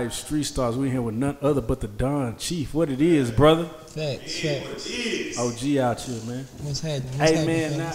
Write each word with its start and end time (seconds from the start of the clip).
live 0.00 0.14
street 0.14 0.44
stars. 0.44 0.78
We 0.78 0.90
here 0.90 1.02
with 1.02 1.14
none 1.14 1.36
other 1.42 1.60
but 1.60 1.80
the 1.80 1.88
Don 1.88 2.36
Chief. 2.38 2.72
What 2.72 2.88
it 2.88 3.02
is, 3.02 3.30
brother? 3.30 3.66
Facts, 3.66 4.40
facts. 4.40 5.38
OG 5.38 5.76
out 5.76 6.00
here, 6.00 6.22
man. 6.24 6.46
What's 6.62 6.80
happening? 6.80 7.18
What's 7.18 7.30
Hey 7.30 7.36
happening, 7.36 7.46
man, 7.46 7.78
now 7.78 7.92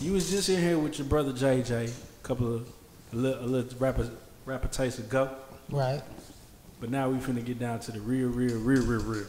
you 0.00 0.12
was 0.12 0.30
just 0.30 0.48
in 0.48 0.60
here 0.60 0.78
with 0.78 0.98
your 0.98 1.08
brother 1.08 1.32
JJ. 1.32 1.88
A 1.88 2.26
couple 2.26 2.54
of 2.54 2.68
a 3.12 3.16
little, 3.16 3.44
a 3.44 3.46
little 3.46 3.78
rapper 3.80 4.08
rapper 4.44 4.68
taste 4.68 5.00
ago, 5.00 5.30
Right. 5.68 6.00
but 6.80 6.90
now 6.90 7.08
we 7.10 7.18
finna 7.18 7.44
get 7.44 7.58
down 7.58 7.80
to 7.80 7.90
the 7.92 8.00
real, 8.00 8.28
real, 8.28 8.58
real, 8.58 8.82
real, 8.84 9.02
real. 9.02 9.26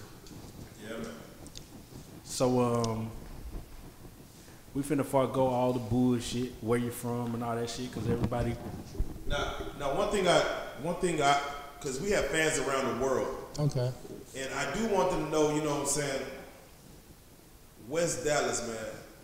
Yeah, 0.84 0.98
man. 0.98 1.07
So 2.23 2.59
um, 2.61 3.11
we 4.75 4.84
finna 4.84 5.03
forego 5.03 5.48
all 5.48 5.73
the 5.73 5.80
bullshit, 5.80 6.52
where 6.61 6.77
you 6.77 6.91
from 6.91 7.34
and 7.34 7.44
all 7.44 7.55
that 7.55 7.70
shit, 7.72 7.91
cause 7.91 8.08
everybody. 8.08 8.55
Now, 9.27 9.55
now 9.80 9.95
one 9.98 10.09
thing 10.11 10.27
I, 10.27 10.39
one 10.84 10.95
thing 10.95 11.22
I, 11.23 11.39
because 11.80 11.99
we 12.02 12.09
have 12.12 12.26
fans 12.27 12.59
around 12.59 12.98
the 12.99 13.05
world, 13.05 13.36
Okay. 13.59 13.91
and 14.36 14.54
I 14.54 14.73
do 14.76 14.88
want 14.88 15.12
them 15.12 15.26
to 15.26 15.31
know, 15.31 15.55
you 15.55 15.62
know 15.63 15.72
what 15.72 15.81
I'm 15.81 15.86
saying. 15.88 16.22
West 17.88 18.23
Dallas, 18.26 18.67
man, 18.67 18.76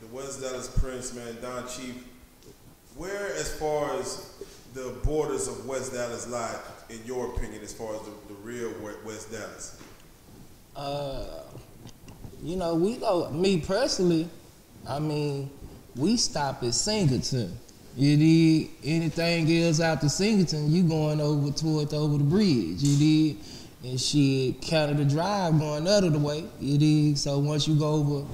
the 0.02 0.08
West 0.16 0.42
Dallas 0.42 0.68
Prince, 0.80 1.14
man, 1.14 1.38
Don 1.42 1.68
Chief. 1.68 1.96
Where, 2.96 3.34
as 3.36 3.52
far 3.58 4.00
as 4.00 4.32
the 4.74 4.96
borders 5.04 5.48
of 5.48 5.66
West 5.66 5.94
Dallas 5.94 6.28
lie, 6.28 6.56
in 6.90 7.00
your 7.06 7.28
opinion, 7.36 7.62
as 7.64 7.74
far 7.74 7.94
as 7.96 8.02
the, 8.02 8.12
the 8.30 8.40
real 8.42 8.72
West 9.06 9.32
Dallas? 9.32 9.80
Uh, 10.76 11.26
you 12.42 12.56
know, 12.56 12.76
we 12.76 12.98
go. 12.98 13.30
Me 13.32 13.60
personally, 13.60 14.30
I 14.88 15.00
mean, 15.00 15.50
we 15.96 16.18
stop 16.18 16.64
at 16.64 16.74
Singleton. 16.74 17.58
You 17.96 18.18
did 18.18 18.70
anything 18.84 19.64
else 19.64 19.80
out 19.80 20.02
to 20.02 20.10
Singleton, 20.10 20.72
you 20.72 20.82
going 20.84 21.22
over 21.22 21.52
toward 21.52 21.94
over 21.94 22.18
the 22.18 22.24
bridge. 22.24 22.82
You 22.82 22.98
did, 23.34 23.38
and 23.84 24.02
shit, 24.02 24.62
the 24.98 25.06
Drive 25.06 25.60
going 25.60 25.88
the 26.10 26.18
way. 26.18 26.44
You 26.60 26.78
did. 26.80 27.20
So 27.20 27.38
once 27.38 27.68
you 27.68 27.76
go 27.76 27.94
over 27.94 28.28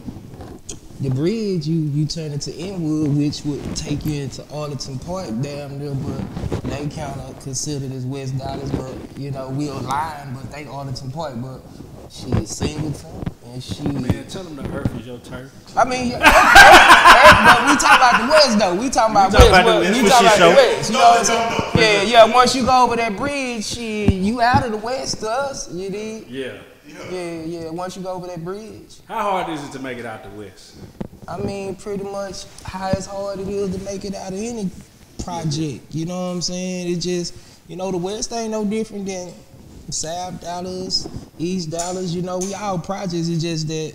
the 1.02 1.10
bridge, 1.10 1.68
you 1.68 1.76
you 1.76 2.06
turn 2.06 2.32
into 2.32 2.56
Inwood, 2.56 3.18
which 3.18 3.44
would 3.44 3.76
take 3.76 4.06
you 4.06 4.22
into 4.24 4.46
Arlington 4.50 4.98
Park, 5.00 5.28
damn 5.42 5.78
near, 5.78 5.94
but 5.94 6.62
they 6.64 6.88
kind 6.88 7.20
of 7.20 7.38
considered 7.42 7.92
as 7.92 8.06
West 8.06 8.38
Dallas, 8.38 8.72
but 8.72 8.96
you 9.18 9.32
know 9.32 9.50
we 9.50 9.68
a 9.68 9.74
line, 9.74 10.34
but 10.34 10.50
they 10.54 10.68
Arlington 10.68 11.12
Park, 11.12 11.34
but 11.36 11.62
she 12.10 12.32
Singleton 12.46 13.24
and 13.54 13.64
she. 13.64 13.84
Man, 13.84 14.28
tell 14.28 14.44
them 14.44 14.56
the 14.56 14.64
earth 14.78 15.00
is 15.00 15.08
your 15.08 15.18
turf. 15.20 15.52
I 15.78 15.86
mean, 15.86 16.12
but 16.12 16.20
we 16.20 17.76
talking 17.78 17.98
about 17.98 18.22
the 18.22 18.28
West 18.32 18.60
though. 18.60 18.76
We 18.76 18.90
talking 18.90 19.16
about 19.16 19.32
We 19.32 19.38
talking 19.38 19.52
West. 19.52 19.62
about 19.62 19.66
the 19.66 19.80
West 19.80 20.02
we 20.02 20.10
talking 20.10 20.28
about 20.28 20.40
the 20.40 20.56
West. 20.56 20.92
You 20.92 20.98
know 20.98 21.04
what 21.04 21.20
I'm 21.20 21.26
saying? 21.26 21.72
Yeah, 21.76 22.02
yeah. 22.26 22.34
Once 22.34 22.56
you 22.56 22.66
go 22.66 22.84
over 22.84 22.96
that 22.96 23.16
bridge, 23.16 23.66
shit, 23.66 24.14
you 24.14 24.42
out 24.42 24.66
of 24.66 24.72
the 24.72 24.78
West 24.78 25.20
to 25.20 25.30
us. 25.30 25.72
You 25.72 25.90
did. 25.90 26.28
Yeah. 26.28 26.60
Yeah, 27.12 27.42
yeah. 27.44 27.70
Once 27.70 27.96
you 27.96 28.02
go 28.04 28.14
over 28.14 28.28
that 28.28 28.44
bridge. 28.44 29.00
How 29.08 29.22
hard 29.22 29.50
is 29.50 29.64
it 29.64 29.72
to 29.74 29.80
make 29.80 29.98
it 30.00 30.06
out 30.06 30.24
the 30.24 30.30
west? 30.32 30.78
I 31.28 31.38
mean, 31.38 31.76
pretty 31.76 32.04
much 32.04 32.46
how 32.64 32.90
as 32.90 33.06
hard 33.06 33.40
it 33.40 33.48
is 33.48 33.76
to 33.78 33.84
make 33.84 34.06
it 34.06 34.16
out 34.16 34.34
of 34.34 34.40
any 34.40 34.70
project. 35.24 35.84
You 35.94 36.06
know 36.08 36.16
what 36.16 36.34
I'm 36.34 36.42
saying? 36.42 36.92
It 36.92 36.98
just, 36.98 37.36
you 37.68 37.76
know, 37.76 37.92
the 37.92 37.98
West 37.98 38.34
ain't 38.34 38.52
no 38.52 38.66
different 38.66 39.06
than 39.06 39.32
South 39.92 40.42
Dallas, 40.42 41.08
East 41.40 41.72
Dallas. 41.72 42.14
You 42.14 42.22
know, 42.22 42.38
we 42.38 42.54
all 42.54 42.78
projects. 42.78 43.28
It's 43.28 43.42
just 43.42 43.68
that 43.70 43.94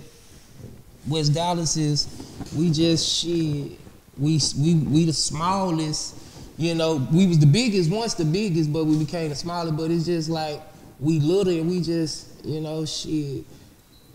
West 1.06 1.34
Dallas 1.34 1.76
is, 1.76 2.08
we 2.56 2.70
just 2.70 3.08
shit. 3.08 3.78
We 4.18 4.40
we 4.58 4.74
we 4.74 5.04
the 5.04 5.12
smallest. 5.12 6.16
You 6.56 6.74
know, 6.74 7.06
we 7.12 7.26
was 7.26 7.38
the 7.38 7.46
biggest 7.46 7.90
once 7.90 8.14
the 8.14 8.24
biggest, 8.24 8.72
but 8.72 8.84
we 8.84 8.96
became 8.96 9.28
the 9.28 9.34
smallest. 9.34 9.76
But 9.76 9.90
it's 9.90 10.06
just 10.06 10.28
like 10.28 10.60
we 11.00 11.18
little 11.18 11.52
and 11.52 11.68
we 11.68 11.80
just, 11.80 12.44
you 12.44 12.60
know, 12.60 12.84
shit. 12.84 13.44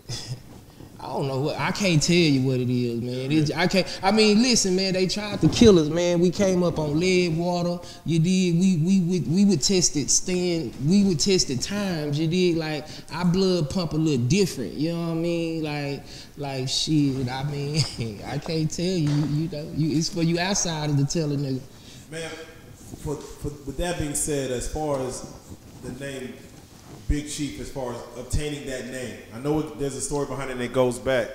I 1.02 1.06
don't 1.06 1.28
know 1.28 1.40
what 1.40 1.58
I 1.58 1.70
can't 1.70 2.02
tell 2.02 2.14
you 2.14 2.42
what 2.46 2.60
it 2.60 2.68
is, 2.68 3.00
man. 3.00 3.32
It's, 3.32 3.50
I 3.52 3.66
can't. 3.66 4.00
I 4.02 4.10
mean, 4.10 4.42
listen, 4.42 4.76
man. 4.76 4.92
They 4.92 5.06
tried 5.06 5.40
to 5.40 5.48
kill 5.48 5.78
us, 5.78 5.88
man. 5.88 6.20
We 6.20 6.30
came 6.30 6.62
up 6.62 6.78
on 6.78 7.00
lead 7.00 7.38
water. 7.38 7.78
You 8.04 8.18
did. 8.18 8.60
We 8.60 8.76
we 8.76 9.20
we 9.20 9.44
would 9.46 9.62
test 9.62 9.96
it. 9.96 10.10
Stand. 10.10 10.74
We 10.86 11.04
would 11.04 11.18
test 11.18 11.48
it 11.48 11.62
times. 11.62 12.18
You 12.18 12.28
did. 12.28 12.58
Like 12.58 12.86
our 13.12 13.24
blood 13.24 13.70
pump 13.70 13.94
a 13.94 13.96
little 13.96 14.26
different. 14.26 14.74
You 14.74 14.92
know 14.92 15.06
what 15.06 15.12
I 15.12 15.14
mean? 15.14 15.62
Like 15.62 16.02
like 16.36 16.68
shit. 16.68 17.28
I 17.30 17.44
mean, 17.44 17.82
I 18.26 18.36
can't 18.36 18.70
tell 18.70 18.84
you. 18.84 19.08
You 19.08 19.48
know. 19.48 19.72
You, 19.74 19.98
it's 19.98 20.10
for 20.10 20.22
you 20.22 20.38
outsiders 20.38 20.96
to 20.96 21.06
tell 21.06 21.32
a 21.32 21.36
nigga. 21.36 21.60
Man, 22.10 22.28
for, 22.98 23.16
for, 23.16 23.48
with 23.64 23.78
that 23.78 23.98
being 23.98 24.14
said, 24.14 24.50
as 24.50 24.70
far 24.70 25.00
as 25.00 25.34
the 25.82 25.92
name 26.04 26.34
Big 27.10 27.28
Chief, 27.28 27.58
as 27.60 27.68
far 27.68 27.92
as 27.92 27.98
obtaining 28.16 28.66
that 28.66 28.86
name, 28.86 29.18
I 29.34 29.40
know 29.40 29.58
it, 29.58 29.80
there's 29.80 29.96
a 29.96 30.00
story 30.00 30.26
behind 30.26 30.52
it 30.52 30.58
that 30.58 30.72
goes 30.72 30.96
back. 30.96 31.28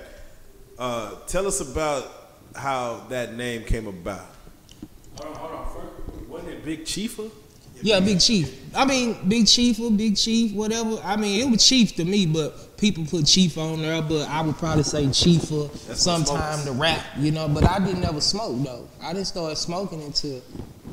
Uh, 0.78 1.16
tell 1.26 1.46
us 1.46 1.60
about 1.60 2.10
how 2.54 3.04
that 3.10 3.34
name 3.34 3.62
came 3.62 3.86
about. 3.86 4.24
Hold 5.20 5.34
on, 5.34 5.38
hold 5.38 5.52
on. 5.52 5.74
First, 5.74 6.28
wasn't 6.30 6.52
it 6.52 6.64
Big 6.64 6.84
Chiefa? 6.84 7.30
Yeah, 7.82 8.00
Big 8.00 8.20
Chief. 8.20 8.58
I 8.74 8.86
mean, 8.86 9.18
Big 9.28 9.46
Chief 9.46 9.78
or 9.78 9.90
Big 9.90 10.16
Chief, 10.16 10.54
whatever. 10.54 10.98
I 11.04 11.16
mean, 11.16 11.46
it 11.46 11.50
was 11.50 11.68
Chief 11.68 11.94
to 11.96 12.06
me, 12.06 12.24
but 12.24 12.58
people 12.76 13.04
put 13.04 13.26
Chief 13.26 13.58
on 13.58 13.82
there. 13.82 14.02
But 14.02 14.28
I 14.28 14.42
would 14.42 14.56
probably 14.56 14.82
say 14.82 15.10
Chief 15.10 15.42
for 15.44 15.68
That's 15.86 16.02
sometime 16.02 16.64
to 16.64 16.72
rap, 16.72 17.04
you 17.18 17.30
know. 17.30 17.48
But 17.48 17.64
I 17.64 17.78
didn't 17.78 18.04
ever 18.04 18.20
smoke 18.20 18.62
though. 18.64 18.88
I 19.02 19.12
didn't 19.12 19.26
start 19.26 19.56
smoking 19.58 20.02
until 20.02 20.42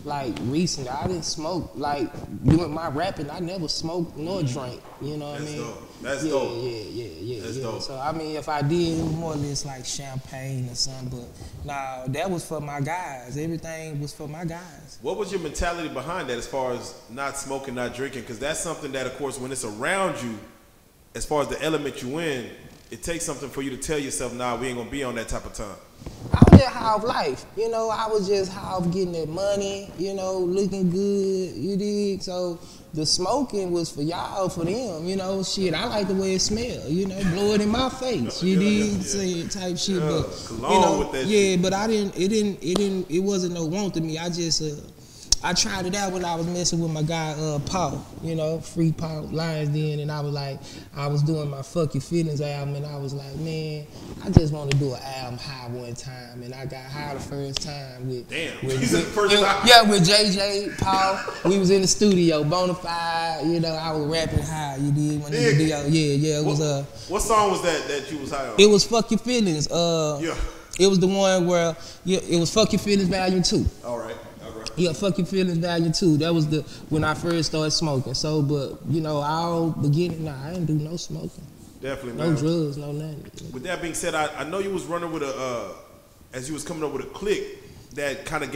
like 0.06 0.34
recent. 0.44 0.90
I 0.90 1.08
didn't 1.08 1.24
smoke 1.24 1.72
like 1.76 2.12
doing 2.44 2.74
my 2.74 2.90
rapping. 2.90 3.30
I 3.30 3.40
never 3.40 3.68
smoked 3.68 4.18
nor 4.18 4.42
mm-hmm. 4.42 4.54
drank. 4.54 4.82
You 5.02 5.18
know 5.18 5.32
what 5.32 5.40
That's 5.40 5.52
I 5.52 5.56
mean? 5.56 5.64
dope. 5.64 6.02
That's 6.02 6.24
yeah, 6.24 6.32
dope. 6.32 6.52
Yeah, 6.64 6.70
yeah, 6.70 7.06
yeah, 7.22 7.42
That's 7.42 7.58
yeah. 7.58 7.64
dope. 7.64 7.82
So 7.82 8.00
I 8.00 8.12
mean, 8.12 8.36
if 8.36 8.50
I 8.50 8.62
did, 8.62 9.00
it 9.00 9.04
was 9.04 9.14
more 9.14 9.34
or 9.34 9.38
less 9.38 9.66
like 9.66 9.86
champagne 9.86 10.70
or 10.70 10.76
something. 10.76 11.20
But 11.20 11.66
nah, 11.66 12.08
that 12.08 12.30
was 12.30 12.46
for 12.46 12.60
my 12.60 12.82
guys. 12.82 13.38
Everything 13.38 14.02
was 14.02 14.14
for 14.14 14.28
my 14.28 14.46
guys. 14.46 15.00
What 15.02 15.18
was 15.18 15.32
your 15.32 15.42
mentality 15.42 15.90
behind 15.90 16.30
that 16.30 16.38
as 16.38 16.48
far 16.48 16.74
as 16.74 16.94
not 17.10 17.38
smoking, 17.38 17.76
not 17.76 17.94
drinking? 17.94 18.22
Because 18.22 18.40
that's 18.40 18.60
something 18.60 18.92
that, 18.94 19.06
of 19.06 19.16
course, 19.18 19.40
when 19.40 19.52
it's 19.52 19.64
around 19.64 20.22
you, 20.22 20.38
as 21.16 21.26
far 21.26 21.42
as 21.42 21.48
the 21.48 21.62
element 21.62 22.02
you 22.02 22.20
in, 22.20 22.50
it 22.92 23.02
takes 23.04 23.26
something 23.26 23.50
for 23.50 23.62
you 23.62 23.70
to 23.72 23.78
tell 23.78 23.98
yourself, 23.98 24.34
nah, 24.34 24.56
we 24.56 24.68
ain't 24.68 24.78
gonna 24.78 24.90
be 24.90 25.04
on 25.04 25.16
that 25.16 25.28
type 25.28 25.46
of 25.46 25.54
time. 25.54 25.76
I 26.34 26.40
was 26.52 26.60
just 26.62 26.74
high 26.74 26.86
off 26.94 27.04
life. 27.04 27.46
You 27.58 27.70
know, 27.70 27.90
I 27.90 28.08
was 28.08 28.28
just 28.28 28.52
high 28.52 28.74
off 28.74 28.92
getting 28.92 29.14
that 29.14 29.30
money, 29.30 29.90
you 29.98 30.14
know, 30.14 30.38
looking 30.38 30.90
good, 30.92 31.56
you 31.56 31.78
dig? 31.78 32.22
So 32.22 32.60
the 32.94 33.06
smoking 33.06 33.72
was 33.72 33.90
for 33.90 34.02
y'all, 34.04 34.50
for 34.50 34.66
them, 34.66 35.06
you 35.06 35.16
know, 35.16 35.42
shit. 35.44 35.74
I 35.74 35.86
like 35.86 36.08
the 36.08 36.14
way 36.14 36.36
it 36.36 36.40
smell, 36.42 36.88
you 36.88 37.08
know, 37.08 37.20
blow 37.32 37.54
it 37.54 37.62
in 37.62 37.70
my 37.70 37.90
face, 37.90 38.44
you 38.44 38.60
Yeah, 38.60 39.00
dig? 39.00 39.38
yeah, 39.38 39.48
type 39.50 39.78
shit, 39.78 39.96
Yeah, 39.96 40.10
but 40.10 40.48
you 40.52 40.58
know, 40.80 41.12
yeah, 41.14 41.26
shit. 41.26 41.62
but 41.62 41.74
I 41.74 41.88
didn't, 41.88 42.16
it 42.18 42.28
didn't, 42.28 42.60
it 42.62 42.76
didn't, 42.76 43.10
it 43.10 43.20
wasn't 43.20 43.54
no 43.54 43.66
want 43.66 43.94
to 43.96 44.02
me. 44.02 44.18
I 44.20 44.30
just, 44.30 44.62
uh, 44.62 44.76
I 45.46 45.54
tried 45.54 45.86
it 45.86 45.94
out 45.94 46.14
when 46.14 46.24
I 46.24 46.36
was 46.36 46.48
messing 46.48 46.80
with 46.80 46.92
my 46.92 47.02
guy 47.04 47.32
uh, 47.32 47.60
Paul, 47.60 48.06
you 48.24 48.34
know, 48.34 48.60
Free 48.62 48.94
Paul 48.94 49.24
Lions 49.24 49.70
Den, 49.70 50.00
and 50.00 50.10
I 50.10 50.22
was 50.22 50.32
like, 50.34 50.58
I 50.96 51.08
was 51.08 51.22
doing 51.22 51.50
my 51.50 51.62
Fuck 51.62 51.94
Your 51.96 52.02
Feelings 52.02 52.40
album, 52.40 52.76
and 52.76 52.86
I 52.86 52.98
was 52.98 53.14
like, 53.14 53.36
man, 53.36 53.86
I 54.24 54.30
just 54.30 54.54
want 54.54 54.72
to 54.72 54.78
do 54.78 54.94
an 54.94 55.02
album 55.18 55.40
high 55.40 55.68
one 55.68 55.94
time, 55.96 56.44
and 56.44 56.54
I 56.54 56.66
got 56.66 56.86
high 56.86 57.14
the 57.16 57.20
first 57.20 57.62
time 57.62 58.08
with, 58.08 58.30
Damn. 58.30 58.66
with, 58.66 58.88
said 58.88 59.00
with- 59.00 59.08
first 59.14 59.34
yeah, 59.34 59.42
time? 59.42 59.68
yeah, 59.68 59.82
with 59.82 60.08
JJ 60.08 60.78
Paul. 60.78 61.20
we 61.52 61.58
was 61.60 61.72
in 61.72 61.82
the 61.82 61.88
studio, 61.88 62.44
Bonafide, 62.46 63.46
you 63.46 63.60
know, 63.60 63.74
I 63.74 63.92
was 63.92 64.06
rapping 64.08 64.44
high. 64.44 64.78
You 64.80 64.92
did 64.94 65.22
when 65.24 65.34
Nigga. 65.34 65.58
the 65.58 65.64
yeah, 65.66 65.84
yeah, 66.16 66.40
it 66.40 66.46
was 66.46 66.60
what, 66.60 66.66
uh, 66.66 66.84
what 67.10 67.22
song 67.22 67.52
was 67.52 67.62
that 67.64 67.86
that 67.90 68.10
you 68.10 68.20
was 68.20 68.32
high 68.32 68.48
on? 68.48 68.56
it 68.58 68.68
was 68.70 68.86
Fuck 68.86 69.12
Your 69.12 69.20
Feelings. 69.20 69.70
Uh, 69.70 70.20
yeah. 70.24 70.36
it 70.80 70.88
was 70.88 71.00
the 71.00 71.08
one 71.08 71.46
where 71.48 71.76
yeah, 72.06 72.20
it 72.30 72.40
was 72.40 72.50
Fuck 72.54 72.72
Your 72.72 72.80
Feelings 72.80 73.10
Volume 73.10 73.44
Two. 73.44 73.66
All 73.84 74.00
right. 74.00 74.16
Yeah, 74.76 74.94
fuck 74.94 75.18
your 75.18 75.28
feelings 75.28 75.58
value 75.58 75.92
too. 75.92 76.18
That 76.18 76.34
was 76.34 76.48
the 76.48 76.62
when 76.90 77.04
I 77.04 77.14
first 77.14 77.50
started 77.50 77.72
smoking. 77.72 78.14
So, 78.14 78.42
but 78.42 78.80
you 78.90 79.02
know, 79.02 79.18
all 79.18 79.70
beginning, 79.70 80.26
nah, 80.26 80.48
I 80.48 80.54
didn't 80.54 80.66
do 80.66 80.74
no 80.76 80.96
smoking, 80.96 81.46
Definitely, 81.82 82.22
no 82.22 82.30
man. 82.30 82.36
drugs, 82.36 82.78
no 82.78 82.92
nothing. 82.92 83.52
With 83.52 83.64
that 83.64 83.82
being 83.82 83.94
said, 83.94 84.16
I, 84.16 84.28
I 84.36 84.44
know 84.46 84.60
you 84.60 84.72
was 84.72 84.86
running 84.86 85.12
with 85.12 85.24
a 85.24 85.36
uh, 85.36 85.74
as 86.34 86.48
you 86.48 86.54
was 86.54 86.64
coming 86.64 86.84
up 86.84 86.92
with 86.92 87.04
a 87.04 87.10
click 87.10 87.44
that 87.96 88.26
kind 88.26 88.44
of 88.44 88.52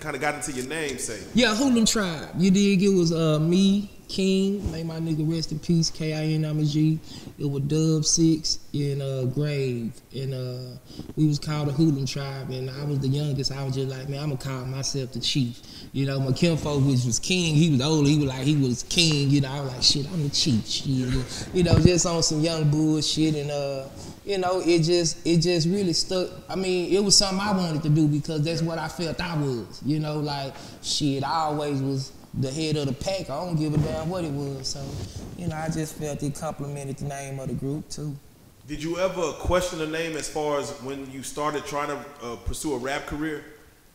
kind 0.00 0.14
of 0.14 0.20
got 0.20 0.34
into 0.34 0.52
your 0.52 0.66
name, 0.66 0.98
say. 0.98 1.20
Yeah, 1.34 1.54
Hoolum 1.54 1.90
Tribe. 1.90 2.30
You 2.36 2.50
dig? 2.50 2.82
It 2.82 2.90
was 2.90 3.12
uh, 3.12 3.38
me, 3.38 3.90
King, 4.12 4.70
may 4.70 4.82
my 4.82 5.00
nigga 5.00 5.26
rest 5.26 5.52
in 5.52 5.58
peace, 5.58 5.88
K 5.88 6.12
I 6.12 6.34
N 6.34 6.44
I'm 6.44 6.58
a 6.58 6.64
G. 6.66 7.00
It 7.38 7.50
was 7.50 7.62
Dub 7.62 8.04
Six 8.04 8.58
and 8.74 9.00
uh, 9.00 9.24
Grave, 9.24 9.98
and 10.14 10.34
uh, 10.34 10.76
we 11.16 11.26
was 11.26 11.38
called 11.38 11.68
the 11.68 11.72
Hoolum 11.72 12.06
Tribe, 12.06 12.50
and 12.50 12.68
I 12.68 12.84
was 12.84 12.98
the 12.98 13.08
youngest. 13.08 13.50
I 13.52 13.64
was 13.64 13.74
just 13.74 13.88
like, 13.88 14.10
man, 14.10 14.22
I'm 14.22 14.36
gonna 14.36 14.38
call 14.38 14.66
myself 14.66 15.12
the 15.12 15.20
chief. 15.20 15.62
You 15.94 16.04
know, 16.04 16.20
my 16.20 16.32
kinfolk 16.32 16.84
which 16.84 17.06
was 17.06 17.18
king. 17.18 17.54
He 17.54 17.70
was 17.70 17.80
older. 17.80 18.06
He 18.06 18.18
was 18.18 18.26
like, 18.26 18.42
he 18.42 18.54
was 18.54 18.82
king. 18.82 19.30
You 19.30 19.40
know, 19.40 19.48
I 19.50 19.60
was 19.62 19.72
like, 19.72 19.82
shit, 19.82 20.06
I'm 20.12 20.22
the 20.24 20.28
chief. 20.28 20.68
Shit. 20.68 21.54
You 21.54 21.62
know, 21.62 21.78
just 21.78 22.04
on 22.04 22.22
some 22.22 22.40
young 22.40 22.70
bullshit, 22.70 23.34
and 23.34 23.50
uh, 23.50 23.88
you 24.26 24.36
know, 24.36 24.60
it 24.60 24.80
just 24.82 25.26
it 25.26 25.38
just 25.38 25.66
really 25.66 25.94
stuck. 25.94 26.28
I 26.50 26.54
mean, 26.54 26.92
it 26.92 27.02
was 27.02 27.16
something 27.16 27.40
I 27.40 27.56
wanted 27.56 27.82
to 27.84 27.88
do 27.88 28.06
because 28.08 28.42
that's 28.42 28.60
what 28.60 28.78
I 28.78 28.88
felt 28.88 29.18
I 29.22 29.38
was. 29.38 29.80
You 29.86 30.00
know, 30.00 30.18
like 30.18 30.52
shit, 30.82 31.24
I 31.24 31.44
always 31.44 31.80
was 31.80 32.12
the 32.34 32.50
head 32.50 32.76
of 32.76 32.86
the 32.86 32.92
pack. 32.92 33.30
I 33.30 33.44
don't 33.44 33.56
give 33.56 33.74
a 33.74 33.78
damn 33.78 34.08
what 34.08 34.24
it 34.24 34.32
was. 34.32 34.68
So, 34.68 34.84
you 35.36 35.48
know, 35.48 35.56
I 35.56 35.68
just 35.68 35.96
felt 35.96 36.22
it 36.22 36.34
complimented 36.34 36.96
the 36.98 37.06
name 37.06 37.38
of 37.38 37.48
the 37.48 37.54
group 37.54 37.88
too. 37.88 38.16
Did 38.66 38.82
you 38.82 38.98
ever 38.98 39.32
question 39.32 39.80
the 39.80 39.86
name 39.86 40.16
as 40.16 40.28
far 40.28 40.60
as 40.60 40.70
when 40.82 41.10
you 41.10 41.22
started 41.22 41.66
trying 41.66 41.88
to 41.88 41.98
uh, 42.22 42.36
pursue 42.36 42.74
a 42.74 42.78
rap 42.78 43.06
career? 43.06 43.44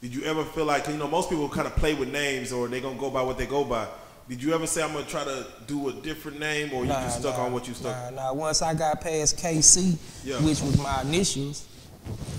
Did 0.02 0.14
you 0.14 0.24
ever 0.26 0.44
feel 0.44 0.66
like 0.66 0.88
you 0.88 0.98
know 0.98 1.08
most 1.08 1.30
people 1.30 1.50
kind 1.50 1.66
of 1.66 1.76
play 1.76 1.94
with 1.94 2.12
names 2.12 2.52
or 2.52 2.68
they 2.68 2.82
gonna 2.82 3.00
go 3.00 3.10
by 3.10 3.22
what 3.22 3.38
they 3.38 3.48
go 3.48 3.64
by? 3.64 3.88
Did 4.30 4.44
you 4.44 4.54
ever 4.54 4.68
say 4.68 4.84
I'm 4.84 4.92
gonna 4.92 5.06
try 5.06 5.24
to 5.24 5.48
do 5.66 5.90
a 5.90 5.94
different 5.94 6.40
name 6.40 6.74
or 6.74 6.84
you 6.84 6.92
just 6.92 7.22
stuck 7.22 7.38
nah, 7.38 7.46
on 7.46 7.54
what 7.54 7.68
you 7.68 7.74
stuck? 7.74 8.14
Nah, 8.14 8.24
nah. 8.26 8.34
Once 8.34 8.62
I 8.62 8.74
got 8.74 9.00
past 9.00 9.38
KC, 9.38 9.98
Yeah. 10.26 10.36
which 10.42 10.62
was 10.62 10.78
my 10.78 11.02
initials, 11.02 11.66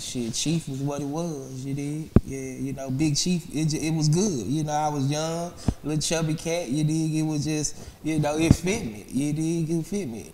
shit, 0.01 0.35
Chief 0.35 0.69
was 0.69 0.81
what 0.81 1.01
it 1.01 1.07
was. 1.07 1.65
You 1.65 1.75
did, 1.75 2.11
yeah. 2.25 2.53
You 2.61 2.73
know, 2.73 2.91
Big 2.91 3.17
Chief. 3.17 3.47
It 3.55 3.75
it 3.75 3.95
was 3.95 4.09
good. 4.09 4.47
You 4.47 4.65
know, 4.65 4.73
I 4.73 4.89
was 4.89 5.11
young, 5.11 5.53
little 5.83 6.01
chubby 6.01 6.35
cat. 6.35 6.69
You 6.69 6.85
dig? 6.85 7.15
It 7.15 7.23
was 7.23 7.45
just, 7.45 7.77
you 8.03 8.19
know, 8.19 8.37
it 8.39 8.55
fit 8.55 8.85
me. 8.85 9.05
You 9.09 9.33
dig? 9.33 9.71
It 9.71 9.87
fit 9.87 10.09
me. 10.09 10.33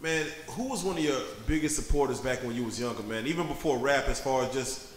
Man, 0.00 0.26
who 0.48 0.68
was 0.68 0.82
one 0.82 0.98
of 0.98 1.04
your 1.04 1.20
biggest 1.46 1.76
supporters 1.76 2.20
back 2.20 2.42
when 2.42 2.56
you 2.56 2.64
was 2.64 2.80
younger, 2.80 3.02
man? 3.04 3.26
Even 3.26 3.46
before 3.46 3.78
rap, 3.78 4.08
as 4.08 4.20
far 4.20 4.44
as 4.44 4.52
just 4.52 4.88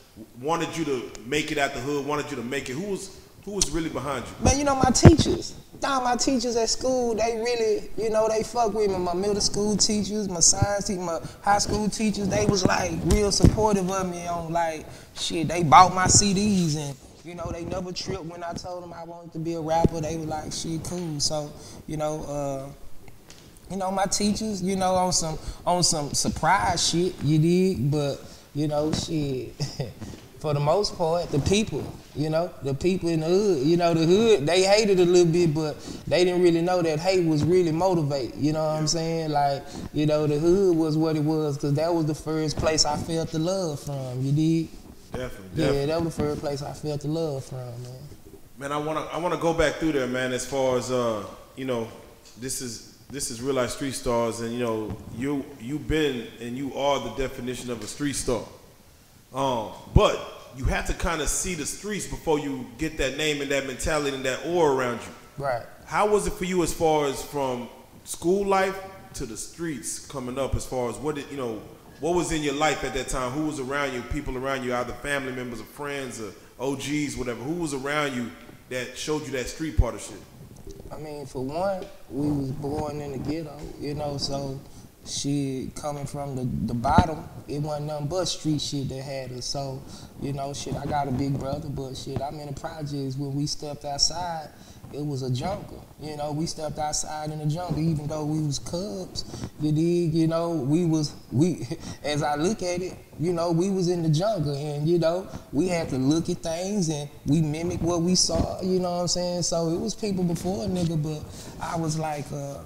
wanted 0.42 0.76
you 0.76 0.84
to 0.86 1.12
make 1.26 1.52
it 1.52 1.58
out 1.58 1.74
the 1.74 1.80
hood, 1.80 2.06
wanted 2.06 2.30
you 2.32 2.38
to 2.38 2.44
make 2.44 2.70
it. 2.70 2.74
Who 2.74 2.92
was 2.92 3.20
who 3.44 3.52
was 3.52 3.70
really 3.70 3.90
behind 3.90 4.26
you? 4.26 4.44
Man, 4.44 4.58
you 4.58 4.64
know 4.64 4.76
my 4.76 4.90
teachers. 4.90 5.56
Now 5.86 6.02
my 6.02 6.16
teachers 6.16 6.56
at 6.56 6.68
school, 6.68 7.14
they 7.14 7.40
really, 7.46 7.92
you 7.96 8.10
know, 8.10 8.28
they 8.28 8.42
fuck 8.42 8.74
with 8.74 8.90
me. 8.90 8.98
My 8.98 9.14
middle 9.14 9.40
school 9.40 9.78
teachers, 9.78 10.28
my 10.28 10.40
science 10.40 10.88
teachers, 10.88 11.06
my 11.06 11.20
high 11.44 11.60
school 11.60 11.88
teachers, 11.88 12.28
they 12.28 12.48
was 12.48 12.66
like 12.66 12.94
real 13.06 13.32
supportive 13.32 13.88
of 13.92 14.10
me 14.10 14.26
on 14.26 14.52
like 14.52 14.88
shit. 15.16 15.48
They 15.48 15.62
bought 15.62 15.94
my 15.94 16.08
CDs 16.08 16.76
and 16.76 16.98
you 17.24 17.36
know 17.36 17.52
they 17.52 17.66
never 17.66 17.92
tripped 17.92 18.26
when 18.26 18.44
I 18.44 18.54
told 18.54 18.82
them 18.82 18.94
I 18.94 19.04
wanted 19.04 19.34
to 19.34 19.38
be 19.38 19.54
a 19.54 19.62
rapper. 19.62 20.02
They 20.02 20.18
were 20.18 20.26
like, 20.26 20.52
shit, 20.52 20.84
cool. 20.86 21.20
So 21.20 21.54
you 21.86 21.98
know, 21.98 22.24
uh, 22.24 22.68
you 23.70 23.78
know 23.78 23.92
my 23.92 24.06
teachers, 24.06 24.64
you 24.64 24.76
know, 24.76 24.96
on 24.96 25.14
some 25.14 25.38
on 25.68 25.84
some 25.84 26.16
surprise 26.16 26.90
shit, 26.90 27.14
you 27.24 27.38
dig, 27.38 27.92
but 27.92 28.26
you 28.56 28.68
know, 28.68 28.92
shit. 28.92 29.54
For 30.46 30.54
the 30.54 30.60
most 30.60 30.96
part, 30.96 31.32
the 31.32 31.40
people, 31.40 31.84
you 32.16 32.30
know, 32.30 32.52
the 32.62 32.76
people 32.76 33.10
in 33.10 33.22
the 33.22 33.26
hood, 33.26 33.66
you 33.66 33.78
know, 33.78 33.96
the 33.96 34.06
hood, 34.06 34.46
they 34.46 34.62
hated 34.62 35.00
a 35.00 35.04
little 35.04 35.34
bit, 35.34 35.56
but 35.56 35.76
they 36.06 36.24
didn't 36.24 36.44
really 36.44 36.62
know 36.62 36.84
that 36.84 37.00
hate 37.00 37.26
was 37.26 37.44
really 37.44 37.72
motivate. 37.72 38.36
You 38.36 38.54
know 38.54 38.64
what 38.64 38.78
I'm 38.78 38.86
saying? 38.86 39.32
Like, 39.32 39.64
you 39.92 40.06
know, 40.06 40.28
the 40.28 40.38
hood 40.38 40.78
was 40.78 40.98
what 40.98 41.16
it 41.16 41.24
was, 41.24 41.58
cause 41.58 41.74
that 41.74 41.92
was 41.92 42.06
the 42.06 42.14
first 42.14 42.58
place 42.58 42.86
I 42.86 42.96
felt 42.96 43.32
the 43.32 43.40
love 43.40 43.80
from. 43.80 44.22
You 44.22 44.32
did? 44.32 44.68
Definitely, 45.14 45.64
Yeah, 45.64 45.86
that 45.88 46.04
was 46.04 46.16
the 46.16 46.22
first 46.24 46.42
place 46.42 46.62
I 46.62 46.74
felt 46.74 47.02
the 47.02 47.08
love 47.08 47.44
from, 47.44 47.58
man. 47.58 48.00
Man, 48.60 48.72
I 48.72 48.78
wanna 48.78 49.00
I 49.12 49.18
wanna 49.18 49.38
go 49.38 49.52
back 49.52 49.78
through 49.78 49.94
there, 49.94 50.06
man. 50.06 50.32
As 50.32 50.46
far 50.46 50.78
as 50.78 50.92
uh, 50.92 51.26
you 51.56 51.66
know, 51.66 51.88
this 52.40 52.62
is 52.62 53.00
this 53.10 53.32
is 53.32 53.42
real 53.42 53.56
life 53.56 53.72
street 53.72 53.94
stars, 53.94 54.42
and 54.42 54.54
you 54.54 54.60
know 54.60 54.96
you 55.18 55.44
you've 55.60 55.88
been 55.88 56.28
and 56.40 56.56
you 56.56 56.72
are 56.76 57.00
the 57.00 57.16
definition 57.16 57.72
of 57.72 57.82
a 57.82 57.88
street 57.88 58.14
star. 58.16 58.44
Um, 59.34 59.72
but 59.94 60.35
you 60.56 60.66
have 60.66 60.86
to 60.88 60.94
kind 60.94 61.22
of 61.22 61.28
see 61.28 61.54
the 61.54 61.66
streets 61.66 62.08
before 62.08 62.40
you 62.40 62.66
get 62.78 62.98
that 62.98 63.18
name 63.18 63.42
and 63.42 63.52
that 63.52 63.68
mentality 63.68 64.16
and 64.16 64.26
that 64.26 64.46
aura 64.46 64.76
around 64.76 65.00
you. 65.02 65.44
Right. 65.44 65.64
How 65.86 66.08
was 66.08 66.28
it 66.28 66.34
for 66.34 66.46
you 66.46 66.64
as 66.64 66.74
far 66.74 67.08
as 67.08 67.22
from 67.24 67.68
school 68.06 68.46
life 68.46 68.80
to 69.16 69.26
the 69.26 69.36
streets 69.36 70.06
coming 70.08 70.40
up? 70.40 70.56
As 70.56 70.66
far 70.66 70.90
as 70.90 70.96
what 70.98 71.16
did 71.16 71.30
you 71.30 71.38
know? 71.38 71.62
What 72.00 72.16
was 72.16 72.32
in 72.32 72.42
your 72.42 72.56
life 72.56 72.84
at 72.84 72.94
that 72.94 73.08
time? 73.08 73.32
Who 73.32 73.46
was 73.46 73.60
around 73.60 73.94
you? 73.94 74.02
People 74.02 74.38
around 74.38 74.64
you, 74.64 74.74
either 74.74 74.94
family 74.94 75.32
members 75.32 75.62
or 75.62 75.66
friends 75.66 76.22
or 76.22 76.32
OGs, 76.60 77.16
whatever. 77.16 77.42
Who 77.42 77.54
was 77.54 77.74
around 77.74 78.16
you 78.16 78.32
that 78.70 78.98
showed 78.98 79.26
you 79.26 79.32
that 79.32 79.48
street 79.48 79.78
part 79.78 79.96
of 79.96 80.02
shit? 80.02 80.18
I 80.92 80.98
mean, 80.98 81.26
for 81.26 81.44
one, 81.44 81.86
we 82.10 82.28
was 82.28 82.52
born 82.52 83.02
in 83.02 83.12
the 83.14 83.18
ghetto, 83.18 83.58
you 83.80 83.96
know, 83.96 84.18
so 84.18 84.60
shit 85.06 85.76
coming 85.76 86.06
from 86.06 86.36
the, 86.36 86.44
the 86.68 86.74
bottom, 86.74 87.28
it 87.48 87.62
wasn't 87.62 87.88
nothing 87.88 88.08
but 88.08 88.26
street 88.26 88.62
shit 88.62 88.90
that 88.90 89.02
had 89.02 89.32
us. 89.32 89.46
So, 89.46 89.82
you 90.22 90.34
know, 90.34 90.54
shit, 90.54 90.76
I 90.76 90.86
got 90.86 91.08
a 91.08 91.12
big 91.12 91.38
brother, 91.38 91.70
but 91.70 91.96
shit, 91.96 92.22
I'm 92.22 92.40
in 92.40 92.48
the 92.48 92.60
projects 92.60 93.16
when 93.18 93.34
we 93.36 93.46
stepped 93.46 93.86
outside, 93.86 94.50
it 94.94 95.06
was 95.06 95.24
a 95.24 95.32
jungle. 95.32 95.84
You 96.02 96.16
know, 96.18 96.32
we 96.32 96.46
stepped 96.46 96.78
outside 96.78 97.32
in 97.32 97.40
the 97.40 97.46
jungle, 97.46 97.80
even 97.80 98.08
though 98.08 98.24
we 98.26 98.42
was 98.42 98.60
cubs. 98.60 99.26
You 99.60 99.72
dig? 99.72 100.14
You 100.14 100.28
know, 100.28 100.52
we 100.52 100.86
was 100.86 101.14
we. 101.32 101.68
As 102.04 102.24
I 102.24 102.36
look 102.36 102.62
at 102.64 102.82
it, 102.82 102.98
you 103.20 103.34
know, 103.34 103.52
we 103.52 103.70
was 103.70 103.90
in 103.90 104.04
the 104.04 104.10
jungle, 104.10 104.56
and 104.56 104.88
you 104.88 105.00
know, 105.00 105.28
we 105.52 105.68
had 105.68 105.90
to 105.90 105.98
look 105.98 106.30
at 106.30 106.38
things 106.38 106.90
and 106.90 107.10
we 107.26 107.42
mimic 107.42 107.82
what 107.82 108.02
we 108.02 108.16
saw. 108.16 108.62
You 108.62 108.80
know 108.80 108.92
what 108.92 109.02
I'm 109.02 109.08
saying? 109.08 109.44
So 109.44 109.70
it 109.70 109.80
was 109.80 109.96
people 109.96 110.24
before 110.24 110.66
nigga, 110.68 111.02
but 111.02 111.24
I 111.62 111.78
was 111.78 111.98
like, 111.98 112.26
uh, 112.32 112.60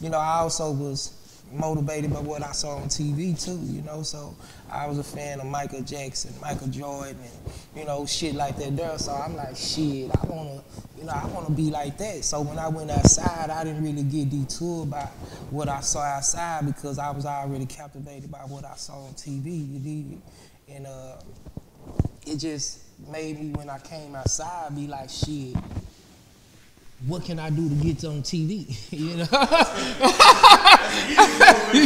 you 0.00 0.10
know, 0.10 0.18
I 0.18 0.38
also 0.38 0.72
was 0.72 1.12
motivated 1.52 2.12
by 2.12 2.20
what 2.20 2.42
I 2.42 2.52
saw 2.52 2.76
on 2.76 2.88
TV 2.88 3.42
too, 3.42 3.58
you 3.72 3.82
know. 3.82 4.02
So 4.02 4.34
I 4.70 4.86
was 4.86 4.98
a 4.98 5.04
fan 5.04 5.40
of 5.40 5.46
Michael 5.46 5.82
Jackson, 5.82 6.34
Michael 6.40 6.68
Jordan, 6.68 7.16
and 7.16 7.54
you 7.74 7.84
know, 7.84 8.06
shit 8.06 8.34
like 8.34 8.56
that 8.58 8.76
there. 8.76 8.98
So 8.98 9.12
I'm 9.12 9.36
like, 9.36 9.56
shit, 9.56 10.10
I 10.10 10.26
wanna, 10.26 10.62
you 10.98 11.04
know, 11.04 11.12
I 11.12 11.26
wanna 11.26 11.50
be 11.50 11.70
like 11.70 11.96
that. 11.98 12.24
So 12.24 12.40
when 12.40 12.58
I 12.58 12.68
went 12.68 12.90
outside, 12.90 13.50
I 13.50 13.64
didn't 13.64 13.84
really 13.84 14.02
get 14.02 14.30
detoured 14.30 14.90
by 14.90 15.08
what 15.50 15.68
I 15.68 15.80
saw 15.80 16.00
outside 16.00 16.66
because 16.66 16.98
I 16.98 17.10
was 17.10 17.26
already 17.26 17.66
captivated 17.66 18.30
by 18.30 18.38
what 18.40 18.64
I 18.64 18.74
saw 18.76 19.04
on 19.04 19.12
TV, 19.14 19.72
you 19.72 19.78
dig? 19.78 20.18
And 20.68 20.86
uh, 20.86 21.16
it 22.26 22.36
just 22.38 22.80
made 23.10 23.38
me 23.38 23.50
when 23.50 23.70
I 23.70 23.78
came 23.78 24.14
outside 24.14 24.74
be 24.74 24.86
like, 24.86 25.10
shit. 25.10 25.56
What 27.04 27.24
can 27.24 27.38
I 27.38 27.50
do 27.50 27.68
to 27.68 27.74
get 27.74 28.04
on 28.04 28.22
TV? 28.22 28.66
you 28.90 29.16
know, 29.16 29.26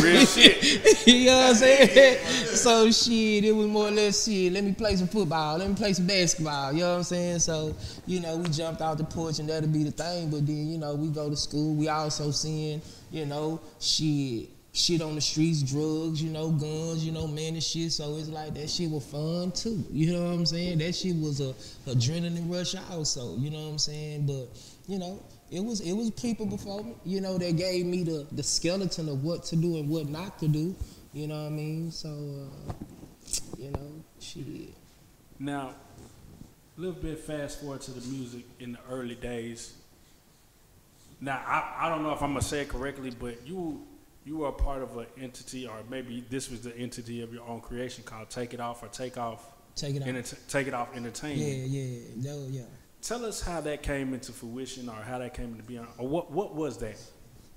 Real 0.02 0.24
shit. 0.26 1.06
you 1.06 1.26
know 1.26 1.36
what 1.36 1.50
I'm 1.50 1.54
saying? 1.56 2.24
So 2.54 2.90
shit, 2.92 3.44
it 3.44 3.52
was 3.52 3.66
more 3.66 3.88
or 3.88 3.90
less 3.90 4.24
shit. 4.24 4.52
Let 4.52 4.62
me 4.62 4.72
play 4.72 4.94
some 4.94 5.08
football. 5.08 5.58
Let 5.58 5.68
me 5.68 5.74
play 5.74 5.92
some 5.94 6.06
basketball. 6.06 6.72
You 6.72 6.80
know 6.80 6.90
what 6.90 6.96
I'm 6.98 7.02
saying? 7.02 7.38
So 7.40 7.74
you 8.06 8.20
know, 8.20 8.36
we 8.36 8.48
jumped 8.50 8.82
out 8.82 8.98
the 8.98 9.04
porch 9.04 9.40
and 9.40 9.48
that'll 9.48 9.68
be 9.68 9.82
the 9.82 9.90
thing. 9.90 10.30
But 10.30 10.46
then 10.46 10.68
you 10.70 10.78
know, 10.78 10.94
we 10.94 11.08
go 11.08 11.28
to 11.28 11.36
school. 11.36 11.74
We 11.74 11.88
also 11.88 12.30
seeing 12.30 12.80
you 13.10 13.26
know 13.26 13.60
shit. 13.80 14.48
Shit 14.72 15.02
on 15.02 15.16
the 15.16 15.20
streets, 15.20 15.64
drugs, 15.64 16.22
you 16.22 16.30
know, 16.30 16.50
guns, 16.52 17.04
you 17.04 17.10
know, 17.10 17.26
man 17.26 17.54
and 17.54 17.62
shit. 17.62 17.90
So 17.90 18.14
it's 18.18 18.28
like 18.28 18.54
that 18.54 18.70
shit 18.70 18.88
was 18.88 19.04
fun 19.04 19.50
too. 19.50 19.85
You 19.90 20.12
know 20.12 20.26
what 20.26 20.32
I'm 20.35 20.46
saying? 20.46 20.78
That 20.78 20.94
shit 20.94 21.16
was 21.16 21.40
a 21.40 21.54
adrenaline 21.90 22.49
rush 22.49 22.76
also. 22.92 23.37
You 23.37 23.50
know 23.50 23.64
what 23.64 23.73
I'm 23.73 23.78
saying? 23.78 24.26
But 24.26 24.46
you 24.87 24.99
know, 24.99 25.22
it 25.50 25.64
was 25.64 25.80
it 25.80 25.92
was 25.92 26.10
people 26.12 26.46
before 26.46 26.82
me, 26.84 26.94
you 27.04 27.20
know, 27.20 27.38
that 27.38 27.56
gave 27.56 27.87
me 27.87 28.02
the 28.04 28.26
the 28.32 28.42
skeleton 28.42 29.08
of 29.08 29.22
what 29.25 29.44
to 29.44 29.56
do 29.56 29.76
and 29.76 29.88
what 29.88 30.08
not 30.08 30.38
to 30.40 30.49
do. 30.49 30.75
You 31.12 31.26
know 31.26 31.40
what 31.42 31.46
I 31.49 31.50
mean? 31.50 31.90
So, 31.90 32.08
uh, 32.08 32.72
you 33.58 33.70
know, 33.70 33.90
shit. 34.20 34.44
Now, 35.38 35.75
a 36.76 36.80
little 36.80 37.00
bit 37.00 37.18
fast 37.18 37.60
forward 37.60 37.80
to 37.82 37.90
the 37.90 38.06
music 38.08 38.44
in 38.60 38.72
the 38.72 38.78
early 38.90 39.16
days. 39.16 39.75
Now, 41.20 41.42
I, 41.46 41.87
I 41.87 41.88
don't 41.88 42.02
know 42.02 42.12
if 42.12 42.22
I'm 42.22 42.30
gonna 42.30 42.42
say 42.42 42.60
it 42.62 42.68
correctly, 42.68 43.10
but 43.10 43.46
you 43.46 43.82
you 44.25 44.38
were 44.38 44.49
a 44.49 44.52
part 44.52 44.82
of 44.82 44.96
an 44.99 45.06
entity, 45.20 45.66
or 45.66 45.75
maybe 45.88 46.25
this 46.30 46.50
was 46.50 46.60
the 46.60 46.76
entity 46.76 47.22
of 47.22 47.32
your 47.34 47.46
own 47.49 47.60
creation 47.60 48.04
called 48.04 48.30
Take 48.30 48.54
It 48.54 48.60
Off 48.60 48.82
or 48.82 48.88
Take 48.88 49.18
Off, 49.18 49.44
Take 49.75 49.96
it 49.96 50.02
off. 50.02 50.08
Enter- 50.08 50.37
Take 50.49 50.66
It 50.68 50.75
Off 50.75 50.94
Entertainment. 50.94 51.40
Yeah, 51.40 51.80
yeah, 51.80 51.99
no, 52.16 52.46
yeah. 52.49 52.62
Tell 53.02 53.25
us 53.25 53.40
how 53.40 53.61
that 53.62 53.83
came 53.83 54.12
into 54.14 54.33
fruition, 54.33 54.88
or 54.88 54.95
how 54.95 55.19
that 55.19 55.35
came 55.35 55.52
into 55.52 55.62
being, 55.62 55.87
or 55.99 56.09
what 56.09 56.30
what 56.30 56.54
was 56.54 56.78
that? 56.78 56.97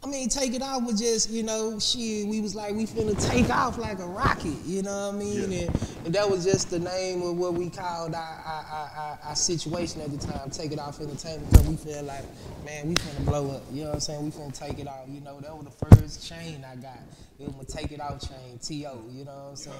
I 0.04 0.08
mean, 0.08 0.28
take 0.28 0.54
it 0.54 0.62
off 0.62 0.84
was 0.84 1.00
just, 1.00 1.30
you 1.30 1.44
know, 1.44 1.80
shit. 1.80 2.28
We 2.28 2.42
was 2.42 2.56
like, 2.56 2.76
we 2.76 2.86
finna 2.86 3.16
take 3.30 3.50
off 3.50 3.78
like 3.78 4.00
a 4.00 4.06
rocket, 4.06 4.58
you 4.66 4.82
know 4.82 5.08
what 5.08 5.16
I 5.16 5.18
mean? 5.18 5.52
Yeah. 5.52 5.58
And, 5.60 5.98
and 6.06 6.16
that 6.16 6.30
was 6.30 6.44
just 6.44 6.70
the 6.70 6.80
name 6.80 7.22
of 7.22 7.38
what 7.38 7.54
we 7.54 7.70
called 7.70 8.14
our, 8.14 8.44
our, 8.46 8.92
our, 8.98 9.20
our, 9.24 9.36
situation 9.36 10.02
at 10.02 10.12
the 10.12 10.18
time, 10.18 10.50
take 10.50 10.74
it 10.74 10.80
off 10.80 11.00
entertainment, 11.00 11.50
because 11.50 11.68
we 11.68 11.76
feel 11.78 12.04
like, 12.04 12.26
man, 12.66 12.90
we 12.90 12.96
finna 12.96 13.24
blow 13.24 13.52
up. 13.52 13.64
You 13.72 13.84
know 13.84 13.90
what 13.90 13.96
I'm 13.96 14.00
saying? 14.02 14.26
We 14.26 14.32
finna 14.32 14.54
take 14.54 14.78
it 14.80 14.90
off. 14.90 15.06
You 15.08 15.22
know, 15.22 15.40
that 15.40 15.56
was 15.56 15.66
the 15.66 15.86
first 15.96 16.28
chain 16.28 16.66
I 16.70 16.76
got. 16.76 17.00
It 17.40 17.48
was 17.48 17.56
my 17.56 17.82
take 17.82 17.94
it 17.94 18.02
off 18.02 18.28
chain, 18.28 18.60
T.O. 18.62 19.06
You 19.10 19.24
know 19.24 19.32
what 19.32 19.50
I'm 19.52 19.56
saying? 19.56 19.78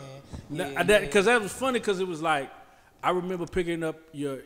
Now, 0.50 0.70
Yeah, 0.70 0.84
that 0.84 1.02
yeah. 1.02 1.06
because 1.06 1.26
that 1.26 1.42
was 1.42 1.52
funny 1.52 1.80
because 1.80 2.00
it 2.00 2.08
was 2.08 2.22
like 2.22 2.50
I 3.04 3.10
remember 3.10 3.46
picking 3.46 3.84
up 3.84 3.98
your 4.14 4.40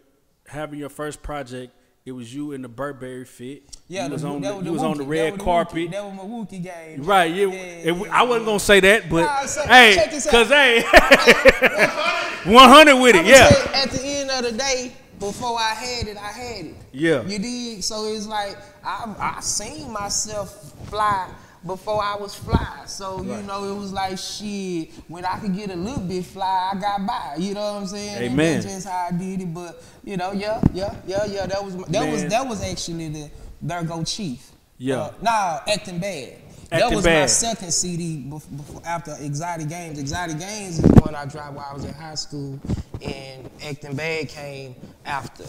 having 0.48 0.80
your 0.80 0.90
first 0.90 1.22
project. 1.22 1.74
It 2.06 2.14
was 2.14 2.34
you 2.34 2.54
in 2.54 2.62
the 2.62 2.70
Burberry 2.70 3.26
fit. 3.26 3.64
Yeah, 3.90 4.06
you 4.06 4.14
was 4.14 4.24
on 4.24 4.40
the, 4.42 4.56
was 4.56 4.66
was 4.70 4.82
on 4.84 4.98
the 4.98 5.04
red 5.04 5.34
That 5.34 5.40
carpet. 5.42 5.76
Wookiee. 5.76 5.92
That 5.92 6.06
was 6.06 6.14
my 6.16 6.24
Wookiee 6.24 6.64
game. 6.64 7.04
Right, 7.04 7.34
yeah. 7.36 7.48
Yeah, 7.48 7.92
yeah, 7.94 8.08
I 8.12 8.24
wasn't 8.24 8.46
gonna 8.46 8.60
say 8.62 8.80
that, 8.80 9.10
but 9.10 9.24
Nah, 9.24 9.46
say- 9.46 9.68
hey, 9.68 9.96
check 9.96 10.12
this 10.12 10.26
out. 10.28 10.32
cause 10.32 10.48
hey, 10.48 10.84
one 12.46 12.70
hundred 12.70 12.96
with 13.02 13.16
it, 13.16 13.26
yeah, 13.26 13.50
you, 13.50 13.56
At 13.74 13.92
the 13.92 14.02
end 14.04 14.32
of 14.32 14.44
the 14.52 14.58
day, 14.58 14.94
before 15.20 15.58
I 15.60 15.74
had 15.74 16.08
it, 16.08 16.16
I 16.18 16.32
had 16.32 16.66
it. 16.68 16.76
yeah. 16.94 17.24
You 17.24 17.40
did. 17.40 17.84
So 17.84 18.06
it's 18.06 18.26
like 18.28 18.58
I 18.86 19.36
I 19.38 19.42
seen 19.42 19.92
myself 19.92 20.74
fly 20.90 21.30
before 21.66 22.02
I 22.04 22.16
was 22.16 22.36
fly. 22.36 22.84
So, 22.86 23.22
you 23.22 23.42
know, 23.44 23.64
it 23.74 23.78
was 23.78 23.92
like 23.92 24.18
shit. 24.18 24.92
When 25.08 25.26
I 25.26 25.40
could 25.40 25.56
get 25.56 25.72
a 25.72 25.76
little 25.76 26.02
bit 26.02 26.26
fly, 26.26 26.72
I 26.74 26.80
got 26.80 27.06
by. 27.06 27.36
You 27.38 27.54
know 27.54 27.74
what 27.74 27.82
I'm 27.82 27.88
saying? 27.88 28.32
And 28.32 28.40
That's 28.40 28.66
just 28.66 28.88
how 28.88 29.08
I 29.08 29.12
did 29.12 29.42
it. 29.42 29.54
But, 29.54 29.82
you 30.04 30.18
know, 30.18 30.32
yeah, 30.32 30.62
yeah, 30.74 30.96
yeah, 31.06 31.26
yeah. 31.26 31.46
That 31.48 31.64
was 31.64 31.76
that 31.76 32.12
was 32.12 32.26
that 32.26 32.48
was 32.48 32.64
actually 32.64 33.10
the 33.10 33.32
There 33.62 33.84
Go 33.84 34.04
Chief. 34.04 34.52
Yeah. 34.78 34.98
Uh, 34.98 35.14
nah, 35.22 35.60
acting 35.68 36.00
bad. 36.00 36.34
Acting 36.70 36.90
that 36.90 36.96
was 36.96 37.06
my 37.06 37.26
second 37.28 37.72
CD 37.72 38.26
bef- 38.28 38.58
before, 38.58 38.82
after 38.86 39.16
Exotic 39.22 39.70
Games. 39.70 40.00
Exotic 40.00 40.38
Games 40.38 40.80
is 40.80 40.84
the 40.84 41.02
one 41.02 41.16
I 41.16 41.26
dropped 41.26 41.54
while 41.54 41.68
I 41.72 41.74
was 41.74 41.86
in 41.86 41.94
high 41.94 42.16
school, 42.16 42.60
and 43.02 43.50
Acting 43.64 43.96
Bad 43.96 44.28
came 44.28 44.76
after. 45.06 45.46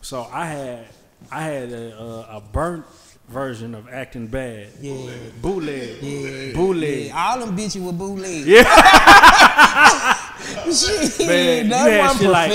So 0.00 0.28
I 0.32 0.46
had 0.46 0.86
I 1.30 1.42
had 1.42 1.72
a, 1.72 1.98
a, 1.98 2.36
a 2.36 2.42
burnt 2.52 2.86
version 3.30 3.74
of 3.74 3.88
acting 3.88 4.26
bad. 4.26 4.68
Yeah. 4.80 5.10
Bootleg. 5.40 6.02
Yeah, 6.02 6.52
Bootleg. 6.52 7.06
yeah, 7.06 7.16
all 7.28 7.38
them 7.46 7.56
bitches 7.56 7.84
were 7.84 7.92
bootleg. 7.92 8.44
Yeah. 8.46 8.64
Shit, 10.72 11.26
Man, 11.26 11.64
you 11.64 11.70
that 11.70 11.90
had 11.90 12.00
wasn't 12.00 12.30
like- 12.32 12.50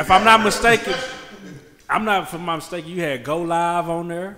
If 0.00 0.10
I'm 0.10 0.24
not 0.24 0.42
mistaken, 0.42 0.94
I'm 1.88 2.04
not 2.04 2.24
if 2.24 2.34
I'm 2.34 2.44
not 2.44 2.56
mistaken. 2.56 2.90
You 2.90 3.00
had 3.02 3.24
Go 3.24 3.42
Live 3.42 3.88
on 3.88 4.08
there. 4.08 4.36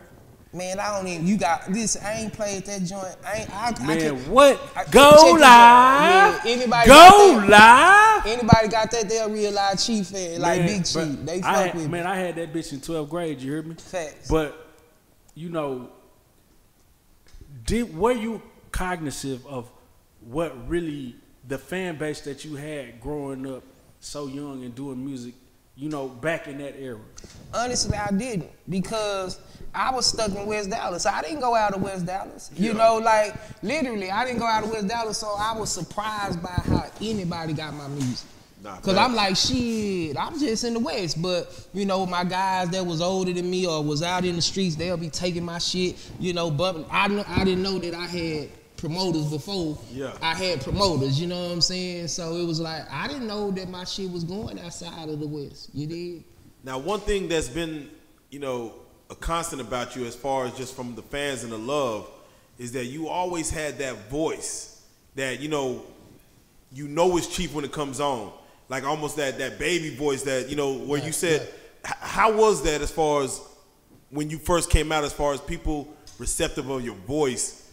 Man, 0.55 0.79
I 0.79 0.95
don't 0.97 1.09
even. 1.09 1.27
You 1.27 1.39
got 1.39 1.73
this. 1.73 1.97
I 2.03 2.13
ain't 2.21 2.33
played 2.35 2.67
that 2.67 2.83
joint. 2.83 3.17
I 3.27 3.39
ain't. 3.41 3.51
I, 3.51 3.73
I 3.75 3.87
Man, 3.87 3.99
can, 4.01 4.17
what? 4.31 4.61
I- 4.77 4.85
Go 4.85 5.11
check 5.13 5.21
this 5.21 5.33
out. 5.33 5.41
live. 5.41 6.41
Yeah, 6.45 6.51
anybody 6.53 6.87
Go 6.89 6.95
got 7.41 7.49
live. 7.49 8.27
Anybody 8.27 8.69
got 8.69 8.91
that? 8.91 9.09
They'll 9.09 9.31
realize 9.31 9.87
Chief 9.87 10.07
fan, 10.09 10.41
like 10.43 10.59
Man, 10.61 10.69
Big 10.69 10.85
Chief. 10.85 10.95
but 10.95 11.27
They 11.27 11.39
I 11.39 11.41
fuck 11.41 11.55
had, 11.55 11.75
with 11.75 11.91
man, 11.91 12.05
me. 12.05 12.11
I 12.11 12.17
had 12.17 12.37
that 12.37 12.53
bitch 12.53 12.73
in 12.73 12.81
12th 12.81 13.09
grade. 13.09 13.41
You 13.41 13.53
hear 13.53 13.63
me? 13.63 13.75
Facts. 13.77 14.29
But 14.29 14.62
you 15.35 15.49
know, 15.49 15.91
did 17.65 17.97
were 17.97 18.13
you 18.13 18.43
cognizant 18.71 19.45
of 19.47 19.71
what 20.21 20.69
really 20.69 21.17
the 21.49 21.59
fan 21.59 21.99
base 21.99 22.21
that 22.23 22.45
you 22.45 22.57
had 22.57 23.01
growing 23.01 23.47
up 23.47 23.63
so 24.01 24.27
young 24.27 24.65
and 24.65 24.75
doing 24.75 25.05
music? 25.05 25.35
You 25.75 25.89
know, 25.89 26.07
back 26.07 26.49
in 26.49 26.59
that 26.59 26.79
era. 26.79 27.01
Honestly, 27.55 27.97
I 27.97 28.11
didn't 28.11 28.51
because 28.69 29.41
I 29.75 29.91
was 29.91 30.05
stuck 30.05 30.31
in 30.31 30.45
West 30.45 30.69
Dallas. 30.69 31.07
I 31.07 31.23
didn't 31.23 31.41
go 31.41 31.55
out 31.55 31.73
of 31.73 31.83
West 31.83 32.05
Dallas. 32.05 32.51
You 32.55 32.75
know, 32.75 32.99
like 32.99 33.35
literally, 33.63 34.11
I 34.11 34.27
didn't 34.27 34.41
go 34.41 34.47
out 34.47 34.65
of 34.65 34.71
West 34.71 34.87
Dallas, 34.87 35.17
so 35.17 35.35
I 35.39 35.57
was 35.57 35.73
surprised 35.73 36.43
by 36.43 36.51
how 36.51 36.85
anybody 37.01 37.55
got 37.55 37.73
my 37.73 37.89
music. 37.89 38.29
Nah, 38.63 38.77
Cause 38.77 38.95
facts. 38.95 38.99
I'm 39.09 39.15
like, 39.17 39.37
shit, 39.37 40.17
I'm 40.17 40.39
just 40.39 40.63
in 40.63 40.75
the 40.75 40.79
West, 40.79 41.21
but 41.21 41.67
you 41.75 41.85
know, 41.85 42.07
my 42.07 42.23
guys 42.23 42.71
that 42.71 42.87
was 42.87 43.01
older 43.01 43.33
than 43.33 43.51
me 43.51 43.67
or 43.67 43.83
was 43.83 44.03
out 44.03 44.25
in 44.25 44.37
the 44.37 44.43
streets, 44.43 44.77
they'll 44.77 44.97
be 44.97 45.11
taking 45.11 45.45
my 45.45 45.59
shit, 45.59 45.97
you 46.21 46.33
know, 46.33 46.49
But 46.51 46.87
I 46.91 47.09
kn- 47.09 47.25
I 47.27 47.43
didn't 47.45 47.63
know 47.63 47.79
that 47.81 47.93
I 47.93 48.07
had 48.07 48.51
promoters 48.77 49.31
before. 49.31 49.79
Yeah. 49.91 50.13
I 50.23 50.35
had 50.35 50.61
promoters, 50.61 51.21
you 51.21 51.27
know 51.27 51.43
what 51.43 51.53
I'm 51.53 51.61
saying? 51.61 52.09
So 52.09 52.37
it 52.37 52.47
was 52.47 52.61
like 52.61 52.83
I 52.91 53.09
didn't 53.09 53.27
know 53.27 53.51
that 53.51 53.69
my 53.69 53.83
shit 53.85 54.11
was 54.11 54.23
going 54.23 54.61
outside 54.61 55.09
of 55.09 55.19
the 55.19 55.27
West. 55.27 55.71
You 55.75 55.87
did? 55.89 56.25
Now, 56.63 56.79
one 56.79 57.01
thing 57.01 57.27
that's 57.27 57.49
been, 57.49 57.91
you 58.31 58.39
know, 58.39 58.75
a 59.11 59.17
constant 59.17 59.61
about 59.61 59.97
you 59.97 60.05
as 60.05 60.15
far 60.15 60.47
as 60.47 60.57
just 60.57 60.77
from 60.77 60.95
the 60.95 61.03
fans 61.03 61.43
and 61.43 61.53
the 61.53 61.59
love 61.59 62.09
is 62.59 62.71
that 62.73 62.85
you 62.85 63.09
always 63.09 63.51
had 63.51 63.79
that 63.79 64.09
voice 64.09 64.85
that, 65.17 65.41
you 65.41 65.49
know, 65.49 65.85
you 66.73 66.87
know 66.87 67.17
is 67.17 67.27
cheap 67.27 67.53
when 67.53 67.65
it 67.65 67.73
comes 67.73 67.99
on. 67.99 68.33
Like 68.73 68.85
almost 68.85 69.17
that 69.17 69.37
that 69.39 69.59
baby 69.59 69.95
voice 69.95 70.23
that, 70.23 70.49
you 70.49 70.57
know, 70.57 70.73
where 70.79 70.99
Yeah, 70.99 71.07
you 71.09 71.13
said 71.13 71.43
h- 71.87 71.93
how 72.01 72.33
was 72.33 72.63
that 72.63 72.81
as 72.81 72.91
far 72.91 73.23
as 73.23 73.39
when 74.09 74.31
you 74.31 74.39
first 74.39 74.71
came 74.71 74.91
out 74.91 75.05
as 75.05 75.13
far 75.13 75.35
as 75.35 75.43
people 75.43 75.95
receptive 76.19 76.71
of 76.71 76.83
your 76.83 76.95
voice 76.95 77.69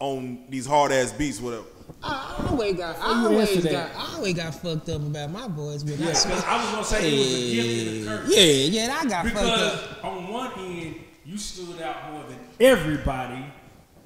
on 0.00 0.44
these 0.48 0.66
hard 0.66 0.90
ass 0.90 1.12
beats, 1.12 1.40
whatever. 1.40 1.62
I 2.02 2.46
always 2.50 2.76
got, 2.76 2.98
I 2.98 3.26
always 3.26 3.62
got. 3.64 3.90
I 3.94 4.14
always 4.16 4.34
got 4.34 4.52
fucked 4.56 4.88
up 4.88 5.02
about 5.02 5.30
my 5.30 5.46
voice, 5.46 5.84
but 5.84 6.00
I 6.00 6.12
swear- 6.14 6.42
I 6.44 6.56
was 6.56 6.70
gonna 6.72 6.84
say 6.84 7.14
it 7.14 7.18
was 7.18 7.34
a 7.34 7.54
gift 7.54 7.88
and 7.92 8.08
a 8.08 8.16
curse. 8.22 8.36
yeah, 8.36 8.86
yeah, 8.86 8.98
I 9.00 9.04
got 9.06 9.22
fucked 9.26 9.34
Because 9.34 9.72
up. 9.98 10.04
on 10.04 10.32
one 10.32 10.52
end, 10.58 10.94
you 11.24 11.38
stood 11.38 11.80
out 11.80 12.12
more 12.12 12.24
than 12.24 12.38
everybody, 12.58 13.44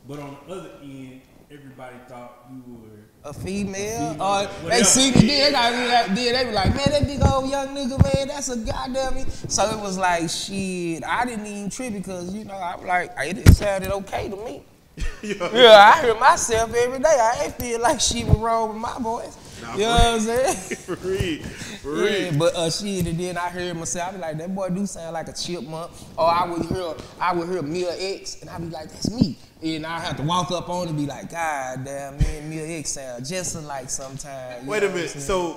but 0.06 0.18
on 0.18 0.36
the 0.46 0.54
other 0.54 0.70
end, 0.82 1.22
everybody 1.50 1.96
thought 2.06 2.46
you 2.50 2.62
were. 2.74 2.93
A 3.26 3.32
female, 3.32 4.12
female, 4.12 4.22
or 4.22 4.68
they 4.68 4.82
see 4.82 5.10
me, 5.12 5.26
then 5.26 5.44
they 5.46 5.50
got 5.52 5.72
me 5.72 5.88
like, 5.88 6.06
then 6.08 6.34
they 6.34 6.44
be 6.44 6.52
like, 6.52 6.74
man, 6.76 6.90
that 6.90 7.06
big 7.06 7.24
old 7.24 7.50
young 7.50 7.68
nigga, 7.68 8.14
man, 8.14 8.28
that's 8.28 8.50
a 8.50 8.56
goddamn. 8.56 9.14
me." 9.14 9.24
So 9.48 9.64
it 9.70 9.80
was 9.80 9.96
like, 9.96 10.28
shit, 10.28 11.02
I 11.04 11.24
didn't 11.24 11.46
even 11.46 11.70
trip 11.70 11.94
because 11.94 12.34
you 12.34 12.44
know 12.44 12.54
I'm 12.54 12.86
like, 12.86 13.12
it 13.16 13.48
sounded 13.54 13.90
okay 13.92 14.28
to 14.28 14.36
me. 14.36 14.62
Yeah, 15.22 15.92
I 15.94 16.02
hear 16.02 16.14
myself 16.14 16.74
every 16.74 16.98
day. 16.98 17.08
I 17.08 17.44
ain't 17.44 17.54
feel 17.54 17.80
like 17.80 17.98
she 17.98 18.24
was 18.24 18.36
wrong 18.36 18.68
with 18.68 18.78
my 18.78 18.98
voice. 18.98 19.36
Nah, 19.62 19.72
you 19.74 19.80
know 19.80 19.88
what 19.90 20.00
I'm 20.00 20.20
saying? 20.20 20.54
For 20.76 20.94
real. 20.96 21.42
For 21.82 22.08
Yeah, 22.08 22.30
but 22.38 22.54
uh, 22.54 22.70
shit, 22.70 23.06
and 23.06 23.18
then 23.18 23.38
I 23.38 23.48
heard 23.48 23.76
myself. 23.76 24.10
I 24.10 24.12
be 24.12 24.18
like, 24.18 24.38
that 24.38 24.54
boy 24.54 24.68
do 24.68 24.86
sound 24.86 25.14
like 25.14 25.28
a 25.28 25.32
chipmunk. 25.32 25.90
Or 26.18 26.30
I 26.30 26.46
would 26.46 26.66
hear, 26.66 26.94
I 27.20 27.32
would 27.34 27.48
hear 27.48 27.62
Mia 27.62 27.92
X, 27.98 28.42
and 28.42 28.50
I 28.50 28.58
be 28.58 28.66
like, 28.66 28.90
that's 28.90 29.10
me. 29.10 29.36
And 29.64 29.86
I 29.86 29.98
have 29.98 30.18
to 30.18 30.22
walk 30.22 30.50
up 30.50 30.68
on 30.68 30.86
it 30.86 30.90
and 30.90 30.98
be 30.98 31.06
like, 31.06 31.30
God 31.30 31.84
damn, 31.84 32.18
me 32.18 32.36
and 32.36 32.50
Mia 32.50 32.78
X 32.78 32.90
sound 32.90 33.24
just 33.24 33.54
alike 33.54 33.88
sometimes. 33.88 34.66
Wait 34.66 34.82
a 34.82 34.88
minute. 34.88 35.08
So, 35.08 35.56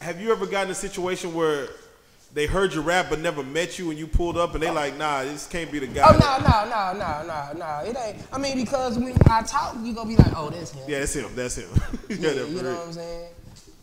have 0.00 0.20
you 0.20 0.30
ever 0.30 0.46
gotten 0.46 0.70
a 0.70 0.74
situation 0.74 1.34
where 1.34 1.68
they 2.32 2.46
heard 2.46 2.72
your 2.72 2.84
rap 2.84 3.06
but 3.10 3.18
never 3.18 3.42
met 3.42 3.78
you 3.78 3.90
and 3.90 3.98
you 3.98 4.06
pulled 4.06 4.36
up 4.36 4.54
and 4.54 4.62
they 4.62 4.70
like, 4.70 4.96
nah, 4.96 5.22
this 5.24 5.48
can't 5.48 5.70
be 5.72 5.80
the 5.80 5.88
guy. 5.88 6.04
Oh 6.06 6.12
no 6.12 6.48
no 6.48 6.68
no 6.68 6.92
no 6.96 7.26
no 7.26 7.58
no! 7.58 7.90
It 7.90 7.96
ain't. 7.96 8.24
I 8.32 8.38
mean, 8.38 8.56
because 8.56 8.96
when 8.96 9.16
I 9.28 9.42
talk, 9.42 9.76
you 9.82 9.92
gonna 9.94 10.08
be 10.08 10.16
like, 10.16 10.32
oh, 10.36 10.50
that's 10.50 10.70
him. 10.70 10.84
Yeah, 10.86 11.00
that's 11.00 11.14
him. 11.14 11.30
That's 11.34 11.56
him. 11.56 11.68
yeah, 12.08 12.16
Yeah, 12.16 12.32
that 12.34 12.48
you 12.48 12.62
know 12.62 12.74
what 12.74 12.86
I'm 12.86 12.92
saying? 12.92 13.28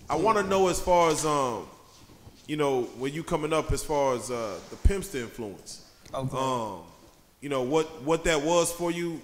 I 0.09 0.15
want 0.15 0.37
to 0.37 0.43
know 0.43 0.69
as 0.69 0.79
far 0.79 1.11
as 1.11 1.25
um, 1.25 1.67
you 2.47 2.55
know, 2.55 2.83
when 2.97 3.13
you 3.13 3.23
coming 3.23 3.51
up 3.51 3.73
as 3.73 3.83
far 3.83 4.15
as 4.15 4.31
uh, 4.31 4.57
the 4.69 4.77
Pimpster 4.87 5.21
influence. 5.21 5.83
Okay. 6.13 6.37
Um, 6.37 6.83
you 7.41 7.49
know 7.49 7.63
what 7.63 8.01
what 8.03 8.23
that 8.23 8.41
was 8.41 8.71
for 8.71 8.91
you, 8.91 9.21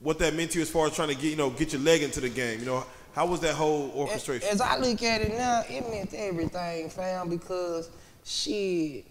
what 0.00 0.18
that 0.18 0.34
meant 0.34 0.50
to 0.52 0.58
you 0.58 0.62
as 0.62 0.70
far 0.70 0.86
as 0.86 0.94
trying 0.94 1.08
to 1.08 1.14
get 1.14 1.24
you 1.30 1.36
know 1.36 1.50
get 1.50 1.72
your 1.72 1.82
leg 1.82 2.02
into 2.02 2.20
the 2.20 2.28
game. 2.28 2.60
You 2.60 2.66
know, 2.66 2.84
how 3.14 3.26
was 3.26 3.40
that 3.40 3.54
whole 3.54 3.90
orchestration? 3.94 4.48
As 4.48 4.60
I 4.60 4.76
look 4.78 5.02
at 5.02 5.20
it 5.20 5.32
now, 5.32 5.62
it 5.68 5.88
meant 5.90 6.12
everything, 6.14 6.90
fam, 6.90 7.28
because 7.28 7.90
shit. 8.24 9.06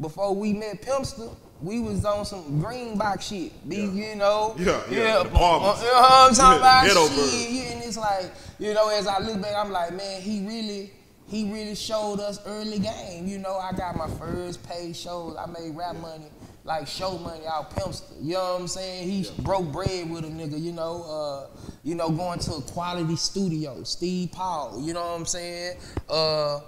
Before 0.00 0.34
we 0.34 0.52
met 0.52 0.82
Pimpster, 0.82 1.32
we 1.62 1.78
was 1.78 2.04
on 2.04 2.24
some 2.24 2.60
green 2.60 2.98
box 2.98 3.28
shit. 3.28 3.68
Be, 3.68 3.76
You 3.76 4.16
know? 4.16 4.56
Yeah, 4.58 4.82
yeah, 4.90 5.02
the 5.12 5.20
uh, 5.20 5.22
You 5.22 5.30
know 5.30 5.30
what 5.30 5.78
I'm 5.80 6.34
talking 6.34 6.60
Yeah, 6.60 6.90
about? 6.90 7.10
Shit, 7.30 7.50
yeah, 7.50 7.62
and 7.72 7.84
it's 7.84 7.96
like, 7.96 8.32
you 8.58 8.74
know, 8.74 8.88
as 8.88 9.06
I 9.06 9.20
look 9.20 9.40
back, 9.40 9.54
I'm 9.56 9.70
like, 9.70 9.94
man, 9.94 10.20
he 10.20 10.44
really, 10.44 10.90
he 11.28 11.50
really 11.52 11.76
showed 11.76 12.18
us 12.18 12.40
early 12.44 12.80
game. 12.80 13.28
You 13.28 13.38
know, 13.38 13.56
I 13.56 13.70
got 13.72 13.96
my 13.96 14.08
first 14.18 14.66
paid 14.68 14.96
shows. 14.96 15.36
I 15.36 15.46
made 15.46 15.76
rap 15.76 15.94
money, 15.96 16.26
like 16.64 16.86
show 16.88 17.18
money 17.18 17.46
out 17.46 17.70
Pimpster. 17.70 18.14
You 18.20 18.34
know 18.34 18.54
what 18.54 18.60
I'm 18.62 18.68
saying? 18.68 19.08
He 19.08 19.30
broke 19.42 19.70
bread 19.70 20.10
with 20.10 20.24
a 20.24 20.28
nigga, 20.28 20.60
you 20.60 20.72
know, 20.72 21.04
uh, 21.04 21.58
you 21.82 21.94
know, 21.94 22.10
going 22.10 22.38
to 22.40 22.54
a 22.54 22.62
quality 22.62 23.16
studio, 23.16 23.82
Steve 23.84 24.32
Paul, 24.32 24.80
you 24.82 24.94
know 24.94 25.02
what 25.02 25.20
I'm 25.20 25.26
saying? 25.26 25.76
Uh, 26.08 26.60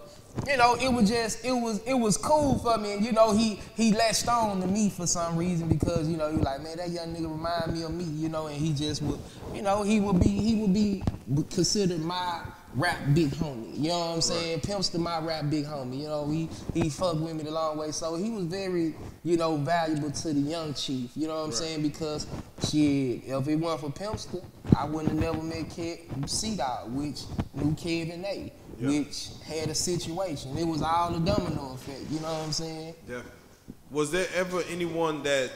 you 0.46 0.56
know, 0.58 0.74
it 0.74 0.92
was 0.92 1.08
just 1.08 1.42
it 1.46 1.52
was 1.52 1.82
it 1.86 1.94
was 1.94 2.18
cool 2.18 2.58
for 2.58 2.76
me. 2.76 2.92
And, 2.92 3.04
you 3.04 3.12
know, 3.12 3.34
he 3.34 3.58
he 3.74 3.92
latched 3.92 4.28
on 4.28 4.60
to 4.60 4.66
me 4.66 4.90
for 4.90 5.06
some 5.06 5.34
reason 5.36 5.66
because 5.66 6.06
you 6.08 6.18
know 6.18 6.30
he 6.30 6.36
was 6.36 6.44
like, 6.44 6.62
man, 6.62 6.76
that 6.76 6.90
young 6.90 7.14
nigga 7.14 7.30
remind 7.30 7.72
me 7.72 7.82
of 7.82 7.94
me. 7.94 8.04
You 8.04 8.28
know, 8.28 8.46
and 8.46 8.56
he 8.56 8.74
just 8.74 9.00
would, 9.00 9.18
you 9.54 9.62
know, 9.62 9.82
he 9.82 9.98
would 9.98 10.20
be 10.20 10.28
he 10.28 10.56
would 10.56 10.74
be 10.74 11.02
considered 11.50 12.00
my 12.00 12.42
rap 12.76 12.98
big 13.14 13.30
homie. 13.30 13.76
You 13.76 13.88
know 13.88 13.98
what 13.98 14.14
I'm 14.16 14.20
saying? 14.20 14.60
Pimpster 14.60 14.98
my 15.00 15.18
rap 15.18 15.50
big 15.50 15.64
homie. 15.64 16.00
You 16.02 16.08
know, 16.08 16.28
he 16.30 16.48
he 16.74 16.88
fucked 16.90 17.20
with 17.20 17.34
me 17.34 17.42
the 17.42 17.50
long 17.50 17.78
way. 17.78 17.90
So 17.90 18.14
he 18.16 18.30
was 18.30 18.44
very 18.44 18.94
you 19.24 19.36
know 19.36 19.56
valuable 19.56 20.10
to 20.10 20.32
the 20.32 20.40
young 20.40 20.74
chief. 20.74 21.10
You 21.16 21.26
know 21.28 21.36
what 21.36 21.46
I'm 21.46 21.52
saying? 21.52 21.82
Because 21.82 22.26
shit, 22.62 23.22
if 23.24 23.48
it 23.48 23.56
weren't 23.56 23.80
for 23.80 23.90
Pimpster, 23.90 24.44
I 24.76 24.84
wouldn't 24.84 25.10
have 25.12 25.20
never 25.20 25.42
met 25.42 25.68
Kev 25.70 26.28
C 26.28 26.56
Dog, 26.56 26.92
which 26.92 27.22
knew 27.54 27.74
Kevin 27.74 28.24
A 28.24 28.52
Yeah. 28.78 28.88
which 28.88 29.28
had 29.44 29.70
a 29.70 29.74
situation. 29.74 30.56
It 30.56 30.64
was 30.66 30.82
all 30.82 31.14
a 31.14 31.20
domino 31.20 31.72
effect. 31.74 32.10
You 32.10 32.20
know 32.20 32.32
what 32.32 32.44
I'm 32.44 32.52
saying? 32.52 32.94
Yeah. 33.08 33.22
Was 33.90 34.10
there 34.10 34.26
ever 34.34 34.62
anyone 34.68 35.22
that 35.22 35.50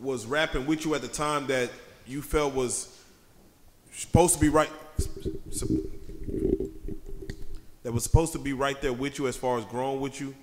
was 0.00 0.26
rapping 0.26 0.66
with 0.66 0.84
you 0.84 0.94
at 0.94 1.02
the 1.02 1.08
time 1.08 1.46
that 1.46 1.70
you 2.06 2.20
felt 2.22 2.54
was 2.54 2.88
supposed 3.92 4.34
to 4.34 4.40
be 4.40 4.48
right? 4.48 4.70
That 7.82 7.92
was 7.92 8.04
supposed 8.04 8.32
to 8.32 8.38
be 8.38 8.52
right 8.52 8.80
there 8.80 8.92
with 8.92 9.18
you 9.18 9.28
as 9.28 9.36
far 9.36 9.58
as 9.58 9.64
growing 9.64 10.00
with 10.00 10.20
you? 10.20 10.34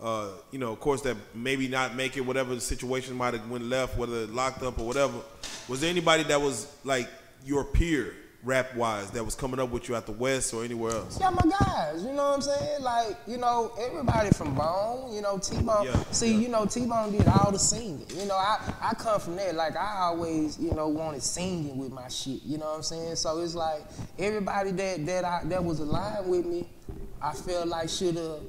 Uh, 0.00 0.28
you 0.50 0.58
know, 0.58 0.72
of 0.72 0.80
course, 0.80 1.00
that 1.02 1.16
maybe 1.34 1.68
not 1.68 1.94
make 1.94 2.16
it, 2.16 2.20
whatever 2.22 2.54
the 2.54 2.60
situation 2.60 3.14
might 3.14 3.34
have 3.34 3.48
went 3.48 3.64
left, 3.64 3.96
whether 3.96 4.26
locked 4.26 4.62
up 4.62 4.78
or 4.78 4.86
whatever. 4.86 5.18
Was 5.68 5.80
there 5.80 5.90
anybody 5.90 6.24
that 6.24 6.40
was 6.40 6.66
like 6.84 7.08
your 7.44 7.64
peer 7.64 8.14
rap 8.44 8.74
wise 8.74 9.10
that 9.12 9.24
was 9.24 9.34
coming 9.34 9.60
up 9.60 9.70
with 9.70 9.88
you 9.88 9.94
at 9.94 10.06
the 10.06 10.12
West 10.12 10.52
or 10.52 10.64
anywhere 10.64 10.92
else? 10.92 11.18
Yeah, 11.20 11.30
my 11.30 11.42
guys, 11.42 12.02
you 12.02 12.12
know 12.12 12.30
what 12.30 12.34
I'm 12.34 12.42
saying? 12.42 12.82
Like, 12.82 13.16
you 13.26 13.36
know, 13.36 13.72
everybody 13.80 14.30
from 14.30 14.54
Bone, 14.54 15.14
you 15.14 15.22
know, 15.22 15.38
T-Bone. 15.38 15.86
Yeah, 15.86 16.02
See, 16.10 16.32
yeah. 16.32 16.38
you 16.38 16.48
know, 16.48 16.66
T-Bone 16.66 17.12
did 17.12 17.26
all 17.28 17.52
the 17.52 17.58
singing. 17.58 18.04
You 18.16 18.26
know, 18.26 18.34
I, 18.34 18.72
I 18.82 18.94
come 18.94 19.20
from 19.20 19.36
there. 19.36 19.52
Like, 19.52 19.76
I 19.76 19.98
always, 20.00 20.58
you 20.58 20.72
know, 20.72 20.88
wanted 20.88 21.22
singing 21.22 21.78
with 21.78 21.92
my 21.92 22.08
shit. 22.08 22.42
You 22.44 22.58
know 22.58 22.66
what 22.66 22.76
I'm 22.76 22.82
saying? 22.82 23.16
So 23.16 23.40
it's 23.40 23.54
like 23.54 23.82
everybody 24.18 24.72
that 24.72 25.06
that 25.06 25.24
I 25.24 25.42
that 25.44 25.62
was 25.62 25.80
aligned 25.80 26.28
with 26.28 26.44
me, 26.46 26.68
I 27.20 27.32
feel 27.34 27.66
like 27.66 27.88
should 27.88 28.16
have 28.16 28.40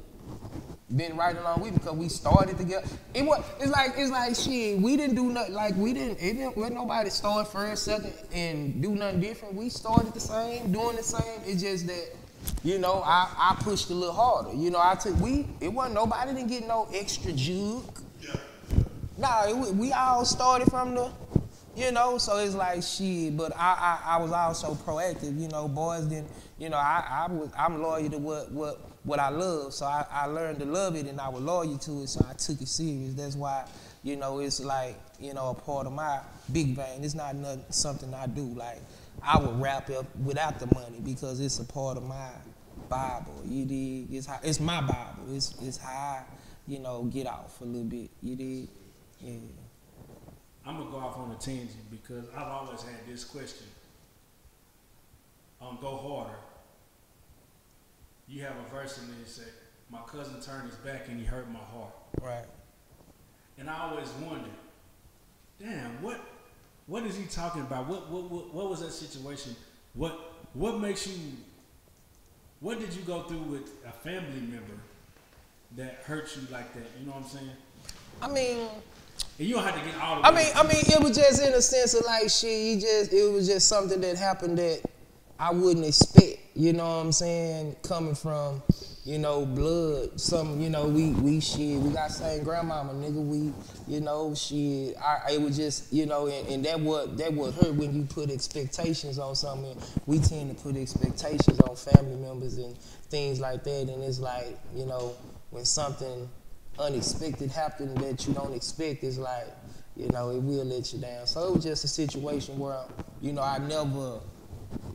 been 0.96 1.18
right 1.18 1.36
along 1.36 1.62
with 1.62 1.72
me 1.72 1.78
because 1.78 1.94
we 1.94 2.08
started 2.08 2.58
together. 2.58 2.88
It 3.14 3.24
was 3.26 3.44
it's 3.60 3.72
like 3.72 3.94
it's 3.98 4.12
like 4.12 4.36
shit. 4.36 4.80
We 4.80 4.96
didn't 4.98 5.16
do 5.16 5.26
nothing 5.30 5.54
like 5.54 5.76
we 5.76 5.94
didn't 5.94 6.20
it 6.20 6.34
didn't 6.34 6.58
let 6.58 6.72
nobody 6.72 7.10
start 7.10 7.48
first, 7.48 7.84
second, 7.84 8.14
and 8.32 8.82
do 8.82 8.96
nothing 8.96 9.20
different. 9.20 9.56
We 9.56 9.70
started 9.70 10.14
the 10.14 10.20
same, 10.20 10.72
doing 10.72 10.96
the 10.96 11.04
same. 11.04 11.42
It's 11.46 11.62
just 11.62 11.88
that, 11.88 12.16
you 12.64 12.78
know, 12.78 13.02
I, 13.06 13.28
I 13.38 13.56
pushed 13.64 13.90
a 13.90 13.94
little 13.94 14.14
harder. 14.14 14.56
You 14.56 14.70
know, 14.72 14.80
I 14.82 14.96
took 14.96 15.20
we 15.20 15.48
it 15.60 15.70
wasn't 15.70 15.96
nobody 15.96 16.34
didn't 16.34 16.50
get 16.50 16.68
no 16.68 16.88
extra 16.94 17.32
juke. 17.32 18.00
Yeah. 18.22 18.36
Nah, 19.18 19.48
it, 19.48 19.76
we 19.76 19.92
all 19.92 20.26
started 20.26 20.70
from 20.70 20.96
the, 20.96 21.12
you 21.76 21.92
know, 21.92 22.18
so 22.18 22.38
it's 22.38 22.56
like 22.56 22.84
shit. 22.84 23.36
But 23.36 23.54
I, 23.56 24.00
I, 24.06 24.16
I 24.16 24.18
was 24.18 24.32
also 24.32 24.76
proactive. 24.76 25.40
You 25.40 25.48
know, 25.48 25.68
boys 25.68 26.06
didn't, 26.06 26.30
you 26.60 26.70
know, 26.70 26.78
I, 26.78 27.26
I 27.28 27.32
was, 27.32 27.50
I'm 27.58 27.82
loyal 27.82 28.10
to 28.10 28.18
what, 28.18 28.52
what, 28.52 28.80
what 29.04 29.20
I 29.20 29.30
love. 29.30 29.74
So 29.74 29.86
I, 29.86 30.06
I 30.12 30.26
learned 30.26 30.60
to 30.60 30.66
love 30.66 30.96
it, 30.96 31.08
and 31.08 31.20
I 31.20 31.30
was 31.30 31.42
loyal 31.42 31.78
to 31.78 32.04
it. 32.04 32.10
So 32.10 32.26
I 32.30 32.34
took 32.34 32.62
it 32.62 32.68
serious. 32.68 33.14
That's 33.14 33.36
why, 33.36 33.66
you 34.04 34.16
know, 34.16 34.40
it's 34.40 34.60
like, 34.60 34.96
you 35.20 35.34
know, 35.34 35.50
a 35.50 35.54
part 35.54 35.88
of 35.88 35.94
my 35.94 36.20
big 36.52 36.76
vein. 36.76 37.04
It's 37.04 37.14
not 37.14 37.36
nothing, 37.36 37.66
something 37.70 38.14
I 38.14 38.28
do. 38.28 38.44
Like 38.44 38.82
I 39.22 39.38
would 39.38 39.60
rap 39.60 39.90
up 39.90 40.06
without 40.18 40.60
the 40.60 40.68
money 40.74 41.00
because 41.04 41.40
it's 41.40 41.60
a 41.60 41.66
part 41.66 41.98
of 41.98 42.04
my 42.04 42.30
Bible. 42.90 43.42
You 43.46 43.66
dig? 43.66 44.14
It's 44.14 44.28
how, 44.28 44.40
it's 44.44 44.60
my 44.60 44.82
Bible. 44.82 45.34
It's, 45.34 45.56
it's 45.62 45.78
how 45.78 45.90
I, 45.90 46.24
you 46.68 46.80
know, 46.80 47.04
get 47.04 47.28
off 47.28 47.62
a 47.62 47.66
little 47.66 47.84
bit. 47.84 48.10
You 48.22 48.36
dig? 48.36 48.68
Yeah. 49.20 49.34
I'm 50.66 50.78
gonna 50.78 50.92
go 50.92 50.98
off 50.98 51.18
on 51.18 51.32
a 51.32 51.36
tangent 51.36 51.92
because 51.92 52.26
I've 52.36 52.48
always 52.48 52.82
had 52.82 53.06
this 53.08 53.26
question. 53.26 53.68
On 55.60 55.78
Go 55.82 55.96
Harder, 55.96 56.38
you 58.28 58.42
have 58.44 58.54
a 58.56 58.76
verse 58.76 59.00
in 59.00 59.08
there 59.08 59.18
that 59.20 59.30
said, 59.30 59.48
My 59.90 60.00
cousin 60.08 60.42
turned 60.42 60.70
his 60.70 60.78
back 60.78 61.08
and 61.10 61.20
he 61.20 61.26
hurt 61.26 61.50
my 61.52 61.60
heart. 61.60 61.94
Right. 62.22 62.46
And 63.58 63.70
I 63.70 63.90
always 63.90 64.10
wondered, 64.22 64.52
damn, 65.60 66.02
what 66.02 66.20
what 66.88 67.04
is 67.04 67.16
he 67.16 67.26
talking 67.26 67.62
about? 67.62 67.88
What 67.88 68.10
what 68.10 68.30
what, 68.30 68.54
what 68.54 68.70
was 68.70 68.82
that 68.82 68.92
situation? 68.92 69.56
What 69.94 70.34
what 70.54 70.80
makes 70.80 71.08
you 71.08 71.16
what 72.60 72.80
did 72.80 72.94
you 72.94 73.02
go 73.02 73.24
through 73.24 73.44
with 73.44 73.72
a 73.86 73.92
family 73.92 74.40
member 74.40 74.80
that 75.76 76.04
hurt 76.06 76.36
you 76.36 76.48
like 76.52 76.74
that? 76.74 76.86
You 77.00 77.06
know 77.06 77.12
what 77.14 77.24
I'm 77.24 77.30
saying? 77.30 77.50
I 78.22 78.28
mean, 78.30 78.70
And 79.38 79.48
you 79.48 79.56
don't 79.56 79.64
have 79.64 79.76
to 79.76 79.82
get 79.86 80.00
all 80.00 80.22
the 80.22 80.28
I 80.28 80.32
mean, 80.32 80.52
I 80.56 80.64
mean, 80.64 80.84
it 80.86 81.04
was 81.04 81.16
just 81.18 81.42
in 81.42 81.54
a 81.54 81.62
sense 81.62 81.94
of 81.94 82.06
like 82.06 82.30
shit. 82.30 82.62
You 82.66 82.80
just, 82.80 83.12
it 83.12 83.32
was 83.32 83.48
just 83.48 83.68
something 83.68 84.00
that 84.02 84.16
happened 84.16 84.58
that 84.60 84.82
I 85.40 85.52
wouldn't 85.52 85.86
expect. 85.86 86.40
You 86.56 86.74
know 86.74 86.84
what 86.84 87.06
I'm 87.06 87.12
saying? 87.12 87.76
Coming 87.82 88.14
from, 88.14 88.62
you 89.06 89.18
know, 89.18 89.46
blood. 89.46 90.20
Some, 90.20 90.62
you 90.62 90.70
know, 90.70 90.86
we 90.86 91.10
we 91.10 91.40
shit. 91.40 91.80
We 91.80 91.92
got 91.92 92.12
same 92.12 92.44
grandmama, 92.44 92.94
nigga. 92.94 93.26
We, 93.26 93.52
you 93.88 94.02
know, 94.02 94.36
shit. 94.36 94.96
I, 94.98 95.34
it 95.34 95.42
was 95.42 95.58
just, 95.58 95.92
you 95.92 96.06
know, 96.06 96.28
and, 96.28 96.48
and 96.50 96.66
that 96.66 96.80
what 96.80 97.18
that 97.18 97.34
what 97.34 97.56
hurt 97.56 97.74
when 97.74 97.96
you 97.96 98.04
put 98.06 98.30
expectations 98.30 99.18
on 99.18 99.36
something. 99.36 99.76
We 100.06 100.20
tend 100.20 100.56
to 100.56 100.64
put 100.64 100.76
expectations 100.76 101.60
on 101.62 101.76
family 101.76 102.16
members 102.16 102.58
and 102.58 102.78
things 103.10 103.40
like 103.40 103.64
that. 103.64 103.90
And 103.90 104.04
it's 104.04 104.20
like, 104.20 104.58
you 104.76 104.86
know, 104.86 105.16
when 105.50 105.66
something 105.66 106.30
unexpected 106.80 107.52
happen 107.52 107.94
that 107.96 108.28
you 108.28 108.34
don't 108.34 108.54
expect 108.54 109.04
it's 109.04 109.18
like, 109.18 109.48
you 109.96 110.08
know, 110.10 110.32
it 110.32 110.40
will 110.40 110.66
let 110.66 110.92
you 110.94 111.00
down. 111.00 111.28
So 111.28 111.48
it 111.48 111.56
was 111.56 111.64
just 111.64 111.84
a 111.84 111.88
situation 111.88 112.58
where, 112.58 112.84
you 113.22 113.34
know, 113.34 113.44
I 113.44 113.60
never, 113.60 114.20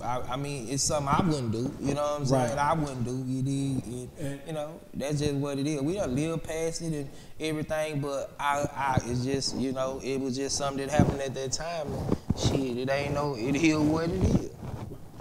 I, 0.03 0.21
I 0.33 0.37
mean, 0.37 0.69
it's 0.69 0.83
something 0.83 1.09
I 1.09 1.23
wouldn't 1.23 1.53
do. 1.53 1.75
You 1.81 1.95
know 1.95 2.03
what 2.03 2.21
I'm 2.21 2.27
saying? 2.27 2.57
Right. 2.57 2.59
I 2.59 2.73
wouldn't 2.75 3.05
do. 3.05 3.25
You 3.27 3.43
did, 3.43 4.11
it, 4.19 4.41
you 4.47 4.53
know, 4.53 4.81
that's 4.95 5.19
just 5.21 5.35
what 5.35 5.59
it 5.59 5.67
is. 5.67 5.81
We 5.83 5.95
don't 5.95 6.15
live 6.15 6.43
past 6.43 6.83
it 6.83 6.93
and 6.93 7.11
everything, 7.41 8.01
but 8.01 8.35
I, 8.39 8.67
I, 8.75 9.01
it's 9.07 9.25
just, 9.25 9.57
you 9.57 9.73
know, 9.73 10.01
it 10.03 10.21
was 10.21 10.37
just 10.37 10.57
something 10.57 10.87
that 10.87 10.97
happened 10.97 11.21
at 11.21 11.35
that 11.35 11.53
time. 11.53 11.89
Shit, 12.37 12.79
it 12.79 12.91
ain't 12.91 13.15
no, 13.15 13.35
it 13.35 13.57
is 13.57 13.79
what 13.79 14.09
it 14.09 14.23
is. 14.23 14.51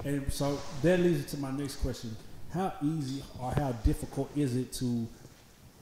And 0.04 0.32
so 0.32 0.60
that 0.84 1.00
leads 1.00 1.30
to 1.32 1.38
my 1.38 1.52
next 1.52 1.78
question. 1.78 2.16
How 2.54 2.74
easy 2.82 3.24
or 3.42 3.52
how 3.52 3.72
difficult 3.84 4.30
is 4.36 4.56
it 4.56 4.72
to 4.74 5.08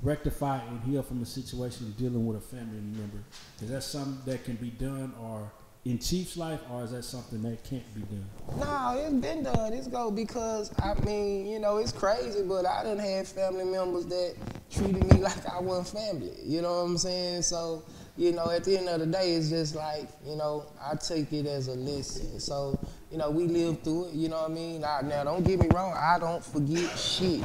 rectify 0.02 0.60
and 0.64 0.82
heal 0.84 1.04
from 1.04 1.22
a 1.22 1.26
situation 1.26 1.88
of 1.88 1.98
dealing 1.98 2.26
with 2.26 2.38
a 2.38 2.42
family 2.42 2.80
member? 2.80 3.20
Is 3.62 3.70
that 3.70 3.84
something 3.84 4.20
that 4.26 4.44
can 4.44 4.56
be 4.56 4.70
done 4.70 5.14
or 5.22 5.52
in 5.86 6.00
Chief's 6.00 6.36
life 6.36 6.60
or 6.72 6.84
is 6.84 6.92
that 6.92 7.04
something 7.04 7.44
that 7.44 7.64
can't 7.64 7.94
be 7.94 8.02
done? 8.02 8.26
No, 8.60 8.96
it's 8.98 9.14
been 9.14 9.44
done. 9.44 9.72
It's 9.72 9.88
go 9.88 10.10
because 10.10 10.72
I 10.80 10.96
mean, 11.06 11.46
you 11.46 11.60
know, 11.60 11.78
it's 11.78 11.92
crazy, 11.92 12.42
but 12.42 12.66
I 12.66 12.84
done 12.84 12.98
had 12.98 13.28
family 13.28 13.66
members 13.66 14.08
that 14.08 14.36
treated 14.72 15.04
me 15.14 15.20
like 15.22 15.48
I 15.48 15.60
wasn't 15.60 16.00
family. 16.00 16.34
You 16.44 16.64
know 16.64 16.74
what 16.74 16.90
I'm 16.90 16.98
saying? 16.98 17.44
So, 17.44 17.84
you 18.18 18.32
know, 18.32 18.50
at 18.50 18.64
the 18.64 18.80
end 18.80 18.90
of 18.90 19.00
the 19.00 19.06
day, 19.06 19.36
it's 19.36 19.50
just 19.50 19.76
like, 19.76 20.08
you 20.26 20.36
know, 20.36 20.66
I 20.84 20.96
take 20.96 21.32
it 21.32 21.46
as 21.46 21.68
a 21.68 21.76
lesson. 21.76 22.40
So, 22.40 22.80
you 23.12 23.20
know, 23.20 23.30
we 23.30 23.46
live 23.46 23.82
through 23.84 24.08
it. 24.08 24.14
You 24.16 24.30
know 24.30 24.42
what 24.42 24.52
I 24.52 24.54
mean? 24.54 24.84
I, 24.84 25.02
now, 25.02 25.24
don't 25.24 25.46
get 25.46 25.60
me 25.60 25.68
wrong. 25.72 25.94
I 25.94 26.18
don't 26.18 26.44
forget 26.44 26.98
shit. 26.98 27.42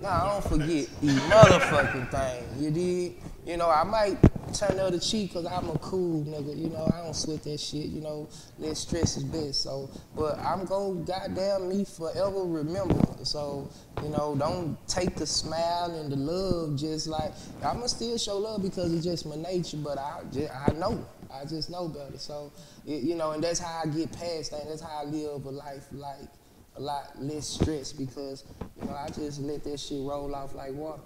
No, 0.00 0.08
I 0.08 0.28
don't 0.32 0.44
forget 0.44 0.88
the 1.00 1.08
motherfucking 1.08 2.10
thing. 2.10 2.62
You 2.62 2.70
did? 2.70 3.14
You 3.48 3.56
know, 3.56 3.70
I 3.70 3.82
might 3.82 4.18
turn 4.52 4.76
the 4.76 4.84
other 4.84 4.98
cheek 4.98 5.30
because 5.30 5.46
I'm 5.46 5.70
a 5.70 5.78
cool 5.78 6.22
nigga. 6.22 6.54
You 6.54 6.68
know, 6.68 6.86
I 6.94 7.02
don't 7.02 7.16
sweat 7.16 7.44
that 7.44 7.58
shit. 7.58 7.86
You 7.86 8.02
know, 8.02 8.28
less 8.58 8.80
stress 8.80 9.16
is 9.16 9.24
best. 9.24 9.62
So, 9.62 9.88
but 10.14 10.38
I'm 10.38 10.66
going 10.66 11.06
to 11.06 11.10
goddamn 11.10 11.70
me 11.70 11.86
forever 11.86 12.44
remember. 12.44 13.02
So, 13.24 13.70
you 14.02 14.10
know, 14.10 14.36
don't 14.38 14.76
take 14.86 15.16
the 15.16 15.26
smile 15.26 15.94
and 15.98 16.12
the 16.12 16.16
love 16.16 16.78
just 16.78 17.06
like, 17.06 17.32
I'm 17.64 17.76
going 17.76 17.84
to 17.84 17.88
still 17.88 18.18
show 18.18 18.36
love 18.36 18.62
because 18.62 18.92
it's 18.92 19.02
just 19.02 19.24
my 19.24 19.36
nature, 19.36 19.78
but 19.78 19.96
I, 19.96 20.20
just, 20.30 20.52
I 20.52 20.74
know. 20.74 21.06
I 21.32 21.46
just 21.46 21.70
know 21.70 21.88
better. 21.88 22.18
So, 22.18 22.52
it, 22.86 23.02
you 23.02 23.14
know, 23.14 23.30
and 23.30 23.42
that's 23.42 23.60
how 23.60 23.80
I 23.82 23.86
get 23.86 24.12
past 24.12 24.50
that. 24.50 24.68
That's 24.68 24.82
how 24.82 25.00
I 25.00 25.04
live 25.04 25.46
a 25.46 25.50
life 25.50 25.86
like 25.92 26.28
a 26.76 26.80
lot 26.82 27.14
less 27.18 27.46
stress 27.46 27.92
because 27.92 28.44
you 28.80 28.86
know 28.86 28.94
I 28.94 29.08
just 29.08 29.40
let 29.40 29.64
that 29.64 29.80
shit 29.80 29.98
roll 30.00 30.34
off 30.34 30.54
like 30.54 30.72
water. 30.74 31.02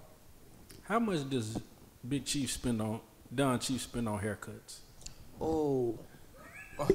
How 0.82 0.98
much 0.98 1.30
does 1.30 1.58
Big 2.06 2.24
Chief 2.24 2.50
spend 2.50 2.82
on 2.82 3.00
Don 3.34 3.58
Chief 3.58 3.80
spend 3.80 4.08
on 4.08 4.20
haircuts? 4.20 4.78
Oh, 5.40 5.98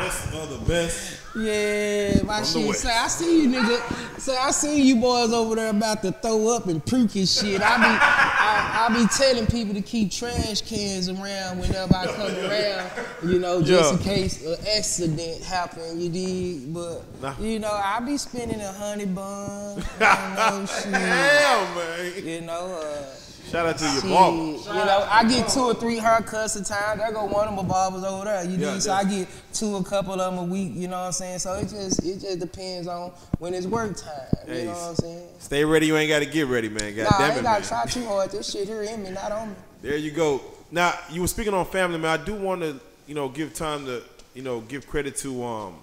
Best 0.00 0.34
of 0.34 0.48
the 0.50 0.58
best. 0.72 1.20
yeah, 1.36 2.22
my 2.24 2.42
shit. 2.42 2.66
West. 2.66 2.80
Say 2.82 2.90
I 2.96 3.06
see 3.08 3.42
you 3.42 3.48
nigga. 3.50 4.18
Say 4.20 4.36
I 4.36 4.50
see 4.50 4.82
you 4.82 4.96
boys 4.96 5.32
over 5.32 5.54
there 5.56 5.70
about 5.70 6.02
to 6.02 6.12
throw 6.12 6.48
up 6.56 6.66
and 6.66 6.84
puke 6.84 7.14
and 7.16 7.28
shit. 7.28 7.60
I 7.62 7.76
be 7.76 7.84
I, 7.84 8.86
I 8.88 8.94
be 8.94 9.06
telling 9.16 9.46
people 9.46 9.74
to 9.74 9.82
keep 9.82 10.10
trash 10.10 10.62
cans 10.62 11.08
around 11.08 11.58
whenever 11.60 11.94
I 11.94 12.06
come 12.06 12.34
around. 12.50 12.90
You 13.30 13.38
know, 13.38 13.62
just 13.62 13.92
in 13.92 13.98
case 13.98 14.44
an 14.44 14.56
accident 14.76 15.42
happen. 15.44 16.00
You 16.00 16.08
did, 16.08 16.72
but 16.74 17.02
Nah. 17.20 17.34
you 17.38 17.58
know 17.58 17.70
I 17.72 18.00
be 18.00 18.16
spending 18.16 18.60
a 18.60 18.72
hundred 18.72 19.14
buns. 19.14 19.84
You 20.00 20.00
know, 20.00 20.66
man. 20.90 22.24
You 22.26 22.40
know. 22.40 22.80
Uh, 22.82 23.04
Shout 23.50 23.66
out 23.66 23.78
to 23.78 23.84
your 23.92 24.02
barber. 24.02 24.36
You 24.36 24.64
know, 24.86 25.06
I 25.10 25.24
get 25.28 25.48
two 25.48 25.60
or 25.60 25.74
three 25.74 25.98
haircuts 25.98 26.60
a 26.60 26.64
time. 26.64 26.98
There 26.98 27.10
go 27.12 27.24
one 27.24 27.48
of 27.48 27.54
my 27.54 27.64
barbers 27.64 28.04
over 28.04 28.24
there. 28.24 28.44
You 28.44 28.58
Yeah, 28.58 28.78
so 28.78 28.92
I 28.92 29.02
get 29.02 29.26
two, 29.52 29.74
a 29.76 29.82
couple 29.82 30.20
of 30.20 30.34
them 30.34 30.44
a 30.44 30.46
week. 30.46 30.70
You 30.74 30.86
know 30.86 30.98
what 31.00 31.06
I'm 31.06 31.12
saying? 31.12 31.40
So 31.40 31.54
it 31.54 31.62
just, 31.68 32.04
it 32.04 32.20
just 32.20 32.38
depends 32.38 32.86
on 32.86 33.10
when 33.38 33.52
it's 33.54 33.66
work 33.66 33.96
time. 33.96 34.12
Hey, 34.46 34.60
You 34.60 34.64
know 34.66 34.72
what 34.72 34.88
I'm 34.90 34.94
saying? 34.94 35.28
Stay 35.40 35.64
ready, 35.64 35.86
you 35.86 35.96
ain't 35.96 36.08
got 36.08 36.20
to 36.20 36.26
get 36.26 36.46
ready, 36.46 36.68
man. 36.68 36.94
God 36.94 37.04
Nah, 37.10 37.16
I 37.18 37.28
ain't 37.30 37.38
it, 37.38 37.42
gotta 37.42 37.60
man. 37.60 37.68
try 37.68 37.84
too 37.86 38.06
hard. 38.06 38.30
This 38.30 38.52
shit 38.52 38.68
here 38.68 38.82
in 38.82 39.02
me, 39.02 39.10
not 39.10 39.32
on 39.32 39.48
me. 39.50 39.54
There 39.82 39.96
you 39.96 40.12
go. 40.12 40.40
Now 40.70 40.94
you 41.10 41.20
were 41.22 41.26
speaking 41.26 41.52
on 41.52 41.66
family, 41.66 41.98
man. 41.98 42.20
I 42.20 42.24
do 42.24 42.34
want 42.34 42.60
to, 42.60 42.78
you 43.08 43.14
know, 43.16 43.28
give 43.28 43.52
time 43.54 43.84
to, 43.86 44.02
you 44.34 44.42
know, 44.42 44.60
give 44.60 44.86
credit 44.86 45.16
to 45.16 45.44
um 45.44 45.74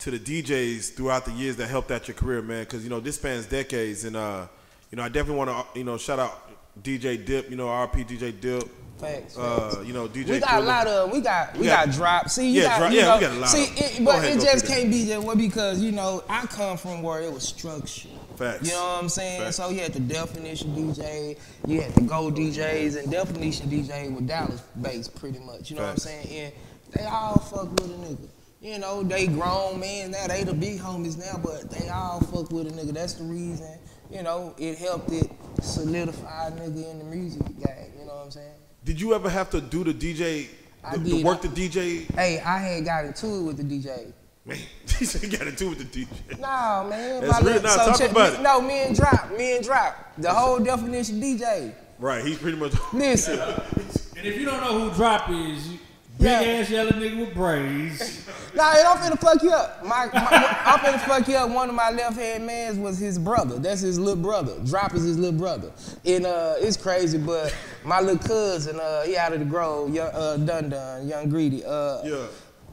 to 0.00 0.10
the 0.10 0.18
DJs 0.18 0.94
throughout 0.96 1.24
the 1.24 1.32
years 1.32 1.56
that 1.56 1.68
helped 1.68 1.90
out 1.90 2.08
your 2.08 2.14
career, 2.16 2.42
man. 2.42 2.64
Because 2.64 2.84
you 2.84 2.90
know 2.90 3.00
this 3.00 3.14
spans 3.14 3.46
decades, 3.46 4.04
and 4.04 4.16
uh, 4.16 4.48
you 4.92 4.96
know 4.96 5.02
I 5.02 5.08
definitely 5.08 5.38
want 5.44 5.50
to, 5.72 5.78
you 5.78 5.84
know, 5.84 5.96
shout 5.96 6.18
out 6.20 6.50
DJ 6.82 7.24
Dip, 7.24 7.50
you 7.50 7.56
know, 7.56 7.66
RP 7.66 8.06
DJ 8.06 8.38
Dip, 8.40 8.62
Facts. 9.00 9.34
facts. 9.34 9.38
uh, 9.38 9.82
you 9.84 9.92
know, 9.92 10.06
DJ. 10.06 10.28
we 10.30 10.38
got 10.40 10.62
a 10.62 10.64
lot 10.64 10.86
of 10.86 11.10
we 11.10 11.20
got 11.20 11.54
we, 11.54 11.60
We 11.62 11.66
got, 11.66 11.86
got- 11.86 11.94
drop. 11.94 12.28
See, 12.30 12.50
you 12.50 12.60
yeah, 12.62 12.68
got 12.68 12.78
drop- 12.78 12.92
you 12.92 12.98
yeah, 12.98 13.04
know, 13.06 13.14
we 13.16 13.20
got 13.22 13.32
a 13.32 13.38
lot 13.40 13.48
see, 13.48 13.64
of- 13.64 13.78
it, 14.00 14.04
but 14.04 14.14
ahead, 14.18 14.36
it 14.36 14.42
just 14.42 14.66
can't 14.66 14.90
be 14.90 15.04
that 15.06 15.22
way 15.22 15.34
because 15.34 15.82
you 15.82 15.92
know 15.92 16.22
I 16.28 16.46
come 16.46 16.76
from 16.76 17.02
where 17.02 17.22
it 17.22 17.32
was 17.32 17.42
structured. 17.48 18.12
Facts. 18.36 18.66
You 18.66 18.72
know 18.74 18.82
what 18.94 19.02
I'm 19.02 19.08
saying? 19.08 19.42
Facts. 19.42 19.56
So 19.56 19.68
you 19.70 19.80
had 19.80 19.92
the 19.92 20.00
definition 20.00 20.74
DJ, 20.74 21.36
you 21.66 21.80
had 21.80 21.94
the 21.94 22.02
Go 22.02 22.30
DJs, 22.30 23.02
and 23.02 23.10
definition 23.10 23.68
DJ 23.70 24.14
with 24.14 24.26
Dallas 24.26 24.60
based 24.80 25.14
pretty 25.16 25.38
much. 25.40 25.70
You 25.70 25.76
know 25.76 25.82
Facts. 25.82 26.06
what 26.06 26.14
I'm 26.14 26.22
saying? 26.24 26.44
And 26.44 26.52
they 26.94 27.04
all 27.06 27.38
fuck 27.38 27.70
with 27.72 27.90
a 27.90 27.94
nigga. 27.98 28.28
You 28.62 28.78
know, 28.78 29.02
they 29.02 29.26
grown 29.26 29.80
men 29.80 30.12
now, 30.12 30.28
they 30.28 30.44
the 30.44 30.54
big 30.54 30.78
homies 30.78 31.18
now, 31.18 31.38
but 31.42 31.68
they 31.70 31.88
all 31.88 32.20
fuck 32.20 32.50
with 32.52 32.68
a 32.68 32.70
nigga. 32.70 32.92
That's 32.94 33.14
the 33.14 33.24
reason, 33.24 33.76
you 34.12 34.22
know, 34.22 34.54
it 34.58 34.78
helped 34.78 35.10
it 35.12 35.30
solidify 35.62 36.50
nigga 36.50 36.90
in 36.90 36.98
the 36.98 37.04
music 37.04 37.44
game. 37.46 37.92
You 37.98 38.06
know 38.06 38.14
what 38.16 38.24
I'm 38.26 38.30
saying? 38.30 38.52
Did 38.84 39.00
you 39.00 39.14
ever 39.14 39.28
have 39.30 39.50
to 39.50 39.60
do 39.60 39.84
the 39.84 39.94
DJ, 39.94 40.48
I 40.84 40.96
the, 40.96 41.10
the 41.10 41.24
work 41.24 41.40
the 41.42 41.48
DJ? 41.48 42.10
Hey, 42.14 42.40
I 42.40 42.58
had 42.58 42.84
got 42.84 43.04
into 43.04 43.26
it 43.26 43.42
with 43.42 43.56
the 43.56 43.62
DJ. 43.64 44.12
Man, 44.44 44.58
DJ 44.86 45.30
got 45.38 45.44
to 45.44 45.52
do 45.52 45.68
with 45.70 45.78
the 45.78 46.04
DJ. 46.04 46.38
Nah, 46.40 46.88
man. 46.88 47.20
That's 47.20 47.40
my 47.40 47.46
real. 47.46 47.54
look- 47.54 47.62
Nah, 47.62 47.76
talk 47.76 48.00
about 48.10 48.32
me, 48.32 48.38
it. 48.38 48.42
No, 48.42 48.60
me 48.60 48.82
and 48.82 48.96
Drop, 48.96 49.30
me 49.38 49.56
and 49.56 49.64
Drop. 49.64 50.12
The 50.18 50.32
whole 50.34 50.58
definition 50.58 51.20
DJ. 51.20 51.74
Right, 52.00 52.24
he's 52.24 52.38
pretty 52.38 52.58
much. 52.58 52.72
Listen, 52.92 53.38
And 53.38 54.26
if 54.26 54.36
you 54.38 54.44
don't 54.44 54.60
know 54.60 54.88
who 54.88 54.94
Drop 54.96 55.30
is, 55.30 55.68
you, 55.68 55.78
Yeah. 56.18 56.38
big 56.40 56.48
ass 56.48 56.70
yellow 56.70 56.90
nigga 56.90 57.18
with 57.18 57.34
braids. 57.34 58.26
nah, 58.54 58.72
it 58.72 58.82
don't 58.82 58.98
finna 58.98 59.18
fuck 59.18 59.42
you 59.42 59.50
up. 59.50 59.82
My, 59.84 60.06
my, 60.12 60.56
I'm 60.66 60.78
finna 60.78 61.00
fuck 61.00 61.26
you 61.26 61.34
up. 61.34 61.50
One 61.50 61.68
of 61.68 61.74
my 61.74 61.90
left 61.90 62.16
hand 62.16 62.46
mans 62.46 62.78
was 62.78 62.98
his 62.98 63.18
brother. 63.18 63.58
That's 63.58 63.80
his 63.80 63.98
little 63.98 64.22
brother. 64.22 64.54
Drop 64.64 64.94
is 64.94 65.02
his 65.04 65.18
little 65.18 65.38
brother. 65.38 65.72
And 66.04 66.26
uh, 66.26 66.54
it's 66.58 66.76
crazy, 66.76 67.18
but 67.18 67.54
my 67.84 68.00
little 68.00 68.18
cousin, 68.18 68.78
uh, 68.78 69.02
he 69.02 69.16
out 69.16 69.32
of 69.32 69.40
the 69.40 69.44
Grove, 69.46 69.92
young, 69.92 70.10
uh, 70.12 70.36
Dun 70.36 70.68
Dun, 70.68 71.08
Young 71.08 71.28
Greedy. 71.28 71.64
Uh, 71.64 72.02
Yeah. 72.04 72.26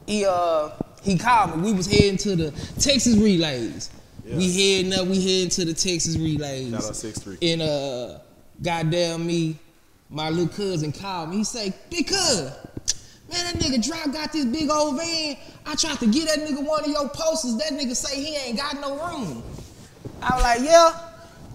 he 0.06 0.24
uh 0.26 0.70
he 1.02 1.16
called 1.18 1.56
me. 1.56 1.70
We 1.72 1.76
was 1.76 1.86
heading 1.86 2.18
to 2.18 2.36
the 2.36 2.50
Texas 2.78 3.16
relays. 3.16 3.90
Yeah. 4.24 4.36
We 4.36 4.52
heading 4.52 4.92
up. 4.92 5.06
We 5.08 5.20
heading 5.20 5.48
to 5.50 5.64
the 5.64 5.72
Texas 5.74 6.16
relays. 6.18 6.70
Shout 6.70 6.84
out 6.84 6.92
6'3". 6.92 7.38
And 7.52 7.62
uh, 7.62 8.18
goddamn 8.62 9.26
me, 9.26 9.58
my 10.10 10.28
little 10.28 10.48
cousin 10.48 10.92
called 10.92 11.30
me. 11.30 11.38
He 11.38 11.44
say, 11.44 11.72
"Big 11.88 12.06
cuz, 12.08 12.50
man, 13.30 13.44
that 13.44 13.54
nigga 13.56 13.84
Drop 13.84 14.12
got 14.12 14.32
this 14.32 14.44
big 14.44 14.70
old 14.70 14.96
van. 14.96 15.36
I 15.66 15.74
tried 15.74 15.98
to 15.98 16.06
get 16.06 16.28
that 16.28 16.46
nigga 16.46 16.64
one 16.64 16.84
of 16.84 16.90
your 16.90 17.08
posters. 17.08 17.56
That 17.56 17.72
nigga 17.78 17.94
say 17.94 18.22
he 18.22 18.36
ain't 18.36 18.58
got 18.58 18.80
no 18.80 18.96
room." 18.96 19.42
I 20.22 20.34
was 20.34 20.42
like, 20.42 20.60
"Yeah." 20.62 21.06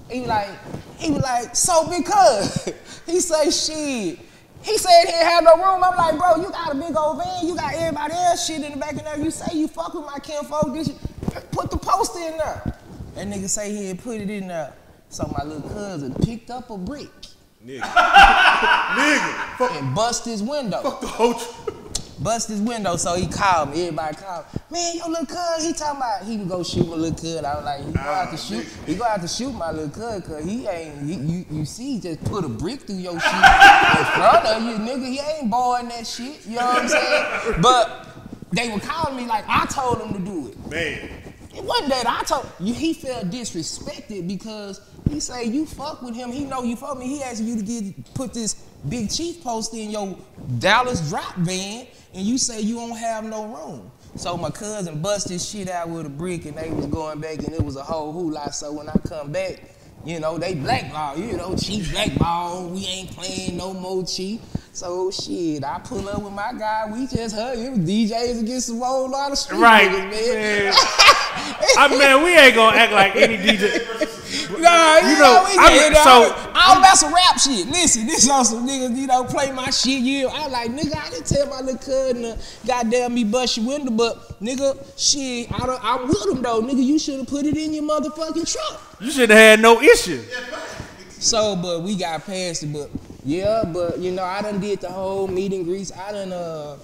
He 0.09 0.19
was 0.19 0.29
like, 0.29 0.49
he 0.97 1.11
was 1.11 1.23
like, 1.23 1.55
"So 1.55 1.87
cuz." 2.03 2.69
he 3.05 3.19
say, 3.19 3.49
"Shit." 3.49 4.19
He 4.65 4.79
said 4.79 5.05
he 5.05 5.11
have 5.11 5.43
no 5.43 5.57
room. 5.57 5.83
I'm 5.83 5.95
like, 5.95 6.17
bro, 6.17 6.37
you 6.37 6.49
got 6.49 6.71
a 6.71 6.75
big 6.75 6.97
old 6.97 7.23
van. 7.23 7.45
You 7.45 7.55
got 7.55 7.75
everybody 7.75 8.13
else 8.15 8.47
shit 8.47 8.63
in 8.63 8.71
the 8.71 8.77
back 8.77 8.93
of 8.93 9.03
there. 9.03 9.19
You 9.19 9.29
say 9.29 9.55
you 9.55 9.67
fuck 9.67 9.93
with 9.93 10.05
my 10.05 10.17
kinfolk. 10.17 10.73
This. 10.73 10.89
Put 11.51 11.69
the 11.69 11.77
poster 11.77 12.19
in 12.19 12.37
there. 12.37 12.79
That 13.13 13.27
nigga 13.27 13.47
say 13.47 13.71
he 13.75 13.89
had 13.89 14.01
put 14.01 14.19
it 14.19 14.29
in 14.29 14.47
there. 14.47 14.73
So 15.09 15.31
my 15.37 15.45
little 15.45 15.69
cousin 15.69 16.15
picked 16.15 16.49
up 16.49 16.71
a 16.71 16.77
brick 16.79 17.09
Nigga. 17.65 17.81
Nigga. 17.81 19.57
Fuck, 19.57 19.71
and 19.71 19.95
bust 19.95 20.25
his 20.25 20.43
window. 20.43 20.81
fuck 20.81 21.01
the 21.01 21.07
whole. 21.07 21.33
Bust 22.21 22.49
his 22.49 22.61
window. 22.61 22.95
So 22.95 23.15
he 23.15 23.27
called 23.27 23.71
me. 23.71 23.87
Everybody 23.87 24.17
called. 24.17 24.45
Man, 24.69 24.95
your 24.95 25.09
little 25.09 25.25
cuz, 25.25 25.65
he 25.65 25.73
talking 25.73 25.97
about 25.97 26.23
he 26.23 26.37
would 26.37 26.47
go 26.47 26.63
shoot 26.63 26.87
my 26.87 26.95
little 26.95 27.17
cuz. 27.17 27.37
I 27.37 27.55
was 27.55 27.65
like, 27.65 27.85
he 27.85 27.91
go 27.91 27.99
out 27.99 28.25
to 28.25 28.33
ah, 28.33 28.35
shoot. 28.35 28.67
He 28.85 28.95
go 28.95 29.03
out 29.03 29.21
to 29.21 29.27
shoot 29.27 29.51
my 29.51 29.71
little 29.71 29.89
cuz, 29.89 30.27
cause 30.27 30.43
he 30.45 30.67
ain't. 30.67 31.09
He, 31.09 31.15
you, 31.15 31.45
you 31.49 31.65
see, 31.65 31.95
he 31.95 31.99
just 31.99 32.23
put 32.25 32.45
a 32.45 32.49
brick 32.49 32.81
through 32.81 32.97
your 32.97 33.19
shit 33.19 33.33
in 33.33 34.05
front 34.13 34.45
of 34.45 34.63
you, 34.63 34.75
nigga. 34.77 35.07
He 35.07 35.19
ain't 35.19 35.49
boring 35.49 35.89
that 35.89 36.05
shit. 36.05 36.45
You 36.45 36.57
know 36.57 36.65
what 36.65 36.83
I'm 36.83 36.87
saying? 36.87 37.61
But 37.61 38.07
they 38.51 38.69
were 38.69 38.79
calling 38.79 39.17
me 39.17 39.25
like 39.25 39.43
I 39.47 39.65
told 39.65 40.01
him 40.01 40.13
to 40.13 40.19
do 40.19 40.47
it. 40.49 40.69
Man. 40.69 41.09
It 41.55 41.63
wasn't 41.63 41.89
that 41.89 42.05
I 42.05 42.23
told 42.23 42.47
you. 42.59 42.73
He 42.73 42.93
felt 42.93 43.29
disrespected 43.29 44.27
because 44.27 44.81
he 45.09 45.19
say 45.19 45.45
you 45.45 45.65
fuck 45.65 46.01
with 46.01 46.15
him. 46.15 46.31
He 46.31 46.45
know 46.45 46.63
you 46.63 46.75
fuck 46.75 46.97
me. 46.97 47.07
He 47.07 47.23
asked 47.23 47.41
you 47.41 47.55
to 47.55 47.63
get 47.63 48.13
put 48.13 48.33
this 48.33 48.55
big 48.87 49.09
chief 49.09 49.43
poster 49.43 49.77
in 49.77 49.91
your 49.91 50.17
Dallas 50.59 51.09
drop 51.09 51.35
van, 51.35 51.87
and 52.13 52.25
you 52.25 52.37
say 52.37 52.61
you 52.61 52.75
don't 52.75 52.97
have 52.97 53.23
no 53.23 53.45
room. 53.45 53.91
So 54.15 54.37
my 54.37 54.49
cousin 54.49 55.01
bust 55.01 55.29
his 55.29 55.47
shit 55.47 55.69
out 55.69 55.89
with 55.89 56.05
a 56.05 56.09
brick, 56.09 56.45
and 56.45 56.57
they 56.57 56.69
was 56.69 56.85
going 56.85 57.19
back, 57.19 57.39
and 57.39 57.53
it 57.53 57.61
was 57.61 57.75
a 57.75 57.83
whole 57.83 58.13
hula. 58.13 58.51
So 58.53 58.71
when 58.71 58.87
I 58.87 58.95
come 59.07 59.31
back, 59.31 59.61
you 60.05 60.19
know 60.19 60.37
they 60.37 60.55
blackball. 60.55 61.17
You 61.17 61.35
know 61.37 61.55
chief 61.55 61.91
blackball. 61.91 62.69
We 62.69 62.85
ain't 62.85 63.11
playing 63.11 63.57
no 63.57 63.73
more 63.73 64.05
chief. 64.05 64.39
So 64.75 65.09
shit, 65.09 65.63
I 65.63 65.79
pull 65.79 66.09
up 66.09 66.21
with 66.21 66.33
my 66.33 66.51
guy. 66.51 66.91
We 66.91 67.07
just 67.07 67.33
heard 67.33 67.57
it 67.57 67.69
was 67.69 67.79
DJs 67.79 68.41
against 68.41 68.69
a 68.69 68.73
whole 68.73 69.09
lot 69.09 69.31
of 69.31 69.37
street 69.37 69.61
right, 69.61 69.89
niggas, 69.89 70.11
man. 70.11 70.73
I 71.77 71.95
man, 71.97 72.21
we 72.21 72.37
ain't 72.37 72.55
gonna 72.55 72.75
act 72.75 72.91
like 72.91 73.15
any 73.15 73.37
DJ. 73.37 73.61
Nah, 74.61 74.97
you, 74.97 75.07
You 75.13 75.15
know, 75.15 75.33
know, 75.33 75.45
we 75.47 75.57
I'm- 75.57 75.93
get, 75.93 75.95
so- 75.95 76.03
so 76.03 76.51
I 76.53 76.73
don't 76.73 76.79
about 76.79 76.97
some 76.97 77.13
rap 77.13 77.39
shit. 77.39 77.67
Listen, 77.67 78.05
this 78.05 78.29
on 78.29 78.43
some 78.43 78.67
niggas, 78.67 78.97
you 78.97 79.07
know, 79.07 79.23
play 79.23 79.49
my 79.53 79.69
shit. 79.69 80.01
Yeah, 80.01 80.27
I 80.29 80.47
like 80.47 80.69
nigga. 80.71 80.97
I 81.01 81.09
didn't 81.09 81.25
tell 81.25 81.47
my 81.47 81.61
little 81.61 81.77
cousin 81.77 82.23
to 82.23 82.37
goddamn 82.67 83.13
me 83.13 83.23
bust 83.23 83.55
your 83.55 83.67
window, 83.67 83.91
but 83.91 84.41
nigga, 84.41 84.75
shit, 84.97 85.53
I 85.53 85.65
don't. 85.65 85.79
I'm 85.85 86.07
with 86.09 86.25
him 86.27 86.41
though, 86.41 86.61
nigga. 86.61 86.83
You 86.83 86.99
should 86.99 87.19
have 87.19 87.27
put 87.27 87.45
it 87.45 87.55
in 87.55 87.73
your 87.73 87.83
motherfucking 87.83 88.51
truck. 88.51 88.97
You 88.99 89.09
should 89.09 89.29
have 89.29 89.39
had 89.39 89.61
no 89.61 89.81
issue. 89.81 90.21
So, 91.11 91.55
but 91.55 91.81
we 91.81 91.95
got 91.97 92.25
past 92.25 92.63
it. 92.63 92.73
But 92.73 92.89
yeah, 93.25 93.63
but 93.65 93.97
you 93.99 94.11
know, 94.11 94.23
I 94.23 94.41
done 94.41 94.59
did 94.59 94.81
the 94.81 94.89
whole 94.89 95.27
meet 95.27 95.51
and 95.51 95.65
greets. 95.65 95.91
I 95.91 96.11
done 96.11 96.31
uh. 96.31 96.77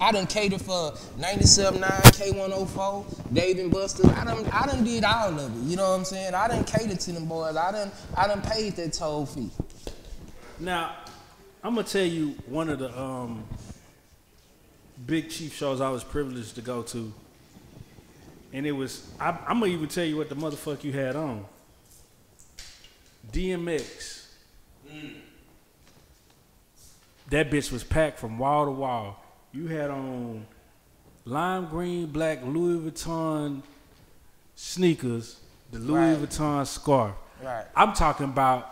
I 0.00 0.10
done 0.10 0.26
catered 0.26 0.60
for 0.60 0.90
97.9, 1.20 1.80
K104, 1.80 3.32
Dave 3.32 3.60
and 3.60 3.70
Buster. 3.70 4.08
I 4.08 4.24
done, 4.24 4.44
I 4.52 4.66
done 4.66 4.82
did 4.82 5.04
all 5.04 5.38
of 5.38 5.38
it. 5.38 5.70
You 5.70 5.76
know 5.76 5.88
what 5.88 5.98
I'm 5.98 6.04
saying? 6.04 6.34
I 6.34 6.48
done 6.48 6.64
catered 6.64 6.98
to 6.98 7.12
them 7.12 7.26
boys. 7.26 7.54
I 7.54 7.70
done, 7.70 7.92
I 8.16 8.26
done 8.26 8.42
paid 8.42 8.74
that 8.74 8.92
toll 8.92 9.24
fee. 9.24 9.50
Now, 10.58 10.96
I'm 11.62 11.76
gonna 11.76 11.86
tell 11.86 12.04
you 12.04 12.30
one 12.46 12.68
of 12.68 12.80
the 12.80 13.00
um, 13.00 13.44
big 15.06 15.30
chief 15.30 15.54
shows 15.54 15.80
I 15.80 15.90
was 15.90 16.02
privileged 16.02 16.56
to 16.56 16.60
go 16.60 16.82
to, 16.82 17.12
and 18.52 18.66
it 18.66 18.72
was. 18.72 19.08
I, 19.20 19.30
I'm 19.46 19.60
gonna 19.60 19.72
even 19.72 19.88
tell 19.88 20.04
you 20.04 20.16
what 20.16 20.28
the 20.28 20.36
motherfucker 20.36 20.84
you 20.84 20.92
had 20.92 21.16
on. 21.16 21.44
DMX. 23.32 24.26
That 27.30 27.50
bitch 27.50 27.72
was 27.72 27.82
packed 27.84 28.18
from 28.18 28.38
wall 28.38 28.66
to 28.66 28.70
wall. 28.70 29.24
You 29.52 29.66
had 29.68 29.90
on 29.90 30.46
lime 31.24 31.66
green 31.66 32.06
black 32.06 32.40
Louis 32.44 32.90
Vuitton 32.90 33.62
sneakers, 34.54 35.40
the 35.72 35.78
Louis 35.78 36.14
Right. 36.14 36.18
Vuitton 36.28 36.66
scarf. 36.66 37.14
Right. 37.42 37.64
I'm 37.74 37.92
talking 37.92 38.26
about. 38.26 38.70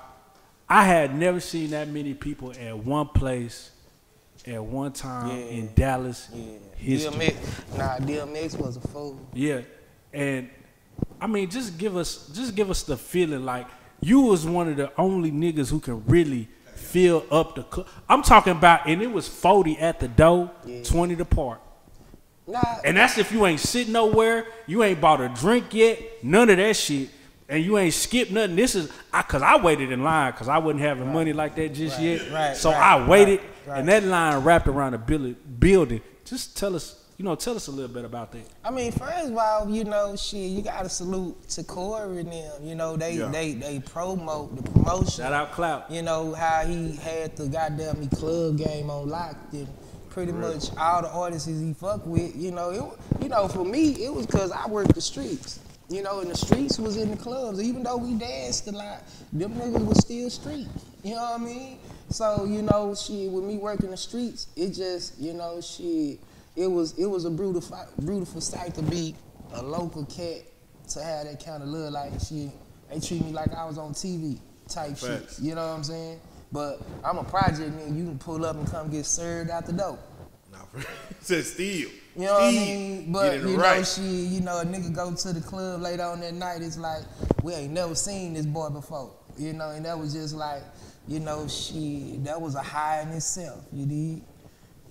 I 0.69 0.85
had 0.85 1.15
never 1.15 1.39
seen 1.41 1.71
that 1.71 1.89
many 1.89 2.15
people 2.15 2.53
at 2.59 2.77
one 2.79 3.09
place 3.09 3.71
at 4.47 4.63
one 4.65 4.93
time 4.93 5.29
Yeah. 5.29 5.45
in 5.45 5.75
Dallas 5.75 6.29
Yeah. 6.33 6.45
history. 6.77 7.13
DMX, 7.29 7.77
nah, 7.79 7.99
DMX 7.99 8.57
was 8.59 8.77
a 8.77 8.81
fool. 8.81 9.19
Yeah, 9.35 9.61
and 10.13 10.49
I 11.21 11.27
mean, 11.27 11.51
just 11.51 11.77
give 11.79 11.97
us, 11.97 12.29
just 12.35 12.55
give 12.55 12.71
us 12.71 12.83
the 12.85 12.97
feeling 12.97 13.45
like 13.45 13.67
you 14.01 14.23
was 14.23 14.47
one 14.47 14.69
of 14.69 14.77
the 14.77 14.91
only 14.99 15.31
niggas 15.31 15.69
who 15.71 15.79
can 15.79 16.05
really 16.07 16.49
fill 16.93 17.25
up 17.31 17.55
the. 17.55 17.65
Cl- 17.73 17.87
I'm 18.09 18.23
talking 18.23 18.53
about, 18.53 18.87
and 18.87 19.01
it 19.03 19.11
was 19.11 19.27
40 19.27 19.79
at 19.79 19.99
the 19.99 20.09
door, 20.09 20.51
Yeah. 20.65 20.83
20 20.85 21.17
to 21.17 21.25
park. 21.25 21.61
Nah, 22.47 22.61
And 22.85 22.97
that's 22.97 23.19
if 23.19 23.33
you 23.33 23.47
ain't 23.47 23.61
sitting 23.61 23.93
nowhere, 23.93 24.47
you 24.67 24.83
ain't 24.83 25.01
bought 25.01 25.21
a 25.21 25.29
drink 25.29 25.73
yet, 25.73 25.99
none 26.25 26.51
of 26.51 26.57
that 26.57 26.77
shit, 26.77 27.09
and 27.49 27.65
you 27.65 27.79
ain't 27.79 27.95
skipped 27.95 28.31
nothing. 28.33 28.57
This 28.57 28.75
is 28.75 28.91
I, 29.13 29.23
cause 29.23 29.43
I 29.43 29.57
waited 29.63 29.93
in 29.93 30.03
line 30.03 30.33
because 30.33 30.49
I 30.49 30.59
wasn't 30.59 30.81
having 30.81 31.13
money 31.13 31.33
like 31.33 31.55
that 31.57 31.73
just 31.73 31.97
Right, 31.99 32.05
yet. 32.05 32.31
right, 32.33 32.57
so 32.57 32.71
right, 32.73 32.81
I 33.01 33.09
waited, 33.09 33.41
right, 33.41 33.69
right. 33.69 33.79
and 33.81 33.89
that 33.89 34.03
line 34.05 34.43
wrapped 34.45 34.67
around 34.69 34.93
the. 34.93 34.99
Building. 35.59 36.01
Just 36.25 36.57
tell 36.57 36.75
us, 36.75 37.02
you 37.19 37.25
know, 37.25 37.35
tell 37.35 37.55
us 37.55 37.67
a 37.69 37.71
little 37.71 37.93
bit 37.93 38.05
about 38.05 38.33
that. 38.33 38.43
I 38.65 38.71
mean, 38.71 38.91
first 38.93 39.31
of 39.31 39.37
all, 39.37 39.69
you 39.71 39.85
know, 39.85 40.17
shit, 40.17 40.51
you 40.51 40.63
gotta 40.63 40.89
salute 40.89 41.49
to 41.51 41.63
Corey 41.65 42.21
and 42.21 42.33
them. 42.33 42.53
You 42.65 42.75
know, 42.75 42.97
they 42.97 43.15
Yeah. 43.15 43.29
they 43.31 43.53
they 43.53 43.81
promote 43.81 44.57
the 44.57 44.63
promotion. 44.71 45.11
Shout 45.25 45.33
out 45.33 45.53
Clout. 45.53 45.91
You 45.91 46.03
know 46.03 46.33
how 46.35 46.65
he 46.67 46.97
had 46.97 47.37
the 47.37 47.47
goddamn 47.49 48.01
me 48.01 48.09
club 48.09 48.59
game 48.59 48.91
on 48.91 49.09
lock. 49.09 49.37
And 49.53 49.69
pretty 50.11 50.33
much 50.33 50.65
all 50.79 51.03
the 51.03 51.11
artists 51.11 51.49
he 51.49 51.73
fuck 51.75 52.05
with. 52.07 52.35
You 52.37 52.51
know, 52.51 52.71
it, 52.71 53.23
you 53.23 53.29
know, 53.29 53.49
for 53.49 53.65
me, 53.65 54.05
it 54.05 54.13
was 54.13 54.27
cause 54.27 54.51
I 54.51 54.67
worked 54.69 54.95
the 54.95 55.01
streets. 55.01 55.61
You 55.89 56.03
know, 56.03 56.21
and 56.21 56.31
the 56.31 56.37
streets 56.37 56.79
was 56.79 56.97
in 56.97 57.11
the 57.11 57.17
clubs. 57.17 57.61
Even 57.63 57.83
though 57.83 57.99
we 57.99 58.15
danced 58.15 58.67
a 58.69 58.73
lot, 58.73 59.03
them 59.33 59.53
niggas 59.55 59.85
was 59.85 59.99
still 59.99 60.31
street. 60.31 60.67
You 61.03 61.15
know 61.15 61.23
what 61.23 61.41
I 61.41 61.45
mean? 61.45 61.79
So 62.09 62.45
you 62.47 62.63
know, 62.63 62.95
shit, 62.95 63.31
with 63.31 63.45
me 63.45 63.59
working 63.59 63.91
the 63.91 63.97
streets, 63.97 64.47
it 64.57 64.71
just, 64.71 65.19
you 65.21 65.35
know, 65.35 65.61
shit, 65.61 66.19
it 66.57 66.67
was 66.67 66.99
it 66.99 67.07
was 67.07 67.25
a 67.25 67.31
brutal, 67.31 67.63
beautiful 68.05 68.41
sight 68.41 68.75
to 68.75 68.83
be 68.83 69.15
a 69.55 69.63
local 69.63 70.05
cat 70.07 70.43
to 70.91 71.03
have 71.03 71.27
that 71.27 71.45
kind 71.45 71.63
of 71.63 71.69
love. 71.69 71.93
Like 71.93 72.13
shit, 72.21 72.51
they 72.91 73.01
treat 73.01 73.25
me 73.25 73.33
like 73.33 73.53
I 73.55 73.65
was 73.65 73.79
on 73.79 73.93
TV 73.95 74.39
type 74.69 74.97
Facts. 74.97 75.37
shit. 75.37 75.45
You 75.45 75.55
know 75.55 75.67
what 75.67 75.75
I'm 75.75 75.85
saying? 75.85 76.21
But 76.51 76.81
I'm 77.03 77.19
a 77.19 77.25
project 77.25 77.71
nigga. 77.73 77.97
You 77.97 78.05
can 78.05 78.19
pull 78.19 78.45
up 78.45 78.57
and 78.57 78.71
come 78.71 78.91
get 78.91 79.07
served 79.07 79.51
out 79.51 79.67
the 79.67 79.73
door. 79.73 79.99
Nah, 80.53 80.59
said 81.21 81.45
Steve. 81.45 81.93
You 82.15 82.27
know 82.27 82.35
what 82.35 82.43
I 82.43 82.51
mean? 82.51 83.13
But 83.13 83.41
you 83.41 83.57
know, 83.57 83.83
she, 83.83 84.03
you 84.03 84.41
know, 84.43 84.61
a 84.61 84.65
nigga 84.65 84.95
go 84.95 85.15
to 85.15 85.33
the 85.33 85.41
club 85.41 85.81
later 85.81 86.03
on 86.03 86.21
that 86.21 86.35
night. 86.35 86.61
It's 86.61 86.77
like 86.77 87.03
we 87.43 87.55
ain't 87.55 87.73
never 87.73 87.95
seen 87.95 88.35
this 88.35 88.45
boy 88.45 88.69
before. 88.69 89.13
You 89.39 89.55
know, 89.55 89.71
and 89.71 89.87
that 89.87 89.99
was 89.99 90.13
just 90.13 90.35
like, 90.35 90.63
you 91.09 91.21
know, 91.21 91.49
she. 91.49 92.19
That 92.25 92.39
was 92.39 92.55
a 92.55 92.63
high 92.63 93.01
in 93.01 93.09
itself. 93.09 93.65
You 93.73 93.87
dig? 93.87 94.23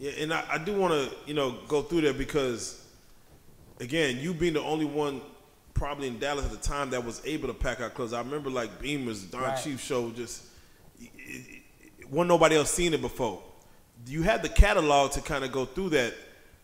Yeah, 0.01 0.11
and 0.17 0.33
I, 0.33 0.43
I 0.53 0.57
do 0.57 0.73
want 0.73 0.93
to, 0.93 1.15
you 1.27 1.35
know, 1.35 1.57
go 1.67 1.83
through 1.83 2.01
there 2.01 2.13
because, 2.13 2.83
again, 3.79 4.17
you 4.19 4.33
being 4.33 4.53
the 4.53 4.61
only 4.61 4.85
one 4.85 5.21
probably 5.75 6.07
in 6.07 6.17
Dallas 6.17 6.43
at 6.43 6.49
the 6.51 6.57
time 6.57 6.89
that 6.89 7.05
was 7.05 7.21
able 7.23 7.47
to 7.47 7.53
pack 7.53 7.81
out 7.81 7.93
clothes. 7.93 8.11
I 8.11 8.19
remember 8.19 8.49
like 8.49 8.81
Beamer's 8.81 9.21
Don 9.23 9.43
Right. 9.43 9.63
Chief 9.63 9.79
show 9.79 10.09
just, 10.09 10.43
it, 10.99 11.09
it, 11.15 11.61
it- 11.99 12.09
wasn't 12.09 12.29
nobody 12.29 12.55
else 12.55 12.71
seen 12.71 12.93
it 12.95 12.99
before. 13.01 13.41
You 14.07 14.23
had 14.23 14.41
the 14.41 14.49
catalog 14.49 15.11
to 15.11 15.21
kind 15.21 15.43
of 15.45 15.51
go 15.51 15.65
through 15.65 15.89
that. 15.91 16.13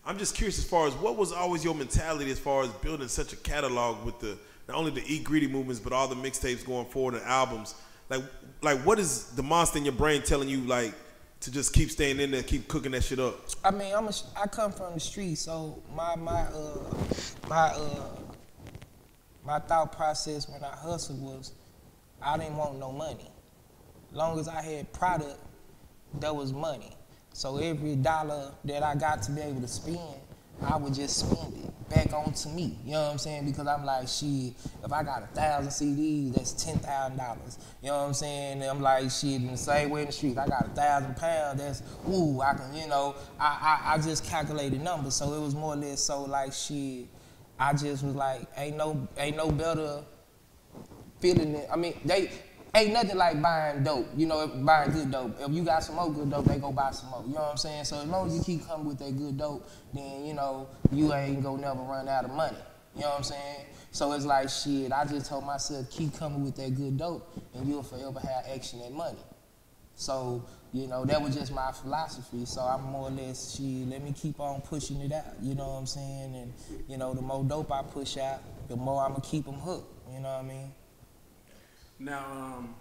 I'm 0.04 0.18
just 0.18 0.34
curious 0.34 0.58
as 0.58 0.64
far 0.64 0.88
as 0.88 0.94
what 0.94 1.16
was 1.16 1.32
always 1.32 1.64
your 1.64 1.74
mentality 1.76 2.30
as 2.32 2.38
far 2.40 2.64
as 2.64 2.68
building 2.70 3.06
such 3.08 3.32
a 3.32 3.36
catalog 3.36 4.04
with 4.04 4.18
the 4.18 4.36
not 4.68 4.76
only 4.76 4.90
the 4.90 5.02
Eat 5.06 5.22
Greedy 5.24 5.46
movements 5.46 5.80
but 5.80 5.92
all 5.94 6.08
the 6.08 6.16
mixtapes 6.16 6.66
going 6.66 6.86
forward 6.86 7.14
and 7.14 7.22
albums. 7.22 7.76
Like, 8.10 8.22
like 8.62 8.80
what 8.80 8.98
is 8.98 9.26
the 9.36 9.42
monster 9.42 9.78
in 9.78 9.84
your 9.84 9.94
brain 9.94 10.22
telling 10.22 10.48
you 10.48 10.58
like 10.62 10.92
to 11.40 11.50
just 11.50 11.72
keep 11.72 11.90
staying 11.90 12.20
in 12.20 12.30
there, 12.30 12.42
keep 12.42 12.68
cooking 12.68 12.92
that 12.92 13.04
shit 13.04 13.18
up? 13.18 13.46
I 13.64 13.70
mean, 13.70 13.94
I'm 13.94 14.08
a, 14.08 14.12
I 14.36 14.46
come 14.46 14.72
from 14.72 14.94
the 14.94 15.00
street, 15.00 15.36
so 15.36 15.82
my 15.94 16.16
my 16.16 16.42
uh 16.42 16.78
my 17.48 17.68
uh 17.68 18.08
my 19.44 19.58
thought 19.60 19.96
process 19.96 20.48
when 20.48 20.62
I 20.62 20.74
hustled 20.74 21.22
was 21.22 21.52
I 22.20 22.36
didn't 22.36 22.56
want 22.56 22.78
no 22.78 22.92
money. 22.92 23.30
Long 24.12 24.38
as 24.38 24.48
I 24.48 24.62
had 24.62 24.92
product, 24.92 25.38
that 26.20 26.34
was 26.34 26.52
money. 26.52 26.96
So 27.32 27.58
every 27.58 27.94
dollar 27.94 28.52
that 28.64 28.82
I 28.82 28.94
got 28.94 29.22
to 29.22 29.32
be 29.32 29.40
able 29.42 29.60
to 29.60 29.68
spend, 29.68 29.98
I 30.62 30.76
would 30.76 30.94
just 30.94 31.18
spend 31.20 31.54
it 31.54 31.88
back 31.88 32.12
onto 32.12 32.48
me. 32.48 32.76
You 32.84 32.92
know 32.92 33.04
what 33.04 33.12
I'm 33.12 33.18
saying? 33.18 33.46
Because 33.46 33.66
I'm 33.66 33.84
like, 33.84 34.08
shit, 34.08 34.54
if 34.84 34.92
I 34.92 35.02
got 35.02 35.22
a 35.22 35.26
thousand 35.28 35.70
CDs, 35.70 36.34
that's 36.34 36.52
ten 36.52 36.78
thousand 36.78 37.16
dollars. 37.16 37.58
You 37.82 37.88
know 37.88 37.98
what 37.98 38.06
I'm 38.06 38.14
saying? 38.14 38.62
And 38.62 38.70
I'm 38.70 38.80
like, 38.80 39.10
shit, 39.10 39.34
in 39.34 39.46
the 39.48 39.56
same 39.56 39.90
way 39.90 40.02
in 40.02 40.06
the 40.06 40.12
street, 40.12 40.36
I 40.36 40.46
got 40.46 40.66
a 40.66 40.70
thousand 40.70 41.16
pounds, 41.16 41.60
that's 41.60 41.82
ooh, 42.08 42.40
I 42.40 42.54
can, 42.54 42.74
you 42.74 42.88
know, 42.88 43.14
I, 43.38 43.80
I, 43.84 43.94
I 43.94 43.98
just 43.98 44.24
calculated 44.24 44.80
numbers. 44.82 45.14
So 45.14 45.32
it 45.34 45.40
was 45.40 45.54
more 45.54 45.74
or 45.74 45.76
less 45.76 46.00
so 46.00 46.24
like 46.24 46.52
shit. 46.52 47.06
I 47.60 47.72
just 47.72 48.04
was 48.04 48.14
like, 48.14 48.42
ain't 48.56 48.76
no 48.76 49.08
ain't 49.16 49.36
no 49.36 49.50
better 49.50 50.02
feeling 51.20 51.54
it. 51.54 51.68
I 51.72 51.76
mean, 51.76 51.98
they 52.04 52.30
ain't 52.78 52.92
nothing 52.92 53.16
like 53.16 53.40
buying 53.40 53.82
dope. 53.82 54.08
You 54.16 54.26
know, 54.26 54.46
buying 54.46 54.90
good 54.90 55.10
dope. 55.10 55.36
If 55.40 55.52
you 55.52 55.62
got 55.62 55.82
some 55.82 55.96
more 55.96 56.12
good 56.12 56.30
dope, 56.30 56.46
they 56.46 56.58
go 56.58 56.72
buy 56.72 56.90
some 56.90 57.10
more. 57.10 57.22
You 57.26 57.34
know 57.34 57.40
what 57.40 57.50
I'm 57.52 57.56
saying? 57.56 57.84
So 57.84 58.00
as 58.00 58.06
long 58.06 58.28
as 58.28 58.36
you 58.36 58.42
keep 58.42 58.66
coming 58.66 58.86
with 58.86 58.98
that 58.98 59.16
good 59.16 59.36
dope, 59.36 59.68
then 59.92 60.24
you 60.24 60.34
know 60.34 60.68
you 60.92 61.12
ain't 61.12 61.42
gonna 61.42 61.60
never 61.60 61.80
run 61.80 62.08
out 62.08 62.24
of 62.24 62.30
money. 62.30 62.56
You 62.94 63.02
know 63.02 63.10
what 63.10 63.18
I'm 63.18 63.24
saying? 63.24 63.66
So 63.90 64.12
it's 64.12 64.24
like 64.24 64.48
shit. 64.48 64.92
I 64.92 65.04
just 65.04 65.26
told 65.26 65.44
myself 65.44 65.90
keep 65.90 66.16
coming 66.16 66.44
with 66.44 66.56
that 66.56 66.74
good 66.74 66.98
dope, 66.98 67.30
and 67.54 67.68
you'll 67.68 67.82
forever 67.82 68.20
have 68.20 68.44
action 68.54 68.80
and 68.82 68.94
money. 68.94 69.18
So, 69.98 70.44
you 70.72 70.86
know, 70.86 71.04
that 71.06 71.20
was 71.20 71.34
just 71.34 71.52
my 71.52 71.72
philosophy. 71.72 72.44
So 72.44 72.60
I'm 72.60 72.84
more 72.84 73.08
or 73.08 73.10
less, 73.10 73.56
she 73.56 73.84
let 73.88 74.00
me 74.00 74.12
keep 74.12 74.38
on 74.38 74.60
pushing 74.60 75.00
it 75.00 75.10
out. 75.10 75.24
You 75.42 75.56
know 75.56 75.66
what 75.66 75.78
I'm 75.80 75.86
saying? 75.86 76.36
And, 76.36 76.52
you 76.88 76.96
know, 76.96 77.14
the 77.14 77.20
more 77.20 77.42
dope 77.42 77.72
I 77.72 77.82
push 77.82 78.16
out, 78.16 78.38
the 78.68 78.76
more 78.76 79.02
I'm 79.02 79.10
going 79.10 79.22
to 79.22 79.28
keep 79.28 79.44
them 79.44 79.54
hooked. 79.54 79.92
You 80.12 80.20
know 80.20 80.28
what 80.28 80.44
I 80.44 80.48
mean? 80.48 80.72
Now, 81.98 82.24
um, 82.30 82.74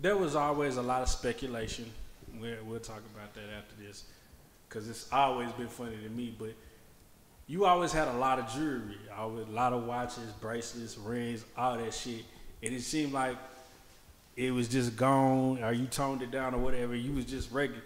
there 0.00 0.16
was 0.16 0.34
always 0.34 0.76
a 0.76 0.82
lot 0.82 1.02
of 1.02 1.08
speculation. 1.08 1.90
We'll, 2.40 2.56
we'll 2.64 2.80
talk 2.80 3.02
about 3.14 3.34
that 3.34 3.48
after 3.56 3.74
this, 3.80 4.04
because 4.68 4.88
it's 4.88 5.10
always 5.12 5.50
been 5.52 5.68
funny 5.68 5.96
to 6.02 6.10
me. 6.10 6.34
But 6.36 6.54
you 7.46 7.64
always 7.64 7.92
had 7.92 8.08
a 8.08 8.12
lot 8.14 8.38
of 8.38 8.52
jewelry, 8.52 8.98
always 9.16 9.46
a 9.46 9.50
lot 9.50 9.72
of 9.72 9.84
watches, 9.84 10.32
bracelets, 10.40 10.98
rings, 10.98 11.44
all 11.56 11.76
that 11.78 11.94
shit, 11.94 12.24
and 12.62 12.74
it 12.74 12.82
seemed 12.82 13.12
like 13.12 13.36
it 14.34 14.50
was 14.50 14.68
just 14.68 14.96
gone, 14.96 15.62
or 15.62 15.72
you 15.72 15.86
toned 15.86 16.22
it 16.22 16.30
down, 16.30 16.54
or 16.54 16.58
whatever. 16.58 16.94
You 16.94 17.12
was 17.12 17.24
just 17.24 17.52
regular. 17.52 17.82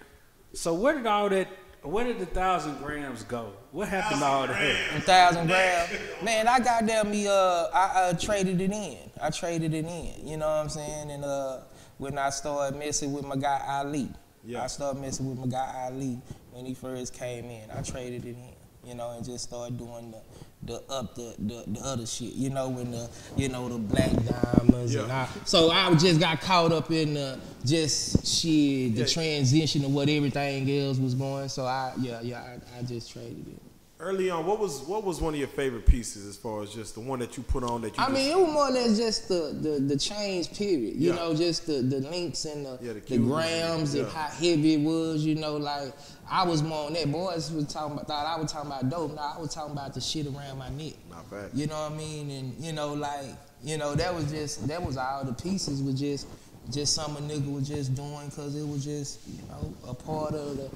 So 0.55 0.75
where 0.75 0.95
did 0.97 1.07
all 1.07 1.29
that? 1.29 1.49
Where 1.83 2.05
did 2.05 2.19
the 2.19 2.27
thousand 2.27 2.79
grams 2.79 3.23
go? 3.23 3.53
What 3.73 3.89
happened 3.89 4.21
to 4.21 4.27
all 4.27 4.47
that? 4.49 4.61
A 4.97 5.01
thousand 5.01 5.47
grams. 5.47 5.91
Man, 6.23 6.49
I 6.49 6.59
got 6.59 6.87
them 6.87 7.11
me, 7.11 7.29
uh, 7.29 7.33
I 7.73 7.93
uh, 7.95 8.13
traded 8.15 8.61
it 8.61 8.73
in. 8.73 8.99
I 9.23 9.31
traded 9.31 9.73
it 9.75 9.85
in. 9.85 10.27
You 10.27 10.37
know 10.39 10.47
what 10.49 10.55
I'm 10.57 10.69
saying? 10.69 11.11
And 11.11 11.25
uh, 11.25 11.59
when 11.99 12.19
I 12.19 12.31
started 12.31 12.77
messing 12.79 13.13
with 13.13 13.25
my 13.25 13.37
guy 13.37 13.63
Ali, 13.69 14.09
Yeah. 14.45 14.65
I 14.65 14.67
started 14.67 15.01
messing 15.01 15.29
with 15.29 15.39
my 15.39 15.47
guy 15.47 15.85
Ali 15.87 16.19
when 16.53 16.67
he 16.67 16.75
first 16.75 17.15
came 17.15 17.45
in. 17.45 17.71
I 17.71 17.83
traded 17.83 18.25
it 18.25 18.37
in. 18.37 18.55
You 18.89 18.95
know, 18.95 19.11
and 19.11 19.25
just 19.25 19.45
started 19.45 19.77
doing 19.79 20.11
the, 20.11 20.21
the 20.63 20.83
up 20.91 21.15
the, 21.15 21.35
the 21.39 21.65
the 21.67 21.81
other 21.81 22.07
shit. 22.07 22.33
You 22.35 22.51
know, 22.51 22.69
when 22.69 22.91
the 22.91 23.09
you 23.37 23.49
know 23.49 23.69
the 23.69 23.79
black 23.79 24.11
diamonds 24.11 24.95
and 24.95 25.09
Yeah. 25.09 25.27
I, 25.35 25.45
so 25.47 25.71
I 25.71 25.95
just 25.95 26.21
got 26.21 26.41
caught 26.41 26.73
up 26.73 26.91
in 26.91 27.15
the 27.15 27.39
just 27.65 28.27
shit, 28.27 28.95
the 28.95 29.01
Yeah. 29.01 29.07
transition 29.07 29.85
of 29.85 29.93
what 29.95 30.09
everything 30.09 30.71
else 30.71 30.99
was 30.99 31.15
going. 31.15 31.49
So 31.49 31.65
I 31.65 31.93
yeah 32.01 32.21
yeah 32.23 32.43
I, 32.77 32.79
I 32.79 32.83
just 32.83 33.11
traded 33.11 33.47
it. 33.49 33.63
Early 34.01 34.31
on, 34.31 34.47
what 34.47 34.59
was 34.59 34.81
what 34.83 35.05
was 35.05 35.21
one 35.21 35.35
of 35.35 35.39
your 35.39 35.49
favorite 35.49 35.85
pieces 35.85 36.27
as 36.27 36.35
far 36.35 36.63
as 36.63 36.73
just 36.73 36.95
the 36.95 37.01
one 37.03 37.19
that 37.19 37.37
you 37.37 37.43
put 37.43 37.63
on 37.63 37.83
that 37.83 37.99
you? 37.99 38.03
I 38.03 38.07
just, 38.07 38.15
mean, 38.15 38.31
it 38.31 38.39
was 38.39 38.51
more 38.51 38.69
or 38.69 38.71
less 38.71 38.97
just 38.97 39.29
the 39.29 39.55
the, 39.61 39.79
the 39.79 39.97
change 39.99 40.51
period. 40.57 40.97
You 40.97 41.11
Yeah. 41.11 41.17
know, 41.17 41.35
just 41.35 41.67
the, 41.67 41.83
the 41.83 42.01
links 42.09 42.47
and 42.47 42.65
the, 42.65 42.79
Yeah, 42.81 42.95
the 42.95 43.01
the, 43.01 43.19
grams 43.19 43.93
and 43.95 44.09
how 44.09 44.29
heavy 44.29 44.75
it 44.75 44.81
was. 44.81 45.23
You 45.27 45.35
know, 45.35 45.59
like 45.59 45.93
I 46.31 46.45
was 46.47 46.63
more 46.63 46.87
on 46.87 46.95
that. 46.95 47.13
Boys 47.13 47.53
was 47.53 47.67
talking 47.67 47.93
about 47.93 48.07
thought 48.09 48.25
I 48.27 48.41
was 48.41 48.51
talking 48.51 48.71
about 48.71 48.89
dope. 48.89 49.15
Now 49.15 49.35
I 49.37 49.39
was 49.39 49.55
talking 49.55 49.73
about 49.73 49.93
the 49.93 50.01
shit 50.01 50.27
around 50.27 50.57
my 50.57 50.71
neck. 50.71 50.95
Not 51.11 51.31
bad. 51.31 51.51
You 51.53 51.67
know 51.67 51.83
what 51.83 51.93
I 51.93 51.97
mean? 51.97 52.31
And 52.31 52.55
you 52.65 52.73
know, 52.73 52.95
like 52.95 53.27
you 53.63 53.77
know, 53.77 53.95
that 53.97 54.15
was 54.15 54.31
just 54.31 54.67
that 54.69 54.83
was 54.83 54.97
all 54.97 55.25
the 55.27 55.35
pieces 55.35 55.83
was 55.83 56.01
just 56.01 56.27
just 56.71 56.95
something 56.95 57.29
a 57.31 57.35
nigga 57.35 57.53
was 57.53 57.69
just 57.69 57.95
doing 57.95 58.29
because 58.31 58.57
it 58.57 58.67
was 58.67 58.83
just 58.83 59.19
you 59.29 59.43
know 59.49 59.75
a 59.87 59.93
part 59.93 60.33
of 60.33 60.57
the 60.57 60.71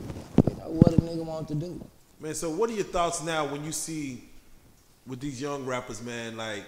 you 0.51 0.57
know 0.57 0.69
what 0.69 0.93
a 0.93 0.99
nigga 0.99 1.25
want 1.25 1.49
to 1.49 1.55
do. 1.55 1.81
Man, 2.25 2.35
so 2.35 2.49
what 2.49 2.71
are 2.71 2.73
your 2.73 2.85
thoughts 2.85 3.23
now 3.23 3.45
when 3.45 3.67
you 3.67 3.71
see 3.73 4.25
with 5.07 5.21
these 5.21 5.43
young 5.43 5.67
rappers, 5.67 6.03
man, 6.03 6.39
like 6.39 6.65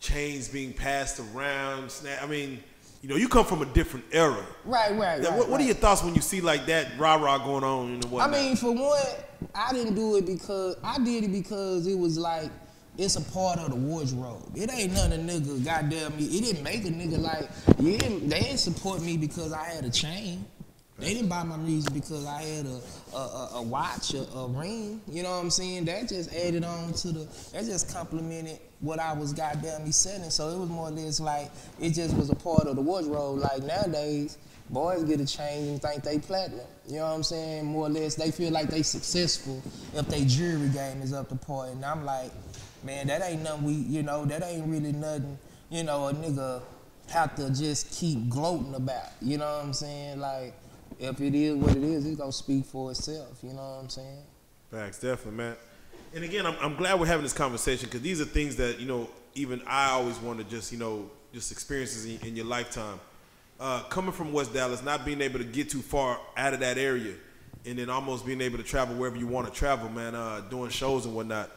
chains 0.00 0.48
being 0.48 0.74
passed 0.74 1.18
around? 1.18 1.90
Snap. 1.90 2.22
I 2.22 2.26
mean, 2.26 2.62
you 3.00 3.08
know, 3.08 3.16
you 3.16 3.26
come 3.26 3.46
from 3.46 3.62
a 3.62 3.64
different 3.64 4.04
era. 4.12 4.44
Right, 4.66 4.94
right, 4.98 5.22
Now, 5.22 5.30
right. 5.30 5.38
what, 5.38 5.48
what 5.48 5.60
are 5.62 5.64
your 5.64 5.76
thoughts 5.76 6.04
when 6.04 6.14
you 6.14 6.20
see 6.20 6.42
like 6.42 6.66
that 6.66 6.88
rah 6.98 7.14
rah 7.14 7.38
going 7.38 7.64
on 7.64 7.92
and 7.94 8.04
whatnot? 8.04 8.28
I 8.28 8.32
mean, 8.38 8.56
for 8.56 8.70
one, 8.70 9.00
I 9.54 9.72
didn't 9.72 9.94
do 9.94 10.16
it 10.16 10.26
because 10.26 10.76
I 10.84 10.98
did 10.98 11.24
it 11.24 11.32
because 11.32 11.86
it 11.86 11.98
was 11.98 12.18
like 12.18 12.50
it's 12.98 13.16
a 13.16 13.22
part 13.32 13.58
of 13.58 13.70
the 13.70 13.76
wardrobe. 13.76 14.52
It 14.54 14.70
ain't 14.70 14.92
nothing 14.92 15.26
a 15.26 15.32
nigga 15.32 15.64
goddamn 15.64 16.18
me. 16.18 16.24
It 16.24 16.44
didn't 16.44 16.62
make 16.62 16.84
a 16.84 16.90
nigga 16.90 17.18
like 17.18 17.48
didn't, 17.78 18.28
they 18.28 18.40
didn't 18.40 18.58
support 18.58 19.00
me 19.00 19.16
because 19.16 19.54
I 19.54 19.64
had 19.64 19.86
a 19.86 19.90
chain. 19.90 20.44
They 20.98 21.14
didn't 21.14 21.28
buy 21.28 21.44
my 21.44 21.56
music 21.56 21.94
because 21.94 22.26
I 22.26 22.42
had 22.42 22.66
a 22.66 22.80
a, 23.16 23.50
a, 23.54 23.62
watch, 23.62 24.14
a, 24.14 24.22
a 24.32 24.48
ring. 24.48 25.00
You 25.08 25.22
know 25.22 25.30
what 25.30 25.42
I'm 25.42 25.50
saying? 25.50 25.84
That 25.84 26.08
just 26.08 26.34
added 26.34 26.64
on 26.64 26.92
to 26.92 27.12
the. 27.12 27.28
That 27.52 27.64
just 27.64 27.92
complimented 27.94 28.58
what 28.80 28.98
I 28.98 29.12
was 29.12 29.32
goddamn 29.32 29.84
me 29.84 29.92
selling. 29.92 30.30
So 30.30 30.48
it 30.50 30.58
was 30.58 30.68
more 30.68 30.88
or 30.88 30.90
less 30.90 31.20
like 31.20 31.50
it 31.80 31.90
just 31.90 32.16
was 32.16 32.30
a 32.30 32.34
part 32.34 32.66
of 32.66 32.76
the 32.76 32.82
wardrobe. 32.82 33.38
Like 33.38 33.62
nowadays, 33.62 34.38
boys 34.70 35.04
get 35.04 35.20
a 35.20 35.26
chain 35.26 35.68
and 35.68 35.82
think 35.82 36.02
they 36.02 36.18
platinum. 36.18 36.66
You 36.88 36.96
know 36.96 37.04
what 37.04 37.14
I'm 37.14 37.22
saying? 37.22 37.66
More 37.66 37.86
or 37.86 37.90
less, 37.90 38.14
they 38.14 38.30
feel 38.30 38.50
like 38.50 38.68
they 38.68 38.82
successful 38.82 39.62
if 39.94 40.06
they 40.08 40.24
jewelry 40.24 40.68
game 40.68 41.02
is 41.02 41.12
up 41.12 41.28
to 41.28 41.36
par. 41.36 41.66
And 41.66 41.84
I'm 41.84 42.04
like, 42.04 42.32
man, 42.82 43.06
that 43.08 43.22
ain't 43.22 43.42
nothing 43.42 43.64
we, 43.64 43.72
you 43.74 44.02
know, 44.02 44.24
that 44.24 44.42
ain't 44.42 44.66
really 44.66 44.92
nothing, 44.92 45.38
you 45.70 45.84
know, 45.84 46.08
a 46.08 46.12
nigga 46.14 46.62
have 47.10 47.34
to 47.36 47.50
just 47.50 47.90
keep 47.92 48.28
gloating 48.28 48.74
about. 48.74 49.10
You 49.20 49.38
know 49.38 49.46
what 49.46 49.64
I'm 49.64 49.72
saying? 49.72 50.20
Like, 50.20 50.54
if 50.98 51.20
it 51.20 51.34
is 51.34 51.54
what 51.54 51.76
it 51.76 51.82
is, 51.82 52.06
it's 52.06 52.16
gonna 52.16 52.32
speak 52.32 52.64
for 52.64 52.90
itself. 52.90 53.38
You 53.42 53.50
know 53.50 53.56
what 53.56 53.82
I'm 53.82 53.88
saying? 53.88 54.22
Facts, 54.70 55.00
definitely, 55.00 55.32
man. 55.32 55.56
And 56.14 56.24
again, 56.24 56.46
I'm, 56.46 56.56
I'm 56.60 56.76
glad 56.76 56.98
we're 56.98 57.06
having 57.06 57.22
this 57.22 57.32
conversation 57.32 57.86
because 57.86 58.02
these 58.02 58.20
are 58.20 58.24
things 58.24 58.56
that 58.56 58.80
you 58.80 58.86
know 58.86 59.08
even 59.34 59.62
I 59.66 59.90
always 59.90 60.18
want 60.18 60.38
to 60.38 60.44
just 60.44 60.72
you 60.72 60.78
know 60.78 61.10
just 61.32 61.52
experiences 61.52 62.06
in, 62.06 62.26
in 62.26 62.36
your 62.36 62.46
lifetime. 62.46 63.00
Uh, 63.60 63.82
coming 63.84 64.12
from 64.12 64.32
West 64.32 64.54
Dallas, 64.54 64.84
not 64.84 65.04
being 65.04 65.20
able 65.20 65.38
to 65.38 65.44
get 65.44 65.68
too 65.68 65.82
far 65.82 66.18
out 66.36 66.54
of 66.54 66.60
that 66.60 66.78
area, 66.78 67.14
and 67.66 67.78
then 67.78 67.90
almost 67.90 68.24
being 68.24 68.40
able 68.40 68.56
to 68.56 68.64
travel 68.64 68.94
wherever 68.96 69.16
you 69.16 69.26
want 69.26 69.46
to 69.46 69.52
travel, 69.52 69.88
man. 69.88 70.14
Uh, 70.14 70.40
doing 70.48 70.70
shows 70.70 71.06
and 71.06 71.14
whatnot. 71.14 71.50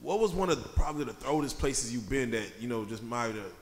What 0.00 0.20
was 0.20 0.32
one 0.32 0.50
of 0.50 0.62
the, 0.62 0.68
probably 0.70 1.04
the 1.04 1.12
throatest 1.12 1.58
places 1.58 1.92
you've 1.92 2.08
been 2.08 2.30
that 2.32 2.46
you 2.60 2.68
know 2.68 2.84
just 2.84 3.02
might 3.02 3.34
have 3.34 3.52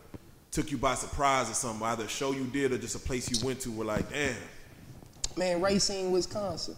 took 0.51 0.71
you 0.71 0.79
by 0.79 0.95
surprise 0.95 1.51
or 1.51 1.55
something? 1.55 1.87
Either 1.87 2.05
a 2.05 2.09
show 2.09 2.33
you 2.33 2.45
did 2.45 2.73
or 2.73 2.79
just 2.79 2.97
a 2.97 2.99
place 2.99 3.31
you 3.31 3.47
went 3.47 3.61
to 3.61 3.71
where 3.71 3.87
like, 3.87 4.11
damn, 4.11 4.35
Man, 5.37 5.61
Racine, 5.61 6.11
Wisconsin. 6.12 6.77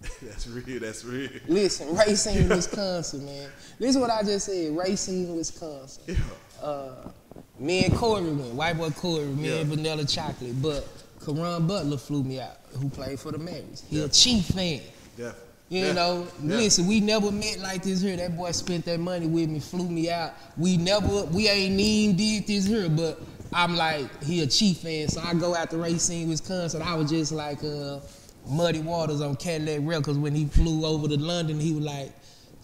that's 0.22 0.46
real, 0.46 0.80
that's 0.80 1.04
real. 1.04 1.28
Listen, 1.48 1.94
Racine, 1.96 2.48
Wisconsin, 2.48 3.24
man. 3.26 3.48
This 3.78 3.90
is 3.90 3.98
what 3.98 4.10
I 4.10 4.22
just 4.22 4.46
said. 4.46 4.76
Racine, 4.76 5.36
Wisconsin. 5.36 6.02
Yeah. 6.06 6.64
Uh, 6.66 7.10
me 7.58 7.84
and 7.84 7.94
Corey 7.96 8.22
went. 8.22 8.54
White 8.54 8.78
boy 8.78 8.90
Corey, 8.90 9.24
me 9.26 9.48
Yeah. 9.48 9.56
and 9.56 9.68
Vanilla 9.70 10.04
Chocolate. 10.04 10.60
But 10.62 10.86
Caron 11.24 11.66
Butler 11.66 11.98
flew 11.98 12.22
me 12.22 12.40
out, 12.40 12.56
who 12.80 12.88
played 12.88 13.18
for 13.20 13.32
the 13.32 13.38
Mavericks. 13.38 13.82
He 13.88 13.98
Yeah. 13.98 14.04
a 14.04 14.08
Chief 14.08 14.44
fan. 14.46 14.80
Definitely. 15.16 15.42
You 15.70 15.84
Yeah. 15.86 15.92
know, 15.92 16.26
Yeah. 16.42 16.56
listen, 16.56 16.86
we 16.86 17.00
never 17.00 17.30
met 17.30 17.58
like 17.58 17.82
this 17.82 18.00
here. 18.00 18.16
That 18.16 18.36
boy 18.36 18.52
spent 18.52 18.84
that 18.86 19.00
money 19.00 19.26
with 19.26 19.50
me, 19.50 19.58
flew 19.60 19.88
me 19.88 20.08
out. 20.10 20.32
We 20.56 20.76
never, 20.78 21.24
we 21.24 21.48
ain't 21.48 21.78
even 21.78 22.16
did 22.16 22.46
this 22.46 22.64
here, 22.64 22.88
but 22.88 23.20
I'm 23.52 23.76
like, 23.76 24.22
he 24.24 24.42
a 24.42 24.46
Chief 24.46 24.78
fan, 24.78 25.08
so 25.08 25.20
I 25.20 25.34
go 25.34 25.54
out 25.54 25.70
to 25.70 25.78
Racine, 25.78 26.28
Wisconsin. 26.28 26.82
I 26.82 26.94
was 26.94 27.10
just 27.10 27.32
like, 27.32 27.62
uh, 27.64 28.00
Muddy 28.48 28.80
Waters 28.80 29.20
on 29.20 29.36
Cadillac 29.36 29.80
Records 29.82 30.18
when 30.18 30.34
he 30.34 30.46
flew 30.46 30.84
over 30.84 31.08
to 31.08 31.16
London. 31.16 31.60
He 31.60 31.72
was 31.72 31.84
like, 31.84 32.12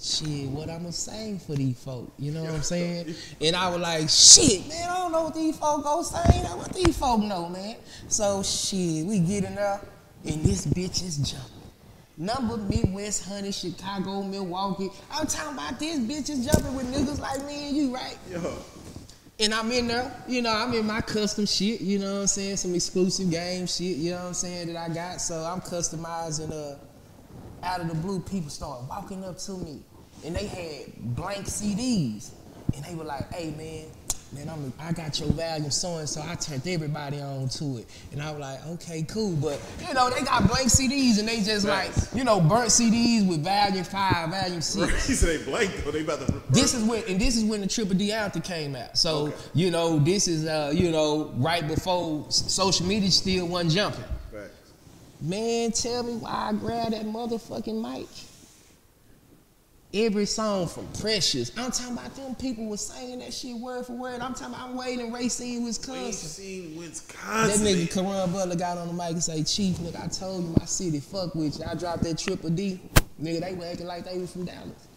shit, 0.01 0.49
what 0.49 0.71
I'ma 0.71 0.91
sing 0.91 1.39
for 1.39 1.55
these 1.55 1.79
folk? 1.79 2.13
You 2.19 2.33
know 2.33 2.43
what 2.43 2.53
I'm 2.53 2.63
saying? 2.63 3.15
And 3.41 3.55
I 3.55 3.69
was 3.69 3.81
like, 3.81 4.09
shit, 4.09 4.67
man, 4.69 4.89
I 4.89 4.95
don't 4.95 5.13
know 5.13 5.25
what 5.25 5.35
these 5.35 5.59
folk 5.59 5.85
go 5.85 6.03
sing. 6.03 6.43
What 6.57 6.73
these 6.73 6.97
folk 6.97 7.21
know, 7.21 7.49
man? 7.49 7.77
So 8.09 8.43
shit, 8.43 9.07
we 9.07 9.19
get 9.21 9.45
in 9.45 9.55
there, 9.55 9.81
and 10.25 10.43
this 10.43 10.67
bitch 10.67 11.05
is 11.05 11.19
jumping. 11.19 11.51
Number 12.17 12.57
Midwest, 12.57 13.25
Honey, 13.25 13.51
Chicago, 13.51 14.23
Milwaukee. 14.23 14.91
I'm 15.11 15.27
talking 15.27 15.59
about 15.59 15.81
this 15.81 15.99
bitch 15.99 16.31
is 16.31 16.47
jumping 16.47 16.75
with 16.77 16.87
niggas 16.95 17.21
like 17.21 17.45
me 17.45 17.69
and 17.69 17.77
you, 17.77 17.95
right? 17.95 18.17
Yo. 18.31 18.57
And 19.41 19.53
I'm 19.53 19.71
in 19.73 19.89
there, 19.89 20.13
you 20.29 20.43
know, 20.43 20.55
I'm 20.55 20.73
in 20.75 20.87
my 20.87 21.01
custom 21.01 21.45
shit, 21.45 21.81
you 21.81 21.99
know 21.99 22.15
what 22.15 22.21
I'm 22.21 22.27
saying? 22.29 22.57
Some 22.57 22.75
exclusive 22.75 23.31
game 23.31 23.67
shit, 23.67 23.97
you 23.97 24.13
know 24.13 24.19
what 24.19 24.27
I'm 24.27 24.35
saying, 24.35 24.73
that 24.73 24.77
I 24.77 24.95
got. 24.95 25.21
So 25.21 25.35
I'm 25.43 25.61
customizing 25.61 26.53
uh 26.53 26.77
out 27.65 27.81
of 27.81 27.89
the 27.89 27.95
blue, 27.95 28.21
people 28.21 28.51
start 28.51 28.83
walking 28.89 29.25
up 29.25 29.39
to 29.39 29.53
me. 29.53 29.81
And 30.25 30.37
they 30.37 30.47
had 30.47 31.17
blank 31.17 31.47
CDs. 31.47 32.31
And 32.75 32.85
they 32.85 32.95
were 32.95 33.05
like, 33.05 33.33
hey 33.33 33.51
man, 33.53 33.87
man, 34.35 34.49
I'm 34.49 34.73
I 34.79 34.93
got 34.93 35.19
your 35.21 35.29
volume 35.31 35.71
so 35.71 35.99
and 35.99 36.09
so. 36.09 36.23
I 36.27 36.35
turned 36.35 36.67
everybody 36.67 37.21
on 37.21 37.49
to 37.51 37.79
it. 37.79 37.87
And 38.13 38.21
I 38.23 38.31
was 38.31 38.41
like, 38.41 38.67
okay, 38.75 39.03
cool. 39.09 39.33
But 39.37 39.61
you 39.87 39.95
know, 39.95 40.11
they 40.11 40.23
got 40.23 40.47
blank 40.49 40.69
CDs 40.69 41.19
and 41.19 41.29
they 41.29 41.43
just 41.43 41.67
like, 41.67 41.91
you 42.15 42.25
know, 42.25 42.41
burnt 42.41 42.69
CDs 42.71 43.27
with 43.29 43.43
volume 43.45 43.85
five, 43.85 44.31
volume 44.31 44.61
six. 44.61 45.07
He 45.07 45.15
said 45.15 45.41
they 45.41 45.45
blank 45.45 45.71
though. 45.85 45.91
They 45.91 46.03
about 46.03 46.27
to. 46.27 46.35
This 46.51 46.75
is 46.75 46.83
when 46.85 47.03
and 47.09 47.21
this 47.21 47.37
is 47.37 47.45
when 47.45 47.61
the 47.61 47.67
Triple 47.67 47.97
D 47.97 48.13
anthem 48.13 48.43
came 48.43 48.77
out. 48.77 48.97
So 48.99 49.27
Okay. 49.29 49.37
you 49.55 49.71
know 49.71 49.99
this 49.99 50.29
is 50.29 50.47
uh 50.47 50.73
you 50.75 50.91
know 50.91 51.33
right 51.37 51.67
before 51.67 52.27
social 52.31 52.87
media 52.87 53.11
still 53.11 53.47
wasn't 53.47 53.73
jumping. 53.73 54.05
Facts. 54.33 54.51
Man, 55.21 55.71
tell 55.73 56.03
me 56.03 56.15
why 56.17 56.51
I 56.51 56.53
grabbed 56.53 56.93
that 56.93 57.05
motherfucking 57.07 57.81
mic. 57.81 58.07
Every 59.95 60.27
song 60.27 60.67
from 60.67 60.89
Precious. 61.01 61.57
I'm 61.57 61.71
talking 61.71 61.93
about 61.93 62.17
them 62.17 62.35
people 62.35 62.67
was 62.67 62.85
saying 62.85 63.21
that 63.21 63.33
shit 63.33 63.57
word 63.57 63.87
for 63.87 63.93
word. 63.93 64.21
I'm 64.21 64.35
talking 64.35 64.53
about 64.53 64.71
I'm 64.71 64.77
waiting 64.77 65.13
Racine, 65.13 65.63
Wisconsin. 65.65 66.13
seen 66.13 66.77
That 66.77 67.61
nigga 67.61 67.95
Caron 67.95 68.33
Butler 68.33 68.57
got 68.57 68.77
on 68.77 68.89
the 68.89 68.93
mic 68.93 69.11
and 69.11 69.23
say, 69.23 69.45
Chief, 69.45 69.77
nigga, 69.77 70.03
I 70.03 70.09
told 70.09 70.43
you 70.43 70.55
my 70.59 70.65
city 70.65 70.99
fuck 70.99 71.37
with 71.37 71.61
you. 71.61 71.65
I 71.65 71.77
dropped 71.77 72.03
that 72.03 72.19
triple 72.19 72.51
D. 72.51 72.81
Nigga, 73.23 73.41
they 73.41 73.55
were 73.55 73.67
acting 73.67 73.87
like 73.87 74.05
they 74.05 74.19
was 74.19 74.33
from 74.33 74.47
Dallas. 74.47 74.89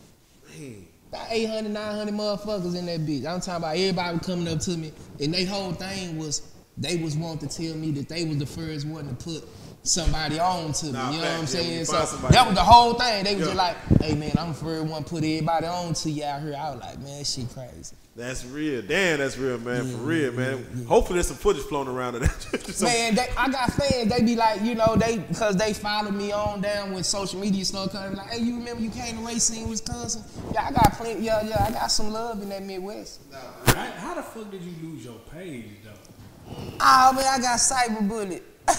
Man. 0.58 0.88
About 1.10 1.28
800, 1.30 1.70
900 1.72 2.14
motherfuckers 2.16 2.76
in 2.76 2.88
that 2.88 3.02
bitch. 3.02 3.28
I'm 3.28 3.40
talking 3.40 3.64
about 3.64 3.78
everybody 3.78 4.18
coming 4.18 4.48
up 4.48 4.60
to 4.62 4.72
me, 4.72 4.92
and 5.22 5.32
they 5.32 5.46
whole 5.46 5.74
thing 5.74 6.18
was 6.18 6.42
they 6.76 6.98
was 6.98 7.16
wanting 7.16 7.48
to 7.48 7.56
tell 7.56 7.76
me 7.78 7.92
that 7.92 8.10
they 8.10 8.26
was 8.26 8.38
the 8.40 8.48
first 8.48 8.88
one 8.88 9.08
to 9.08 9.14
put 9.14 9.48
somebody 9.88 10.40
on 10.40 10.74
to 10.74 10.86
me. 10.88 10.92
Nah, 10.94 11.12
you 11.12 11.18
know 11.18 11.24
what 11.24 11.32
I'm 11.32 11.40
facts, 11.42 11.54
yeah, 11.56 11.62
saying? 11.62 11.86
So 11.86 11.94
find 11.94 12.08
somebody- 12.10 12.34
that 12.36 12.46
was 12.48 12.56
the 12.56 12.64
whole 12.64 12.94
thing. 12.96 13.24
They 13.24 13.36
was 13.36 13.42
Yeah. 13.42 13.46
just 13.54 13.58
like, 13.58 14.02
"Hey 14.02 14.16
man, 14.16 14.34
I'm 14.38 14.54
for 14.54 14.66
first 14.66 14.86
one 14.86 15.04
put 15.04 15.18
everybody 15.24 15.68
on 15.68 15.94
to 15.94 16.10
you 16.12 16.24
out 16.24 16.42
here." 16.42 16.56
I 16.60 16.72
was 16.72 16.80
like, 16.82 17.00
"Man, 17.00 17.18
that 17.20 17.28
shit 17.28 17.54
crazy." 17.54 17.96
That's 18.16 18.44
real. 18.46 18.82
Damn, 18.82 19.20
that's 19.20 19.38
real, 19.38 19.60
man. 19.60 19.92
For 19.92 19.98
real, 19.98 20.32
man. 20.32 20.86
Hopefully, 20.88 21.18
there's 21.18 21.28
some 21.28 21.38
footage 21.38 21.62
floating 21.62 21.94
around 21.94 22.16
of 22.16 22.22
that. 22.22 22.66
Some- 22.74 22.88
Man, 22.88 23.14
they, 23.14 23.28
I 23.38 23.48
got 23.48 23.72
fans. 23.74 24.10
They 24.12 24.24
be 24.24 24.36
like, 24.36 24.62
you 24.64 24.74
know, 24.74 24.96
they 24.96 25.20
because 25.20 25.56
they 25.56 25.72
follow 25.74 26.10
me 26.10 26.32
on 26.32 26.60
down 26.62 26.94
when 26.94 27.04
social 27.04 27.40
media 27.40 27.64
stuff 27.64 27.92
coming. 27.92 28.18
Like, 28.18 28.30
hey, 28.32 28.40
you 28.40 28.58
remember 28.58 28.82
you 28.82 28.90
came 28.90 29.18
to 29.18 29.24
Racine, 29.24 29.70
Wisconsin? 29.70 30.24
Yeah, 30.52 30.66
I 30.68 30.72
got 30.72 30.94
plenty. 30.98 31.22
Yeah, 31.26 31.44
yeah, 31.44 31.64
I 31.68 31.72
got 31.72 31.92
some 31.92 32.12
love 32.12 32.42
in 32.42 32.50
that 32.50 32.64
Midwest. 32.64 33.20
How, 33.68 33.76
how 33.76 34.16
the 34.16 34.24
fuck 34.24 34.50
did 34.50 34.64
you 34.64 34.74
lose 34.82 35.06
your 35.06 35.20
page 35.32 35.66
though? 35.84 36.56
Oh 36.82 37.14
man, 37.14 37.26
I 37.28 37.40
got 37.40 37.60
cyber 37.60 38.08
bullet. 38.08 38.44
I 38.68 38.74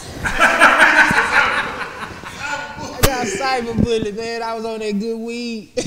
got 3.03 3.27
cyber 3.27 3.83
bullet, 3.83 4.16
man. 4.16 4.42
I 4.42 4.55
was 4.55 4.64
on 4.64 4.81
that 4.81 4.98
good 4.98 5.18
weed. 5.18 5.70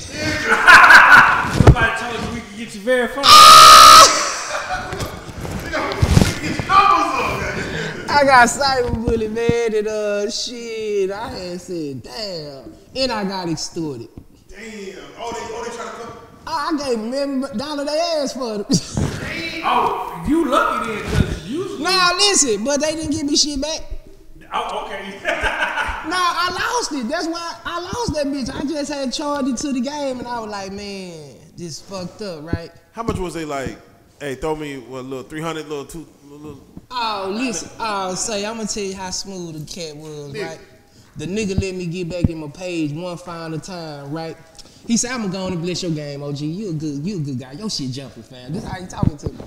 Somebody 1.63 1.99
told 1.99 2.13
you 2.13 2.33
we 2.35 2.41
could 2.41 2.57
get 2.57 2.75
you 2.75 2.81
verified. 2.81 3.25
I 8.13 8.23
got 8.25 8.49
cyber 8.49 8.93
bullet, 8.93 9.31
man, 9.31 9.73
and 9.75 9.87
uh 9.87 10.29
shit. 10.29 11.11
I 11.11 11.29
had 11.29 11.61
said, 11.61 12.03
damn. 12.03 12.73
And 12.95 13.11
I 13.11 13.23
got 13.23 13.49
extorted. 13.49 14.09
Damn. 14.49 14.61
Oh, 15.17 15.31
they, 15.31 15.39
oh, 15.55 15.63
they 15.63 15.75
trying 15.75 15.89
to 15.89 15.95
come. 15.95 16.17
I 16.45 16.71
I 16.73 16.77
gave 16.77 16.99
them 16.99 17.13
every 17.13 17.57
dollar 17.57 17.85
they 17.85 17.99
asked 18.17 18.33
for 18.35 18.57
them. 18.57 18.65
oh, 19.63 20.25
you 20.27 20.49
lucky 20.49 20.87
then, 20.89 21.03
cause 21.03 21.21
usually. 21.21 21.40
Nah, 21.81 22.11
listen, 22.15 22.63
but 22.63 22.81
they 22.81 22.95
didn't 22.95 23.11
give 23.11 23.23
me 23.25 23.35
shit 23.35 23.61
back. 23.61 23.81
Oh, 24.53 24.85
okay. 24.85 25.19
Nah, 26.01 26.15
I 26.17 26.49
lost 26.51 26.91
it. 26.93 27.07
That's 27.07 27.27
why 27.27 27.55
I 27.63 27.79
lost 27.79 28.15
that 28.15 28.25
bitch. 28.25 28.49
I 28.49 28.65
just 28.65 28.91
had 28.91 29.13
charged 29.13 29.49
it 29.49 29.57
to 29.57 29.71
the 29.71 29.81
game, 29.81 30.17
and 30.17 30.27
I 30.27 30.39
was 30.39 30.49
like, 30.49 30.71
man, 30.71 31.35
this 31.55 31.79
fucked 31.79 32.23
up, 32.23 32.43
right? 32.43 32.71
How 32.91 33.03
much 33.03 33.19
was 33.19 33.35
they 33.35 33.45
like? 33.45 33.77
Hey, 34.19 34.33
throw 34.33 34.55
me 34.55 34.79
what 34.79 35.05
little 35.05 35.23
three 35.23 35.41
hundred, 35.41 35.67
little 35.67 35.85
two, 35.85 36.07
little. 36.27 36.59
Oh, 36.89 37.29
listen. 37.31 37.69
Oh, 37.79 38.15
say, 38.15 38.43
I'm 38.47 38.55
gonna 38.57 38.67
tell 38.67 38.81
you 38.83 38.95
how 38.95 39.11
smooth 39.11 39.63
the 39.63 39.71
cat 39.71 39.95
was, 39.95 40.33
Yeah. 40.33 40.47
right? 40.47 40.59
The 41.17 41.27
nigga 41.27 41.61
let 41.61 41.75
me 41.75 41.85
get 41.85 42.09
back 42.09 42.31
in 42.31 42.39
my 42.39 42.47
page 42.49 42.93
one 42.93 43.15
final 43.17 43.59
time, 43.59 44.11
right? 44.11 44.35
He 44.87 44.97
said, 44.97 45.11
I'm 45.11 45.21
gonna 45.21 45.31
go 45.33 45.45
on 45.45 45.53
and 45.53 45.61
bless 45.61 45.83
your 45.83 45.91
game, 45.91 46.23
OG. 46.23 46.39
You 46.39 46.71
a 46.71 46.73
good, 46.73 47.05
you 47.05 47.17
a 47.17 47.19
good 47.19 47.39
guy. 47.39 47.51
Your 47.51 47.69
shit 47.69 47.91
jumping, 47.91 48.23
fam. 48.23 48.53
This 48.53 48.63
how 48.63 48.81
he 48.81 48.87
talking 48.87 49.17
to 49.17 49.29
me. 49.31 49.37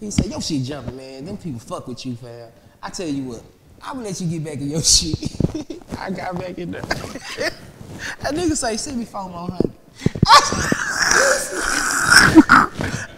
He 0.00 0.10
said, 0.10 0.26
your 0.26 0.40
shit 0.40 0.62
jumping, 0.62 0.96
man. 0.96 1.26
Them 1.26 1.36
people 1.36 1.60
fuck 1.60 1.86
with 1.86 2.06
you, 2.06 2.16
fam. 2.16 2.50
I 2.82 2.88
tell 2.88 3.06
you 3.06 3.24
what, 3.24 3.42
I'm 3.82 3.96
gonna 3.96 4.08
let 4.08 4.18
you 4.20 4.28
get 4.28 4.42
back 4.44 4.54
in 4.54 4.70
your 4.70 4.80
shit. 4.82 5.36
I 5.98 6.10
got 6.10 6.38
back 6.38 6.56
in 6.58 6.70
there. 6.70 6.80
that 6.80 8.32
nigga 8.34 8.56
say, 8.56 8.78
send 8.78 8.98
me 8.98 9.04
four 9.04 9.28
more 9.28 9.48
hundred. 9.50 9.72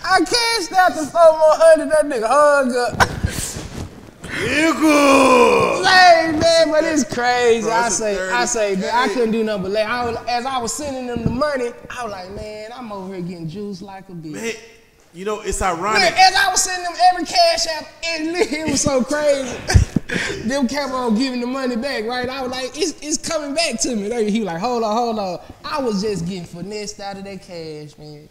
I 0.04 0.18
cashed 0.18 0.72
out 0.72 0.94
the 0.96 1.06
four 1.06 1.38
more 1.38 1.54
hundred. 1.54 1.88
That 1.90 2.04
nigga 2.06 2.26
hung 2.26 2.76
up. 2.76 2.98
Nigga. 4.24 5.84
Hey 5.86 6.32
man, 6.32 6.70
but 6.72 6.82
it's 6.82 7.04
crazy. 7.04 7.62
Bro, 7.62 7.70
I 7.72 7.88
say, 7.90 8.30
I 8.30 8.44
say, 8.44 8.74
man, 8.74 8.90
I 8.92 9.06
couldn't 9.14 9.30
do 9.30 9.44
nothing 9.44 9.62
but 9.62 9.70
laugh. 9.70 9.88
I 9.88 10.04
was, 10.10 10.16
as 10.28 10.46
I 10.46 10.58
was 10.58 10.72
sending 10.72 11.06
them 11.06 11.22
the 11.22 11.30
money, 11.30 11.70
I 11.90 12.02
was 12.02 12.10
like, 12.10 12.28
man, 12.32 12.72
I'm 12.74 12.90
over 12.90 13.14
here 13.14 13.22
getting 13.22 13.48
juiced 13.48 13.82
like 13.82 14.08
a 14.08 14.12
bitch. 14.12 14.32
Man, 14.32 14.52
you 15.14 15.24
know 15.24 15.40
it's 15.40 15.60
Man, 15.60 15.78
ironic. 15.78 16.12
as 16.18 16.34
I 16.34 16.50
was 16.50 16.62
sending 16.62 16.84
them 16.84 16.94
every 17.12 17.24
cash 17.26 17.66
app, 17.66 17.86
and 18.06 18.28
it 18.36 18.70
was 18.70 18.80
so 18.80 19.02
crazy. 19.04 19.56
them 20.48 20.68
kept 20.68 20.92
on 20.92 21.14
giving 21.14 21.40
the 21.40 21.46
money 21.46 21.76
back, 21.76 22.04
right? 22.04 22.28
I 22.28 22.42
was 22.42 22.50
like, 22.50 22.70
it's, 22.76 23.00
it's 23.02 23.16
coming 23.18 23.54
back 23.54 23.80
to 23.80 23.94
me. 23.96 24.08
They- 24.08 24.30
He 24.30 24.40
was 24.40 24.46
like, 24.46 24.58
hold 24.60 24.82
on, 24.82 24.94
hold 24.96 25.18
on. 25.18 25.40
I 25.64 25.80
was 25.80 26.02
just 26.02 26.26
getting 26.26 26.44
finessed 26.44 27.00
out 27.00 27.16
of 27.18 27.24
that 27.24 27.40
cash, 27.42 27.96
man. 27.98 28.28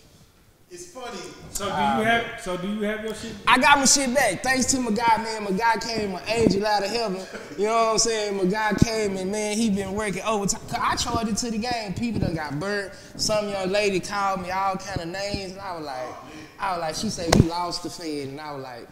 It's 0.73 0.87
funny. 0.87 1.17
so 1.49 1.65
do 1.65 1.71
you 1.71 2.05
have? 2.07 2.39
So 2.41 2.55
do 2.55 2.67
you 2.69 2.81
have 2.83 3.03
your 3.03 3.13
shit? 3.13 3.33
I 3.45 3.57
got 3.59 3.77
my 3.77 3.83
shit 3.83 4.15
back. 4.15 4.41
Thanks 4.41 4.67
to 4.67 4.79
my 4.79 4.91
guy, 4.91 5.21
man. 5.21 5.43
My 5.43 5.51
guy 5.51 5.75
came, 5.81 6.13
my 6.13 6.23
angel 6.23 6.65
out 6.65 6.81
of 6.85 6.89
heaven. 6.89 7.21
You 7.57 7.65
know 7.65 7.73
what 7.87 7.91
I'm 7.91 7.97
saying? 7.97 8.37
My 8.37 8.45
guy 8.45 8.71
came 8.81 9.17
and 9.17 9.29
man, 9.29 9.57
he 9.57 9.69
been 9.69 9.91
working 9.93 10.21
overtime. 10.23 10.61
I 10.81 10.95
charged 10.95 11.29
it 11.29 11.35
to 11.37 11.51
the 11.51 11.57
game. 11.57 11.93
People 11.93 12.21
done 12.21 12.35
got 12.35 12.57
burnt. 12.57 12.93
Some 13.17 13.49
young 13.49 13.69
lady 13.69 13.99
called 13.99 14.43
me 14.43 14.51
all 14.51 14.77
kind 14.77 15.01
of 15.01 15.07
names, 15.09 15.51
and 15.51 15.59
I 15.59 15.75
was 15.75 15.85
like, 15.85 16.15
I 16.61 16.71
was 16.73 16.81
like, 16.81 16.95
she 16.95 17.09
said 17.09 17.35
you 17.35 17.49
lost 17.49 17.83
the 17.83 17.89
fed, 17.89 18.29
and 18.29 18.39
I 18.39 18.53
was 18.53 18.63
like, 18.63 18.87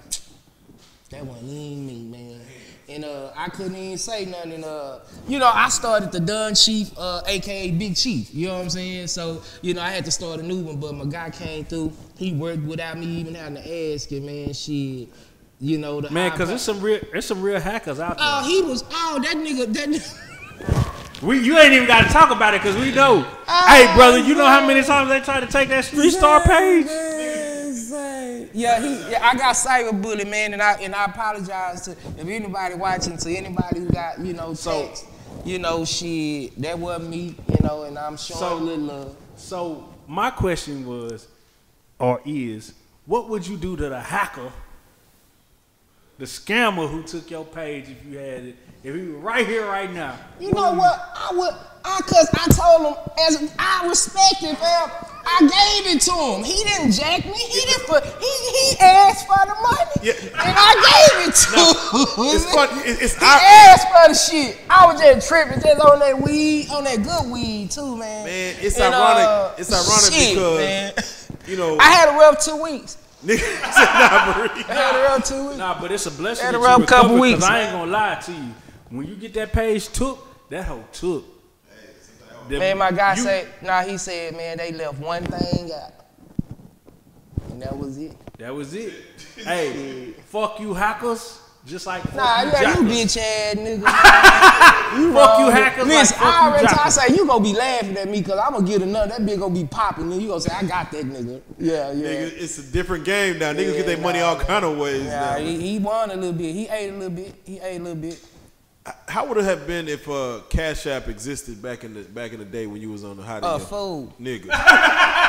that 1.11 1.25
wasn't 1.25 1.49
even 1.51 1.85
me, 1.87 2.03
man. 2.03 2.41
And 2.87 3.05
uh, 3.05 3.31
I 3.35 3.49
couldn't 3.49 3.75
even 3.75 3.97
say 3.99 4.25
nothing. 4.25 4.53
And, 4.53 4.65
uh, 4.65 4.99
you 5.27 5.37
know, 5.37 5.49
I 5.53 5.69
started 5.69 6.11
the 6.11 6.19
Don 6.19 6.55
Chief, 6.55 6.91
uh, 6.97 7.21
aka 7.27 7.69
Big 7.71 7.95
Chief. 7.95 8.33
You 8.33 8.47
know 8.47 8.55
what 8.55 8.63
I'm 8.63 8.69
saying? 8.71 9.07
So, 9.07 9.43
you 9.61 9.75
know, 9.75 9.81
I 9.81 9.89
had 9.91 10.05
to 10.05 10.11
start 10.11 10.39
a 10.39 10.43
new 10.43 10.61
one, 10.61 10.77
but 10.79 10.95
my 10.95 11.05
guy 11.05 11.29
came 11.29 11.65
through. 11.65 11.93
He 12.17 12.33
worked 12.33 12.63
without 12.63 12.97
me 12.97 13.05
even 13.05 13.35
having 13.35 13.61
to 13.61 13.93
ask 13.93 14.11
him, 14.11 14.25
man. 14.25 14.53
Shit, 14.53 15.09
you 15.61 15.77
know 15.77 16.01
the 16.01 16.09
Man, 16.09 16.31
cause 16.31 16.41
iPod- 16.41 16.47
there's 16.47 16.61
some 16.63 16.81
real, 16.81 16.99
there's 17.11 17.25
some 17.25 17.41
real 17.43 17.59
hackers 17.59 17.99
out 17.99 18.17
there. 18.17 18.25
Oh, 18.27 18.43
he 18.47 18.61
was. 18.63 18.83
Oh, 18.91 19.19
that 19.23 19.35
nigga. 19.37 19.71
That. 19.73 19.89
nigga- 19.89 20.95
We, 21.21 21.37
you 21.39 21.57
ain't 21.59 21.73
even 21.73 21.85
got 21.85 22.07
to 22.07 22.13
talk 22.13 22.31
about 22.31 22.53
it 22.53 22.61
because 22.61 22.77
we 22.77 22.93
know. 22.93 23.27
Oh, 23.45 23.65
hey, 23.67 23.93
brother, 23.93 24.19
you 24.19 24.35
know 24.35 24.45
how 24.45 24.65
many 24.65 24.81
times 24.81 25.09
they 25.09 25.19
tried 25.19 25.41
to 25.41 25.47
take 25.47 25.67
that 25.67 25.83
three 25.83 26.11
star 26.11 26.39
page? 26.39 26.85
Yeah, 28.53 28.79
he. 28.81 29.11
Yeah, 29.11 29.19
I 29.27 29.35
got 29.35 29.55
cyber 29.55 29.99
bully, 30.01 30.25
man, 30.25 30.53
and 30.53 30.61
I 30.61 30.73
and 30.81 30.95
I 30.95 31.05
apologize 31.05 31.81
to 31.81 31.91
if 31.91 32.27
anybody 32.27 32.75
watching, 32.75 33.17
to 33.17 33.35
anybody 33.35 33.79
who 33.79 33.87
got 33.89 34.19
you 34.19 34.33
know 34.33 34.53
So- 34.53 34.87
text, 34.87 35.05
you 35.45 35.59
know, 35.59 35.85
shit, 35.85 36.59
that 36.61 36.77
wasn't 36.77 37.09
me, 37.09 37.35
you 37.47 37.57
know, 37.67 37.83
and 37.83 37.97
I'm 37.97 38.17
showing 38.17 38.39
So- 38.39 38.55
little 38.57 38.85
love. 38.85 39.15
So 39.35 39.87
my 40.07 40.29
question 40.31 40.85
was, 40.85 41.27
or 41.99 42.21
is, 42.25 42.73
what 43.05 43.29
would 43.29 43.47
you 43.47 43.57
do 43.57 43.75
to 43.77 43.89
the 43.89 43.99
hacker 44.01 44.51
the 46.19 46.25
scammer 46.25 46.87
who 46.89 47.01
took 47.03 47.31
your 47.31 47.45
page 47.45 47.85
if 47.89 48.05
you 48.05 48.17
had 48.19 48.43
it. 48.43 48.55
If 48.83 48.95
he 48.95 49.01
was 49.01 49.15
right 49.21 49.45
here, 49.45 49.65
right 49.65 49.91
now. 49.91 50.17
You 50.39 50.51
know 50.53 50.71
what? 50.73 51.11
I 51.15 51.31
would, 51.33 51.53
I 51.83 51.99
cause 52.01 52.29
I 52.33 52.47
told 52.51 52.87
him 52.87 53.13
as 53.27 53.53
I 53.59 53.87
respect 53.89 54.41
it, 54.43 54.57
fam. 54.57 54.89
I 55.25 55.39
gave 55.41 55.95
it 55.95 56.01
to 56.03 56.11
him. 56.13 56.43
He 56.45 56.63
didn't 56.63 56.93
jack 56.93 57.25
me. 57.25 57.33
He 57.33 57.59
didn't 57.61 57.87
put. 57.87 58.05
He 58.05 58.49
he 58.51 58.77
asked 58.79 59.27
for 59.27 59.35
the 59.45 59.55
money, 59.61 59.91
Yeah. 60.01 60.13
and 60.23 60.55
I 60.57 60.73
gave 60.79 61.27
it 61.27 61.35
to 61.35 61.59
him. 61.59 62.35
It's 62.35 62.45
fun. 62.53 62.69
It- 62.87 63.01
It's 63.01 63.15
He 63.15 63.25
I, 63.25 63.67
asked 63.73 63.87
for 63.89 64.07
the 64.07 64.13
shit. 64.15 64.57
I 64.69 64.85
was 64.91 65.01
just 65.01 65.27
tripping, 65.27 65.59
just 65.61 65.81
on 65.81 65.99
that 65.99 66.19
weed, 66.21 66.69
on 66.71 66.85
that 66.85 67.03
good 67.03 67.31
weed 67.31 67.71
too, 67.71 67.97
man. 67.97 68.25
Man, 68.25 68.55
it's 68.61 68.77
And, 68.79 68.93
ironic- 68.93 69.25
uh, 69.27 69.51
it's 69.57 69.71
ironic 69.73 70.13
shit, 70.13 70.35
because- 70.35 70.57
man. 70.57 70.93
you 71.47 71.57
know, 71.57 71.77
I 71.79 71.91
had 71.91 72.09
a 72.15 72.17
rough 72.17 72.43
two 72.43 72.61
weeks. 72.61 72.97
Nigga 73.23 73.39
said 73.73 73.85
nah, 73.85 74.37
Marie. 74.37 74.63
I 74.67 74.73
had 74.73 74.95
a 74.95 75.03
rough 75.03 75.25
two 75.27 75.45
weeks. 75.47 75.57
Nah, 75.57 75.79
but 75.81 75.91
it's 75.91 76.05
a 76.05 76.11
blessing 76.11 76.45
Had 76.45 76.53
that 76.55 76.57
a 76.57 76.61
you 76.61 76.65
rough 76.65 76.85
couple 76.87 77.09
recovered, 77.15 77.21
weeks, 77.21 77.39
'cause 77.41 77.49
I 77.49 77.59
ain't 77.61 77.71
man. 77.71 77.79
gonna 77.81 77.91
lie 77.91 78.15
to 78.15 78.31
you. 78.31 78.53
When 78.89 79.07
you 79.07 79.15
get 79.15 79.33
that 79.35 79.51
page 79.51 79.89
took, 79.89 80.49
that 80.49 80.63
hoe 80.65 80.83
took. 80.91 81.25
The- 82.47 82.57
Man, 82.59 82.77
my 82.79 82.91
guy 82.91 83.15
you- 83.15 83.21
said, 83.23 83.47
nah, 83.61 83.81
he 83.83 83.97
said, 83.97 84.35
man, 84.35 84.57
they 84.57 84.71
left 84.71 84.97
one 84.99 85.23
thing 85.23 85.71
out. 85.71 85.91
And 87.51 87.61
that 87.61 87.77
was 87.77 87.97
it. 87.99 88.15
That 88.39 88.55
was 88.55 88.73
it. 88.73 88.93
hey, 89.35 90.13
fuck 90.25 90.59
you 90.59 90.73
hackers. 90.73 91.39
Just 91.65 91.85
like 91.85 92.01
fuck 92.03 92.15
Nah, 92.15 92.41
you 92.43 92.51
yeah, 92.51 92.77
you 92.79 92.83
bitch 92.85 93.17
ass 93.17 93.55
nigga. 93.55 93.79
you 94.99 95.13
Fuck 95.13 95.39
you 95.39 95.45
wrong. 95.45 95.51
hackers 95.51 95.83
like 95.87 95.87
Listen, 95.87 96.17
fuck 96.17 96.25
I 96.25 96.39
you 96.45 96.47
already 96.51 96.67
I 96.67 96.69
jackers. 96.71 96.93
say 96.95 97.15
you 97.15 97.27
gonna 97.27 97.43
be 97.43 97.53
laughing 97.53 97.97
at 97.97 98.07
me 98.09 98.19
because 98.21 98.39
I'm 98.39 98.53
gonna 98.53 98.67
get 98.67 98.81
another. 98.81 99.09
That 99.09 99.21
bitch 99.21 99.39
gonna 99.39 99.53
be 99.53 99.65
popping. 99.65 100.11
And 100.11 100.21
you 100.21 100.29
gonna 100.29 100.41
say, 100.41 100.53
I 100.55 100.63
got 100.63 100.91
that 100.91 101.05
nigga. 101.05 101.41
Yeah, 101.59 101.91
yeah. 101.91 102.07
Nigga, 102.07 102.41
it's 102.41 102.57
a 102.59 102.63
different 102.71 103.03
game 103.05 103.39
now. 103.39 103.51
Niggas 103.53 103.65
Yeah, 103.71 103.77
get 103.77 103.85
their 103.87 103.97
money 103.97 104.19
all 104.19 104.37
kind 104.37 104.63
of 104.65 104.77
ways 104.77 105.03
Yeah, 105.03 105.37
he, 105.39 105.59
he 105.73 105.79
won 105.79 106.09
a 106.11 106.15
little 106.15 106.33
bit. 106.33 106.53
He 106.55 106.67
ate 106.69 106.89
a 106.89 106.93
little 106.93 107.09
bit. 107.09 107.35
He 107.45 107.59
ate 107.59 107.77
a 107.77 107.83
little 107.83 107.95
bit. 108.01 108.19
How 109.07 109.25
would 109.27 109.37
it 109.37 109.43
have 109.43 109.67
been 109.67 109.87
if 109.87 110.09
uh, 110.09 110.39
Cash 110.49 110.87
App 110.87 111.09
existed 111.09 111.61
back 111.61 111.83
in 111.83 111.93
the 111.93 112.01
back 112.01 112.31
in 112.33 112.39
the 112.39 112.45
day 112.45 112.65
when 112.65 112.81
you 112.81 112.89
was 112.89 113.03
on 113.03 113.17
the 113.17 113.23
hot 113.23 113.43
A 113.43 113.53
end? 113.55 113.63
fool. 113.63 114.11
Nigga. 114.19 114.47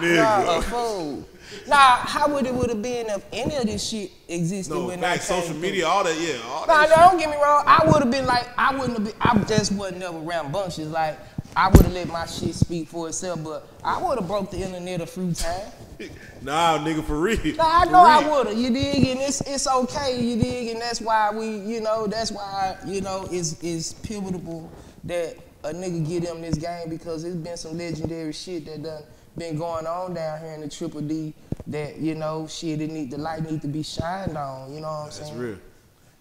Nigga. 0.02 0.58
a 0.58 0.62
fool. 0.62 1.28
Nah, 1.68 1.76
how 1.76 2.28
would 2.32 2.46
it 2.46 2.54
would 2.54 2.70
have 2.70 2.80
been 2.82 3.06
if 3.08 3.24
any 3.32 3.56
of 3.56 3.64
this 3.66 3.86
shit 3.88 4.10
existed 4.28 4.72
No, 4.72 4.86
when 4.86 5.00
back 5.00 5.16
I 5.16 5.18
came 5.18 5.26
social 5.26 5.48
through? 5.52 5.60
media, 5.60 5.86
all 5.86 6.02
that, 6.04 6.18
yeah, 6.18 6.38
all 6.46 6.66
Nah, 6.66 6.86
that. 6.86 6.88
no, 6.90 6.96
don't 7.10 7.18
get 7.18 7.30
me 7.30 7.36
wrong. 7.36 7.62
I 7.66 7.84
would 7.86 8.02
have 8.02 8.10
been 8.10 8.26
like, 8.26 8.48
I 8.56 8.74
wouldn't 8.74 8.96
have 8.98 9.04
been. 9.06 9.14
I 9.20 9.38
just 9.44 9.72
wasn't 9.72 9.98
never 10.00 10.18
rambunctious. 10.18 10.88
Like, 10.88 11.18
I 11.54 11.68
would 11.68 11.82
have 11.82 11.92
let 11.92 12.08
my 12.08 12.24
shit 12.26 12.54
speak 12.54 12.88
for 12.88 13.08
itself. 13.08 13.44
But 13.44 13.68
I 13.84 14.02
would 14.02 14.18
have 14.18 14.26
broke 14.26 14.50
the 14.50 14.58
internet 14.62 15.00
a 15.02 15.06
few 15.06 15.32
times. 15.32 15.72
Nah, 16.40 16.78
nigga, 16.78 17.04
for 17.04 17.20
real. 17.20 17.38
Nah, 17.54 17.62
I 17.64 17.84
know 17.84 17.98
I 18.02 18.28
would 18.28 18.48
have. 18.48 18.58
You 18.58 18.70
dig? 18.70 19.06
And 19.06 19.20
it's 19.20 19.40
it's 19.42 19.68
okay. 19.68 20.20
You 20.20 20.42
dig? 20.42 20.68
And 20.70 20.80
that's 20.80 21.00
why 21.00 21.30
we, 21.30 21.46
you 21.58 21.80
know, 21.80 22.08
that's 22.08 22.32
why 22.32 22.76
you 22.84 23.00
know 23.02 23.28
it's 23.30 23.62
it's 23.62 23.92
pivotal 23.92 24.68
that 25.04 25.36
a 25.62 25.68
nigga 25.72 26.04
get 26.08 26.24
him 26.24 26.40
this 26.40 26.56
game 26.56 26.88
because 26.88 27.22
it's 27.22 27.36
been 27.36 27.56
some 27.56 27.78
legendary 27.78 28.32
shit 28.32 28.66
that 28.66 28.82
done 28.82 29.04
been 29.36 29.56
going 29.56 29.86
on 29.86 30.14
down 30.14 30.40
here 30.40 30.52
in 30.52 30.60
the 30.60 30.68
Triple 30.68 31.00
D. 31.00 31.34
That 31.68 31.98
you 31.98 32.14
know, 32.14 32.46
shit, 32.48 32.80
it 32.80 32.90
need 32.90 33.10
the 33.10 33.18
light 33.18 33.48
need 33.48 33.62
to 33.62 33.68
be 33.68 33.82
shined 33.82 34.36
on. 34.36 34.72
You 34.72 34.80
know 34.80 34.88
what 34.88 34.92
I'm 34.92 35.04
That's 35.04 35.16
saying? 35.18 35.28
That's 35.30 35.40
real. 35.40 35.58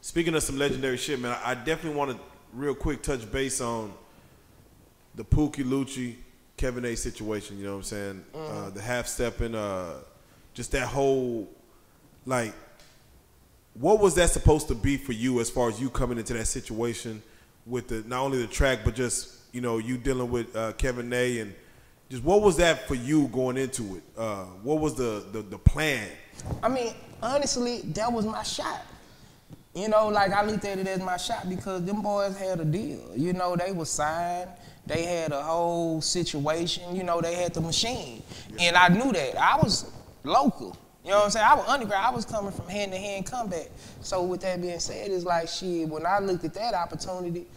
Speaking 0.02 0.36
of 0.36 0.44
some 0.44 0.58
legendary 0.58 0.98
shit, 0.98 1.20
man, 1.20 1.38
I 1.44 1.56
definitely 1.56 1.98
want 1.98 2.12
to 2.12 2.20
real 2.54 2.76
quick 2.76 3.02
touch 3.02 3.30
base 3.32 3.62
on 3.62 3.94
the 5.16 5.24
Pookie 5.24 5.64
Lucci 5.64 6.16
Kevin 6.58 6.86
A 6.86 6.96
situation. 6.96 7.58
You 7.58 7.66
know 7.66 7.72
what 7.72 7.78
I'm 7.78 7.84
saying? 7.84 8.26
Uh, 8.36 8.70
the 8.70 8.82
half 8.82 9.08
stepping, 9.08 9.56
uh, 9.56 9.96
just 10.54 10.72
that 10.74 10.88
whole 10.88 11.50
like, 12.26 12.54
what 13.74 14.00
was 14.00 14.16
that 14.16 14.30
supposed 14.30 14.68
to 14.68 14.76
be 14.76 14.98
for 14.98 15.14
you 15.14 15.40
as 15.40 15.50
far 15.50 15.70
as 15.70 15.82
you 15.82 15.90
coming 15.90 16.18
into 16.18 16.34
that 16.34 16.46
situation 16.46 17.22
with 17.66 17.88
the 17.88 18.04
not 18.08 18.22
only 18.22 18.40
the 18.40 18.48
track 18.48 18.80
but 18.84 18.96
just 18.96 19.38
you 19.52 19.62
know 19.62 19.78
you 19.78 19.98
dealing 19.98 20.30
with 20.30 20.56
uh, 20.56 20.74
Kevin 20.74 21.12
A 21.14 21.40
and 21.40 21.54
just 22.12 22.26
what 22.26 22.42
was 22.42 22.58
that 22.58 22.90
for 22.90 22.96
you 22.96 23.28
going 23.30 23.56
into 23.56 23.96
it? 23.96 24.04
Uh, 24.18 24.44
what 24.64 24.82
was 24.82 24.96
the, 24.96 25.26
the 25.32 25.42
the 25.44 25.58
plan? 25.58 26.10
I 26.62 26.68
mean, 26.68 26.94
honestly, 27.24 27.80
that 27.94 28.12
was 28.12 28.26
my 28.26 28.44
shot. 28.44 28.82
You 29.74 29.88
know, 29.88 30.10
like 30.10 30.34
I 30.34 30.44
looked 30.44 30.66
at 30.66 30.78
it 30.78 30.88
as 30.88 31.00
my 31.00 31.16
shot 31.16 31.48
because 31.48 31.86
them 31.86 32.02
boys 32.02 32.38
had 32.38 32.60
a 32.60 32.66
deal. 32.66 33.00
You 33.16 33.32
know, 33.32 33.56
they 33.56 33.72
was 33.72 33.90
signed. 33.90 34.50
They 34.86 35.04
had 35.04 35.32
a 35.32 35.42
whole 35.42 36.02
situation. 36.02 36.94
You 36.94 37.04
know, 37.04 37.22
they 37.22 37.34
had 37.34 37.54
the 37.54 37.62
machine, 37.62 38.22
and 38.60 38.76
I 38.76 38.90
knew 38.90 39.14
that. 39.14 39.38
I 39.38 39.56
was 39.56 39.90
local. 40.26 40.76
You 41.06 41.12
know 41.12 41.20
what 41.20 41.26
I'm 41.26 41.32
saying? 41.32 41.46
I 41.50 41.56
was 41.56 41.68
underground. 41.70 42.06
I 42.06 42.12
was 42.12 42.26
coming 42.26 42.52
from 42.52 42.68
hand 42.68 42.92
to 42.92 42.98
hand 42.98 43.26
combat. 43.26 43.72
So 44.02 44.22
with 44.24 44.42
that 44.42 44.62
being 44.62 44.80
said, 44.80 45.12
it's 45.12 45.24
like 45.24 45.48
shit. 45.48 45.88
When 45.88 46.06
I 46.06 46.20
looked 46.20 46.44
at 46.44 46.54
that 46.56 46.74
opportunity, 46.74 47.48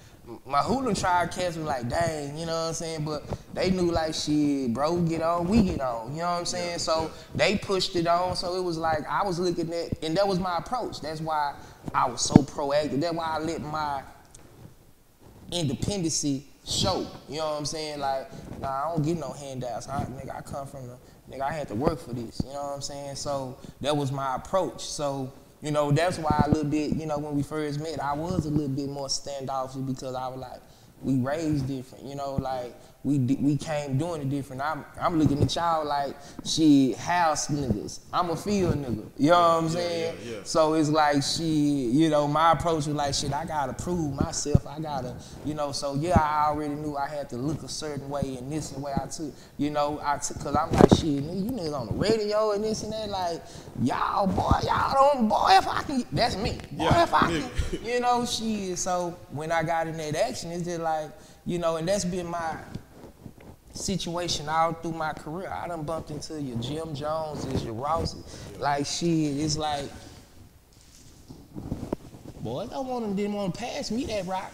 my 0.46 0.60
hoolan 0.60 0.94
tried 0.94 1.30
cats 1.30 1.56
was 1.56 1.66
like, 1.66 1.88
dang, 1.88 2.36
you 2.38 2.46
know 2.46 2.52
what 2.52 2.68
I'm 2.68 2.74
saying? 2.74 3.04
But 3.04 3.24
they 3.52 3.70
knew 3.70 3.90
like 3.90 4.14
shit, 4.14 4.72
bro, 4.72 5.00
get 5.02 5.22
on, 5.22 5.48
we 5.48 5.62
get 5.62 5.80
on. 5.80 6.12
You 6.12 6.22
know 6.22 6.30
what 6.30 6.38
I'm 6.38 6.44
saying? 6.46 6.78
So 6.78 7.10
they 7.34 7.56
pushed 7.58 7.94
it 7.96 8.06
on. 8.06 8.36
So 8.36 8.56
it 8.56 8.62
was 8.62 8.78
like 8.78 9.06
I 9.08 9.22
was 9.22 9.38
looking 9.38 9.72
at, 9.72 10.02
and 10.02 10.16
that 10.16 10.26
was 10.26 10.38
my 10.38 10.58
approach. 10.58 11.00
That's 11.00 11.20
why 11.20 11.54
I 11.94 12.08
was 12.08 12.22
so 12.22 12.34
proactive. 12.34 13.00
That's 13.00 13.14
why 13.14 13.24
I 13.24 13.38
let 13.38 13.60
my 13.60 14.02
independency 15.52 16.44
show. 16.66 17.06
You 17.28 17.38
know 17.38 17.50
what 17.50 17.58
I'm 17.58 17.66
saying? 17.66 18.00
Like, 18.00 18.30
nah, 18.60 18.68
I 18.68 18.94
don't 18.94 19.04
get 19.04 19.18
no 19.18 19.32
handouts. 19.32 19.88
I, 19.88 20.04
nigga, 20.04 20.36
I 20.36 20.40
come 20.40 20.66
from 20.66 20.86
the 20.86 20.96
nigga. 21.30 21.42
I 21.42 21.52
had 21.52 21.68
to 21.68 21.74
work 21.74 22.00
for 22.00 22.14
this. 22.14 22.40
You 22.44 22.52
know 22.54 22.62
what 22.62 22.74
I'm 22.76 22.82
saying? 22.82 23.16
So 23.16 23.58
that 23.82 23.94
was 23.94 24.10
my 24.10 24.36
approach. 24.36 24.84
So 24.84 25.32
you 25.64 25.70
know 25.70 25.90
that's 25.90 26.18
why 26.18 26.42
a 26.44 26.48
little 26.48 26.70
bit. 26.70 26.94
You 26.94 27.06
know 27.06 27.18
when 27.18 27.34
we 27.34 27.42
first 27.42 27.80
met, 27.80 27.98
I 27.98 28.12
was 28.12 28.44
a 28.44 28.50
little 28.50 28.68
bit 28.68 28.88
more 28.88 29.08
standoffish 29.08 29.80
because 29.80 30.14
I 30.14 30.28
was 30.28 30.38
like, 30.38 30.60
we 31.02 31.16
raised 31.16 31.66
different. 31.66 32.04
You 32.04 32.16
know, 32.16 32.34
like 32.34 32.74
we 33.04 33.18
we 33.18 33.56
came 33.58 33.98
doing 33.98 34.22
it 34.22 34.30
different. 34.30 34.62
I'm 34.62 34.82
I'm 34.98 35.18
looking 35.18 35.42
at 35.42 35.54
y'all 35.54 35.84
like 35.86 36.16
she 36.42 36.92
house 36.94 37.48
niggas. 37.48 38.00
I'm 38.10 38.30
a 38.30 38.36
field 38.36 38.76
nigga. 38.76 39.06
You 39.18 39.30
know 39.30 39.38
what 39.38 39.64
I'm 39.64 39.68
saying? 39.68 40.16
yeah, 40.24 40.32
yeah. 40.36 40.40
So 40.44 40.72
it's 40.72 40.88
like 40.88 41.22
she, 41.22 41.44
you 41.44 42.08
know, 42.08 42.26
my 42.26 42.52
approach 42.52 42.86
was 42.86 42.88
like 42.88 43.12
shit. 43.12 43.34
I 43.34 43.44
gotta 43.44 43.74
prove 43.74 44.14
myself. 44.14 44.66
I 44.66 44.80
gotta, 44.80 45.14
you 45.44 45.52
know. 45.52 45.70
So 45.70 45.94
yeah, 45.96 46.18
I 46.18 46.48
already 46.48 46.74
knew 46.74 46.96
I 46.96 47.06
had 47.06 47.28
to 47.30 47.36
look 47.36 47.62
a 47.62 47.68
certain 47.68 48.08
way 48.08 48.36
and 48.38 48.50
this 48.50 48.72
and 48.72 48.82
way 48.82 48.92
I 48.94 49.06
took, 49.06 49.34
you 49.58 49.68
know, 49.68 50.00
I 50.02 50.16
took, 50.16 50.40
cause 50.40 50.56
I'm 50.56 50.72
like 50.72 50.88
shit. 50.90 51.22
Nigga, 51.22 51.44
you 51.44 51.50
niggas 51.50 51.78
on 51.78 51.86
the 51.88 51.92
radio 51.92 52.52
and 52.52 52.64
this 52.64 52.84
and 52.84 52.92
that. 52.94 53.10
Like 53.10 53.42
y'all, 53.82 54.26
boy, 54.26 54.60
y'all 54.66 55.12
don't, 55.14 55.28
boy. 55.28 55.48
If 55.50 55.68
I 55.68 55.82
can, 55.82 56.04
that's 56.10 56.36
me. 56.36 56.52
Boy, 56.72 56.84
Yeah, 56.84 57.02
if 57.02 57.12
I 57.12 57.20
can, 57.20 57.84
you 57.84 58.00
know, 58.00 58.24
shit. 58.24 58.78
So 58.78 59.14
when 59.30 59.52
I 59.52 59.62
got 59.62 59.88
in 59.88 59.98
that 59.98 60.16
action, 60.16 60.52
it's 60.52 60.64
just 60.64 60.80
like, 60.80 61.10
you 61.44 61.58
know, 61.58 61.76
and 61.76 61.86
that's 61.86 62.06
been 62.06 62.26
my 62.26 62.56
situation 63.74 64.48
all 64.48 64.72
through 64.72 64.92
my 64.92 65.12
career. 65.12 65.50
I 65.50 65.68
done 65.68 65.82
bumped 65.82 66.10
into 66.10 66.40
your 66.40 66.58
Jim 66.58 66.94
Joneses, 66.94 67.64
your 67.64 67.74
Rosses. 67.74 68.24
Like 68.58 68.86
shit, 68.86 69.36
it's 69.36 69.56
like, 69.58 69.86
boy, 72.40 72.68
I 72.72 72.78
want 72.78 73.04
them 73.04 73.16
didn't 73.16 73.34
want 73.34 73.54
to 73.54 73.60
pass 73.60 73.90
me 73.90 74.04
that 74.06 74.26
rock. 74.26 74.52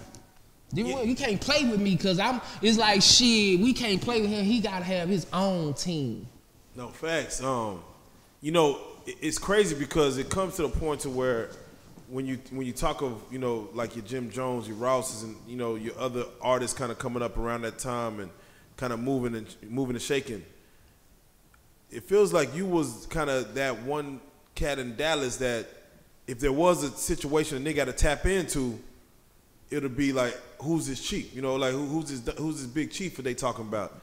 Want- 0.73 1.07
you 1.07 1.17
can't 1.17 1.41
play 1.41 1.65
with 1.65 1.81
me 1.81 1.97
because 1.97 2.19
I'm. 2.19 2.41
It's 2.63 2.79
like 2.79 3.03
shit. 3.03 3.61
We 3.61 3.73
can't 3.73 4.01
play 4.01 4.21
with 4.21 4.31
him. 4.31 4.45
He 4.45 4.61
gotta 4.61 4.85
have 4.85 5.09
his 5.09 5.27
own 5.33 5.75
team. 5.75 6.27
No 6.77 6.89
facts. 6.89 7.43
Um, 7.43 7.83
you 8.41 8.53
know, 8.53 8.79
it's 9.05 9.39
crazy 9.39 9.75
because 9.75 10.17
it 10.17 10.31
comes 10.31 10.57
to 10.57 10.63
the 10.63 10.69
point 10.69 11.01
to 11.01 11.11
where 11.11 11.51
when 12.09 12.25
you 12.25 12.39
when 12.51 12.67
you 12.67 12.73
talk 12.73 13.03
of 13.03 13.21
you 13.31 13.39
know 13.39 13.69
like 13.75 13.97
your 13.97 14.05
Jim 14.05 14.31
Jones, 14.31 14.69
your 14.69 14.77
Rouses, 14.77 15.25
and 15.25 15.37
you 15.49 15.57
know 15.57 15.75
your 15.75 15.99
other 15.99 16.25
artists 16.41 16.79
kind 16.79 16.93
of 16.93 16.99
coming 16.99 17.23
up 17.23 17.37
around 17.37 17.63
that 17.63 17.79
time 17.79 18.21
and 18.21 18.31
kind 18.81 18.95
of 18.95 18.99
moving 18.99 19.35
and 19.35 19.47
moving 19.71 19.95
and 19.95 20.03
shaking. 20.03 20.43
It 21.91 22.03
feels 22.05 22.33
like 22.33 22.55
you 22.57 22.65
was 22.65 23.07
kind 23.11 23.29
of 23.29 23.55
that 23.55 23.83
one 23.83 24.21
cat 24.55 24.79
in 24.79 24.97
Dallas 24.97 25.37
that 25.37 25.67
if 26.27 26.41
there 26.41 26.53
was 26.53 26.83
a 26.83 26.91
situation 26.91 27.59
a 27.59 27.61
nigga 27.61 27.77
got 27.77 27.85
to 27.87 27.93
tap 27.93 28.25
into, 28.25 28.79
it'll 29.71 29.91
be 29.91 30.15
like 30.15 30.35
who's 30.63 30.87
his 30.87 31.01
chief? 31.01 31.35
You 31.37 31.43
know, 31.43 31.57
like 31.57 31.73
who, 31.73 31.87
who's 31.87 32.09
his 32.09 32.27
who's 32.39 32.59
his 32.59 32.67
big 32.67 32.91
chief 32.91 33.17
that 33.17 33.23
they 33.23 33.35
talking 33.35 33.69
about? 33.69 34.01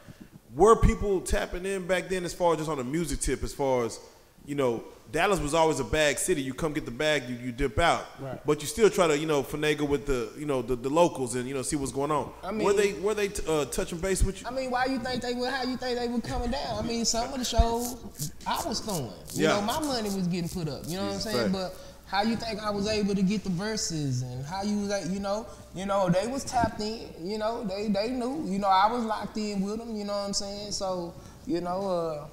Were 0.56 0.76
people 0.76 1.22
tapping 1.22 1.66
in 1.66 1.88
back 1.88 2.08
then 2.08 2.24
as 2.24 2.34
far 2.34 2.54
as 2.54 2.60
just 2.60 2.70
on 2.70 2.78
the 2.78 2.84
music 2.84 3.20
tip, 3.20 3.44
as 3.44 3.54
far 3.54 3.86
as 3.86 4.00
you 4.46 4.54
know, 4.54 4.84
Dallas 5.12 5.40
was 5.40 5.54
always 5.54 5.80
a 5.80 5.84
bag 5.86 6.18
city. 6.18 6.42
You 6.42 6.54
come 6.54 6.74
get 6.74 6.86
the 6.86 6.92
bag, 6.92 7.30
you, 7.30 7.36
you 7.38 7.52
dip 7.52 7.80
out, 7.80 8.06
Right. 8.20 8.40
but 8.46 8.62
you 8.62 8.68
still 8.68 8.90
try 8.90 9.08
to 9.08 9.18
you 9.18 9.26
know 9.26 9.42
finagle 9.42 9.88
with 9.88 10.06
the 10.06 10.30
you 10.38 10.46
know 10.46 10.62
the, 10.62 10.76
the 10.76 10.90
locals 10.90 11.36
and 11.36 11.48
you 11.48 11.54
know 11.54 11.62
see 11.62 11.76
what's 11.78 11.92
going 11.94 12.12
on. 12.12 12.32
I 12.44 12.48
were 12.48 12.54
mean- 12.54 12.76
they 12.76 12.94
were 12.94 13.14
they 13.14 13.30
uh, 13.48 13.66
touching 13.66 14.00
base 14.00 14.24
with 14.24 14.42
you? 14.42 14.48
I 14.48 14.52
mean, 14.52 14.70
why 14.70 14.86
you 14.86 15.00
think 15.00 15.22
they 15.22 15.34
were? 15.34 15.50
How 15.50 15.64
you 15.64 15.78
think 15.78 15.98
they 15.98 16.08
were 16.08 16.20
coming 16.22 16.52
down? 16.52 16.78
I 16.78 16.82
mean, 16.88 17.06
some 17.06 17.32
of 17.32 17.40
the 17.40 17.46
shows 17.46 18.32
I 18.46 18.62
was 18.68 18.80
throwing. 18.82 19.06
You 19.34 19.44
Yeah. 19.44 19.50
know, 19.54 19.62
my 19.62 19.80
money 19.80 20.10
was 20.10 20.28
getting 20.28 20.50
put 20.50 20.68
up. 20.68 20.82
You 20.88 20.98
know 20.98 21.06
what 21.06 21.14
I'm 21.16 21.20
saying? 21.22 21.38
Fact. 21.38 21.54
But 21.54 21.76
how 22.08 22.24
you 22.24 22.36
think 22.38 22.60
I 22.62 22.70
was 22.70 22.88
able 22.88 23.16
to 23.16 23.22
get 23.22 23.44
the 23.44 23.50
verses 23.50 24.22
and 24.22 24.46
how 24.46 24.62
you 24.64 24.78
was, 24.80 24.90
like, 24.90 25.06
you 25.12 25.20
know, 25.20 25.46
you 25.76 25.86
know, 25.86 26.10
they 26.10 26.26
was 26.28 26.44
tapped 26.46 26.80
in. 26.82 27.08
You 27.22 27.38
know, 27.38 27.64
they 27.66 27.88
they 27.90 28.10
knew. 28.10 28.44
You 28.46 28.60
know, 28.60 28.68
I 28.70 28.92
was 28.92 29.04
locked 29.06 29.38
in 29.38 29.62
with 29.62 29.78
them. 29.78 29.96
You 29.96 30.04
know 30.06 30.14
what 30.14 30.28
I'm 30.28 30.34
saying? 30.34 30.72
So, 30.72 31.14
you 31.46 31.62
know, 31.62 31.88
uh. 31.88 32.28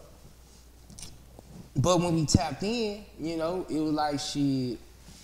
But 1.77 2.01
when 2.01 2.15
we 2.15 2.27
tapped 2.27 2.63
in, 2.63 3.05
you 3.19 3.37
know, 3.37 3.67
it 3.69 3.79
was 3.79 3.93
like 3.93 4.21
shit. 4.21 4.79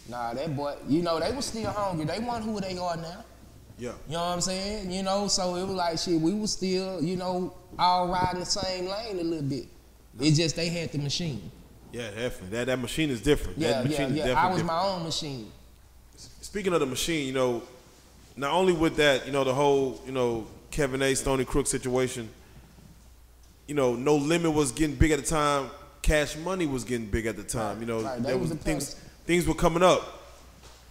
Nah, 0.08 0.34
that 0.34 0.56
boy, 0.56 0.74
you 0.88 1.02
know, 1.02 1.20
they 1.20 1.32
was 1.32 1.46
still 1.46 1.70
hungry. 1.70 2.04
They 2.04 2.18
weren't 2.18 2.44
who 2.44 2.60
they 2.60 2.76
are 2.76 2.96
now. 2.96 3.24
Yeah. 3.78 3.92
You 4.06 4.12
know 4.12 4.18
what 4.18 4.32
I'm 4.32 4.40
saying? 4.40 4.90
You 4.90 5.02
know, 5.02 5.28
so 5.28 5.54
it 5.54 5.62
was 5.62 5.76
like 5.76 5.98
shit. 5.98 6.20
We 6.20 6.34
was 6.34 6.52
still, 6.52 7.02
you 7.02 7.16
know, 7.16 7.54
all 7.78 8.08
riding 8.08 8.40
the 8.40 8.46
same 8.46 8.86
lane 8.86 9.18
a 9.18 9.22
little 9.22 9.42
bit. 9.42 9.66
It's 10.18 10.36
just 10.36 10.56
they 10.56 10.68
had 10.68 10.90
the 10.92 10.98
machine. 10.98 11.50
Yeah, 11.92 12.10
definitely. 12.10 12.48
That 12.50 12.66
that 12.66 12.78
machine 12.78 13.10
is 13.10 13.20
different. 13.20 13.58
Yeah, 13.58 13.82
that 13.82 13.84
machine 13.84 14.14
yeah, 14.14 14.22
is 14.24 14.28
yeah. 14.30 14.42
I 14.42 14.46
was 14.46 14.60
different. 14.60 14.66
my 14.66 14.82
own 14.82 15.04
machine. 15.04 15.50
Speaking 16.16 16.72
of 16.72 16.80
the 16.80 16.86
machine, 16.86 17.26
you 17.26 17.32
know, 17.32 17.62
not 18.36 18.52
only 18.52 18.72
with 18.72 18.96
that, 18.96 19.26
you 19.26 19.32
know, 19.32 19.44
the 19.44 19.54
whole, 19.54 20.00
you 20.04 20.12
know, 20.12 20.46
Kevin 20.70 21.00
A. 21.02 21.14
Stony 21.14 21.44
Crook 21.44 21.66
situation, 21.66 22.28
you 23.66 23.74
know, 23.74 23.94
No 23.94 24.16
Limit 24.16 24.52
was 24.52 24.72
getting 24.72 24.96
big 24.96 25.12
at 25.12 25.20
the 25.20 25.26
time. 25.26 25.70
Cash 26.02 26.36
Money 26.36 26.66
was 26.66 26.84
getting 26.84 27.06
big 27.06 27.26
at 27.26 27.36
the 27.36 27.42
time. 27.42 27.80
You 27.80 27.86
know, 27.86 28.02
right. 28.02 28.22
There 28.22 28.36
was 28.38 28.50
was 28.50 28.58
things 28.58 28.94
things 29.26 29.46
were 29.46 29.54
coming 29.54 29.82
up. 29.82 30.24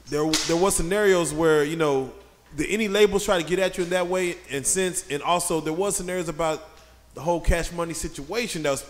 There 0.10 0.30
there 0.47 0.57
was 0.57 0.76
scenarios 0.76 1.34
where 1.34 1.64
you 1.64 1.76
know, 1.76 2.12
the 2.55 2.70
any 2.70 2.88
labels 2.88 3.26
try 3.26 3.41
to 3.41 3.47
get 3.47 3.60
at 3.60 3.78
you 3.78 3.84
in 3.84 3.89
that 3.91 4.07
way, 4.07 4.38
and 4.51 4.66
since 4.66 5.07
and 5.10 5.22
also 5.24 5.62
there 5.62 5.74
was 5.74 5.95
scenarios 5.95 6.30
about 6.30 6.68
the 7.16 7.22
whole 7.22 7.41
Cash 7.41 7.72
Money 7.72 7.93
situation 7.93 8.64
that 8.64 8.72
was 8.72 8.86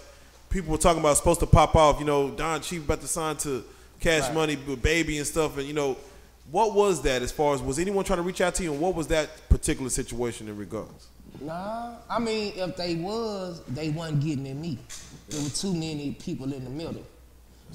people 0.49 0.71
were 0.71 0.77
talking 0.77 0.99
about 0.99 1.17
supposed 1.17 1.39
to 1.39 1.47
pop 1.47 1.75
off. 1.75 1.99
You 1.99 2.05
know, 2.05 2.31
Don 2.31 2.61
Chief 2.61 2.83
about 2.83 3.01
to 3.01 3.07
sign 3.07 3.37
to 3.37 3.63
Cash 3.99 4.23
Right. 4.23 4.33
Money 4.33 4.55
with 4.55 4.81
Baby 4.81 5.17
and 5.17 5.27
stuff, 5.27 5.57
and 5.57 5.67
you 5.67 5.73
know. 5.73 5.97
What 6.51 6.73
was 6.73 7.03
that 7.03 7.21
as 7.21 7.31
far 7.31 7.53
as 7.53 7.61
was 7.61 7.77
anyone 7.77 8.03
trying 8.03 8.17
to 8.17 8.23
reach 8.23 8.41
out 8.41 8.55
to 8.55 8.63
you 8.63 8.71
and 8.71 8.81
what 8.81 8.95
was 8.95 9.05
that 9.09 9.47
particular 9.49 9.87
situation 9.91 10.47
in 10.47 10.57
regards? 10.57 11.08
Nah, 11.41 11.95
I 12.09 12.19
mean, 12.19 12.53
if 12.55 12.75
they 12.75 12.95
was, 12.95 13.61
they 13.67 13.89
wasn't 13.89 14.23
getting 14.23 14.47
at 14.47 14.55
me. 14.55 14.77
There 15.29 15.41
were 15.41 15.49
too 15.49 15.73
many 15.73 16.15
people 16.19 16.51
in 16.53 16.63
the 16.63 16.69
middle. 16.69 17.05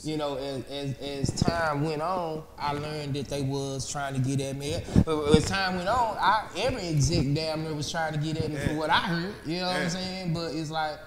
You 0.02 0.16
know, 0.16 0.36
as, 0.36 0.64
as, 0.66 0.98
as 0.98 1.40
time 1.40 1.84
went 1.84 2.02
on, 2.02 2.42
I 2.58 2.72
learned 2.72 3.14
that 3.14 3.28
they 3.28 3.42
was 3.42 3.90
trying 3.90 4.14
to 4.14 4.20
get 4.20 4.40
at 4.40 4.56
me. 4.56 4.76
But 5.04 5.36
as 5.36 5.44
time 5.44 5.76
went 5.76 5.88
on, 5.88 6.16
I, 6.18 6.48
every 6.56 6.82
exec 6.88 7.32
damn 7.32 7.62
near 7.62 7.74
was 7.74 7.90
trying 7.90 8.12
to 8.12 8.18
get 8.18 8.36
at 8.38 8.50
me 8.50 8.56
for 8.56 8.74
what 8.74 8.90
I 8.90 8.98
heard. 8.98 9.34
You 9.46 9.60
know 9.60 9.68
what 9.68 9.76
I'm 9.76 9.90
saying? 9.90 10.34
But 10.34 10.52
it's 10.54 10.70
like, 10.70 10.98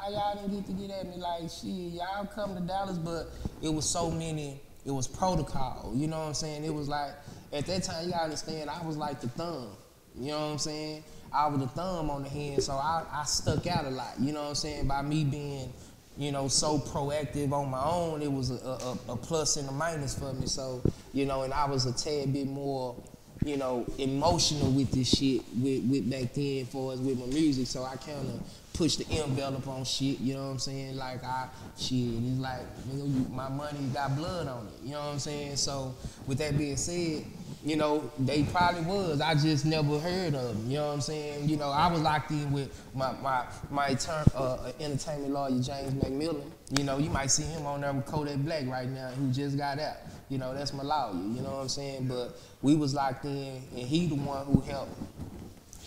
how 0.00 0.10
y'all 0.10 0.34
didn't 0.34 0.54
get 0.54 0.66
to 0.66 0.72
get 0.72 0.90
at 0.90 1.06
me? 1.06 1.16
Like, 1.16 1.48
shit, 1.48 1.94
y'all 1.94 2.26
come 2.26 2.54
to 2.54 2.60
Dallas, 2.60 2.98
but 2.98 3.30
it 3.62 3.72
was 3.72 3.88
so 3.88 4.10
many. 4.10 4.60
It 4.84 4.90
was 4.90 5.08
protocol. 5.08 5.92
You 5.94 6.06
know 6.06 6.18
what 6.18 6.26
I'm 6.26 6.34
saying? 6.34 6.64
It 6.64 6.74
was 6.74 6.88
like 6.88 7.12
at 7.52 7.66
that 7.66 7.82
time, 7.82 8.04
you 8.04 8.12
gotta 8.12 8.24
understand, 8.24 8.70
I 8.70 8.84
was 8.86 8.96
like 8.96 9.20
the 9.20 9.28
thumb. 9.28 9.70
You 10.18 10.28
know 10.28 10.38
what 10.38 10.52
I'm 10.52 10.58
saying? 10.58 11.04
I 11.36 11.46
was 11.48 11.60
a 11.60 11.68
thumb 11.68 12.08
on 12.08 12.22
the 12.22 12.30
hand, 12.30 12.62
so 12.62 12.72
I, 12.72 13.04
I 13.12 13.24
stuck 13.24 13.66
out 13.66 13.84
a 13.84 13.90
lot. 13.90 14.14
You 14.18 14.32
know 14.32 14.42
what 14.42 14.48
I'm 14.48 14.54
saying? 14.54 14.88
By 14.88 15.02
me 15.02 15.22
being, 15.22 15.70
you 16.16 16.32
know, 16.32 16.48
so 16.48 16.78
proactive 16.78 17.52
on 17.52 17.70
my 17.70 17.84
own, 17.84 18.22
it 18.22 18.32
was 18.32 18.50
a, 18.50 18.54
a, 18.54 19.12
a 19.12 19.16
plus 19.16 19.58
and 19.58 19.68
a 19.68 19.72
minus 19.72 20.18
for 20.18 20.32
me. 20.32 20.46
So, 20.46 20.82
you 21.12 21.26
know, 21.26 21.42
and 21.42 21.52
I 21.52 21.66
was 21.66 21.84
a 21.84 21.92
tad 21.92 22.32
bit 22.32 22.46
more, 22.46 22.96
you 23.44 23.58
know, 23.58 23.84
emotional 23.98 24.70
with 24.70 24.90
this 24.92 25.14
shit 25.14 25.42
with, 25.58 25.84
with 25.84 26.10
back 26.10 26.32
then 26.32 26.64
for 26.64 26.94
us 26.94 27.00
with 27.00 27.18
my 27.18 27.26
music. 27.26 27.66
So 27.66 27.84
I 27.84 27.96
kind 27.96 28.30
of 28.30 28.40
pushed 28.72 29.06
the 29.06 29.20
envelope 29.20 29.68
on 29.68 29.84
shit. 29.84 30.18
You 30.20 30.34
know 30.34 30.44
what 30.44 30.52
I'm 30.52 30.58
saying? 30.58 30.96
Like 30.96 31.22
I, 31.22 31.48
shit, 31.76 31.98
it's 31.98 32.40
like, 32.40 32.60
you, 32.94 33.04
my 33.30 33.50
money 33.50 33.78
got 33.92 34.16
blood 34.16 34.48
on 34.48 34.68
it. 34.68 34.86
You 34.86 34.92
know 34.92 35.00
what 35.00 35.12
I'm 35.12 35.18
saying? 35.18 35.56
So 35.56 35.94
with 36.26 36.38
that 36.38 36.56
being 36.56 36.78
said, 36.78 37.24
you 37.66 37.74
know, 37.74 38.08
they 38.16 38.44
probably 38.44 38.82
was. 38.82 39.20
I 39.20 39.34
just 39.34 39.64
never 39.64 39.98
heard 39.98 40.36
of 40.36 40.54
them. 40.56 40.70
You 40.70 40.76
know 40.76 40.86
what 40.86 40.92
I'm 40.94 41.00
saying? 41.00 41.48
You 41.48 41.56
know, 41.56 41.68
I 41.68 41.90
was 41.90 42.00
locked 42.00 42.30
in 42.30 42.52
with 42.52 42.70
my 42.94 43.10
my 43.20 43.44
my 43.70 43.88
etern- 43.88 44.30
uh, 44.36 44.70
entertainment 44.78 45.32
lawyer 45.32 45.50
James 45.60 45.92
McMillan. 45.94 46.48
You 46.78 46.84
know, 46.84 46.98
you 46.98 47.10
might 47.10 47.26
see 47.26 47.42
him 47.42 47.66
on 47.66 47.80
there 47.80 47.92
with 47.92 48.06
Kodak 48.06 48.36
Black 48.36 48.68
right 48.68 48.88
now, 48.88 49.08
who 49.08 49.32
just 49.32 49.58
got 49.58 49.80
out. 49.80 49.96
You 50.28 50.38
know, 50.38 50.54
that's 50.54 50.72
my 50.72 50.84
lawyer. 50.84 51.14
You 51.14 51.42
know 51.42 51.50
what 51.50 51.62
I'm 51.62 51.68
saying? 51.68 52.06
But 52.06 52.38
we 52.62 52.76
was 52.76 52.94
locked 52.94 53.24
in, 53.24 53.60
and 53.72 53.82
he 53.86 54.06
the 54.06 54.14
one 54.14 54.46
who 54.46 54.60
helped 54.60 54.96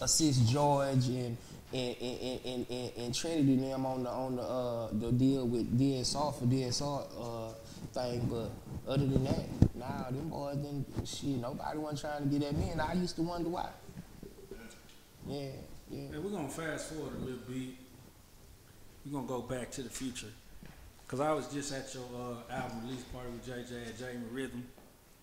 assist 0.01 0.49
George 0.49 1.07
and 1.07 1.37
and, 1.71 1.95
and, 2.01 2.39
and, 2.45 2.65
and, 2.69 2.91
and 2.97 3.15
Trinity 3.15 3.55
them 3.55 3.85
on 3.85 4.03
the 4.03 4.09
on 4.09 4.35
the 4.35 4.41
uh, 4.41 4.89
the 4.91 5.13
deal 5.13 5.47
with 5.47 5.79
DSR 5.79 6.37
for 6.37 6.43
DSR 6.45 7.07
uh, 7.17 7.53
thing. 7.93 8.27
But 8.29 8.51
other 8.91 9.05
than 9.05 9.23
that, 9.23 9.75
nah, 9.75 10.09
them 10.09 10.29
boys 10.29 10.57
didn't 10.57 11.07
shit. 11.07 11.41
Nobody 11.41 11.77
wasn't 11.77 12.01
trying 12.01 12.29
to 12.29 12.39
get 12.39 12.47
at 12.47 12.55
me, 12.55 12.69
and 12.69 12.81
I 12.81 12.93
used 12.93 13.15
to 13.17 13.21
wonder 13.21 13.49
why. 13.49 13.69
Yeah, 15.27 15.47
yeah. 15.89 16.01
Hey, 16.11 16.17
we're 16.17 16.31
gonna 16.31 16.49
fast 16.49 16.93
forward 16.93 17.15
a 17.15 17.19
little 17.19 17.39
bit. 17.47 17.69
We're 19.05 19.13
gonna 19.13 19.27
go 19.27 19.41
back 19.41 19.71
to 19.71 19.83
the 19.83 19.89
future. 19.89 20.27
Cause 21.07 21.21
I 21.21 21.31
was 21.33 21.51
just 21.51 21.73
at 21.73 21.91
your 21.95 22.03
uh, 22.03 22.53
album 22.53 22.83
release 22.85 23.01
party 23.05 23.29
with 23.31 23.43
JJ 23.43 23.87
at 23.87 23.97
Jamie 23.97 24.27
Rhythm. 24.31 24.63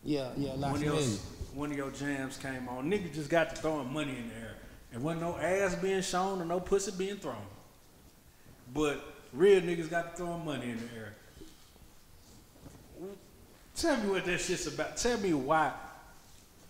Yeah, 0.03 0.31
yeah, 0.37 0.55
One 0.55 0.75
of, 0.75 0.83
your, 0.83 0.95
one 1.55 1.71
of 1.73 1.77
your 1.77 1.91
jams 1.91 2.37
came 2.37 2.69
on. 2.69 2.91
Nigga 2.91 3.13
just 3.13 3.29
got 3.29 3.51
to 3.51 3.57
throwing 3.57 3.93
money 3.93 4.17
in 4.17 4.29
the 4.29 4.35
air. 4.35 4.55
And 4.93 5.03
wasn't 5.03 5.23
no 5.23 5.37
ass 5.37 5.75
being 5.75 6.03
shown 6.03 6.41
or 6.41 6.45
no 6.45 6.61
pussy 6.61 6.93
being 6.97 7.17
thrown. 7.17 7.45
But 8.73 9.05
real 9.33 9.61
niggas 9.61 9.91
got 9.91 10.13
to 10.13 10.17
throwing 10.17 10.45
money 10.45 10.71
in 10.71 10.77
the 10.77 10.95
air. 10.97 11.16
Tell 13.77 13.97
me 13.99 14.11
what 14.11 14.25
that 14.25 14.41
shit's 14.41 14.67
about. 14.67 14.97
Tell 14.97 15.19
me 15.19 15.35
why. 15.35 15.73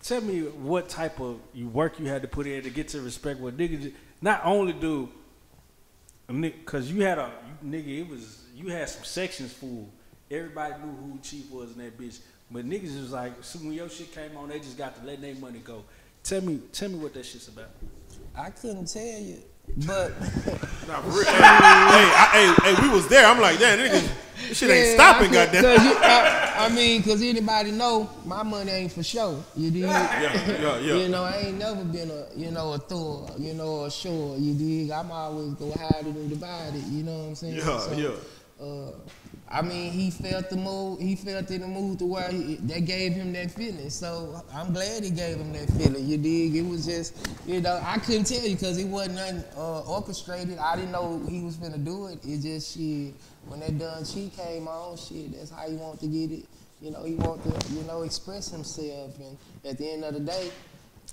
Tell 0.03 0.21
me 0.21 0.41
what 0.41 0.89
type 0.89 1.19
of 1.19 1.39
work 1.55 1.99
you 1.99 2.07
had 2.07 2.21
to 2.21 2.27
put 2.27 2.47
in 2.47 2.63
to 2.63 2.69
get 2.69 2.89
to 2.89 3.01
respect 3.01 3.39
what 3.39 3.57
niggas. 3.57 3.93
Not 4.21 4.41
only 4.43 4.73
do, 4.73 5.09
because 6.27 6.91
you 6.91 7.03
had 7.03 7.17
a 7.17 7.31
nigga, 7.65 8.01
it 8.01 8.09
was 8.09 8.43
you 8.53 8.67
had 8.69 8.89
some 8.89 9.03
sections 9.03 9.53
full. 9.53 9.89
Everybody 10.29 10.73
knew 10.83 11.13
who 11.13 11.19
Chief 11.21 11.49
was 11.49 11.71
in 11.71 11.77
that 11.77 11.97
bitch. 11.97 12.19
But 12.51 12.65
niggas 12.65 12.99
was 12.99 13.11
like, 13.11 13.33
so 13.41 13.59
when 13.59 13.73
your 13.73 13.89
shit 13.89 14.13
came 14.13 14.35
on, 14.37 14.49
they 14.49 14.59
just 14.59 14.77
got 14.77 14.95
to 14.99 15.05
let 15.05 15.21
their 15.21 15.35
money 15.35 15.59
go. 15.59 15.83
Tell 16.23 16.41
me, 16.41 16.59
tell 16.71 16.89
me 16.89 16.95
what 16.95 17.13
that 17.13 17.25
shit's 17.25 17.47
about. 17.47 17.69
I 18.35 18.49
couldn't 18.49 18.85
tell 18.85 19.19
you, 19.19 19.41
but 19.75 20.11
Nah, 20.87 21.01
for 21.01 21.09
real. 21.09 21.25
hey, 21.25 21.33
hey, 21.33 21.39
I, 21.41 22.55
hey, 22.63 22.73
hey, 22.75 22.81
we 22.81 22.89
was 22.93 23.07
there. 23.09 23.25
I'm 23.25 23.41
like, 23.41 23.59
damn, 23.59 23.77
nigga, 23.77 24.07
this 24.47 24.57
shit 24.57 24.69
ain't 24.69 24.87
Yeah, 24.87 24.93
stopping, 24.93 25.35
I 25.35 25.45
could- 25.45 25.53
goddamn. 25.53 25.77
cause 25.77 25.85
you- 25.85 25.97
I, 26.01 26.53
I 26.65 26.69
mean, 26.69 27.03
cause 27.03 27.21
anybody 27.21 27.71
know 27.71 28.09
my 28.25 28.41
money 28.43 28.71
ain't 28.71 28.91
for 28.93 29.03
show. 29.03 29.43
You 29.55 29.69
dig? 29.69 29.81
Yeah, 29.83 30.33
yeah, 30.61 30.79
yeah. 30.79 30.93
You 30.95 31.09
know, 31.09 31.23
I 31.25 31.37
ain't 31.47 31.57
never 31.59 31.83
been 31.83 32.09
a, 32.09 32.25
you 32.35 32.51
know, 32.51 32.71
a 32.73 32.77
Thor, 32.79 33.29
you 33.37 33.53
know, 33.53 33.83
a 33.85 33.91
shore. 33.91 34.37
You 34.37 34.53
dig? 34.53 34.91
I'm 34.91 35.11
always 35.11 35.53
go 35.55 35.71
hide 35.71 36.01
it 36.07 36.15
and 36.15 36.29
divide 36.29 36.73
it. 36.75 36.85
You 36.85 37.03
know 37.03 37.17
what 37.17 37.27
I'm 37.27 37.35
saying? 37.35 37.55
Yeah, 37.57 37.93
yeah. 37.95 38.09
Uh, 38.65 38.91
I 39.49 39.61
mean, 39.61 39.91
he 39.91 40.11
felt 40.11 40.49
the 40.49 40.57
move. 40.57 40.99
He 40.99 41.15
felt 41.15 41.49
in 41.51 41.61
the 41.61 41.67
mood 41.67 41.99
to 41.99 42.05
where 42.05 42.29
he, 42.29 42.55
that 42.55 42.85
gave 42.85 43.13
him 43.13 43.31
that 43.33 43.49
feeling. 43.51 43.89
So 43.89 44.41
I'm 44.53 44.73
glad 44.73 45.03
he 45.03 45.09
gave 45.09 45.37
him 45.37 45.53
that 45.53 45.69
feeling. 45.71 46.05
You 46.05 46.17
dig? 46.17 46.55
It 46.55 46.63
was 46.63 46.85
just, 46.85 47.15
you 47.45 47.61
know, 47.61 47.81
I 47.81 47.97
couldn't 47.99 48.25
tell 48.25 48.45
you 48.45 48.55
because 48.55 48.77
it 48.77 48.87
wasn't 48.87 49.15
nothing 49.15 49.43
uh, 49.55 49.81
orchestrated. 49.81 50.57
I 50.57 50.75
didn't 50.75 50.91
know 50.91 51.21
he 51.29 51.41
was 51.41 51.55
gonna 51.55 51.77
do 51.77 52.07
it. 52.07 52.19
It 52.25 52.41
just 52.41 52.75
shit. 52.75 53.13
When 53.47 53.61
that 53.61 53.79
done 53.79 54.03
she 54.03 54.29
came 54.35 54.67
on, 54.67 54.97
shit. 54.97 55.31
That's 55.31 55.51
how 55.51 55.69
he 55.69 55.75
want 55.75 56.01
to 56.01 56.07
get 56.07 56.31
it. 56.31 56.45
You 56.81 56.91
know, 56.91 57.05
he 57.05 57.15
want 57.15 57.41
to, 57.43 57.73
you 57.73 57.83
know, 57.83 58.01
express 58.01 58.49
himself. 58.49 59.17
And 59.17 59.37
at 59.63 59.77
the 59.77 59.89
end 59.89 60.03
of 60.03 60.13
the 60.13 60.19
day, 60.19 60.51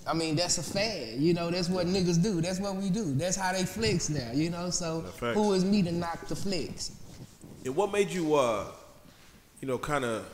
I 0.05 0.13
mean, 0.13 0.35
that's 0.35 0.57
a 0.57 0.63
fad. 0.63 1.19
You 1.19 1.33
know, 1.33 1.49
that's 1.49 1.69
what 1.69 1.87
niggas 1.87 2.21
do. 2.21 2.41
That's 2.41 2.59
what 2.59 2.75
we 2.75 2.89
do. 2.89 3.13
That's 3.15 3.37
how 3.37 3.53
they 3.53 3.63
flex 3.63 4.09
now. 4.09 4.31
You 4.33 4.49
know, 4.49 4.69
so 4.71 5.01
who 5.33 5.53
is 5.53 5.63
me 5.63 5.81
to 5.83 5.91
knock 5.93 6.27
the 6.27 6.35
flex? 6.35 6.91
And 7.65 7.75
what 7.75 7.91
made 7.91 8.11
you, 8.11 8.35
uh, 8.35 8.65
you 9.59 9.67
know, 9.67 9.79
kind 9.79 10.05
of 10.05 10.25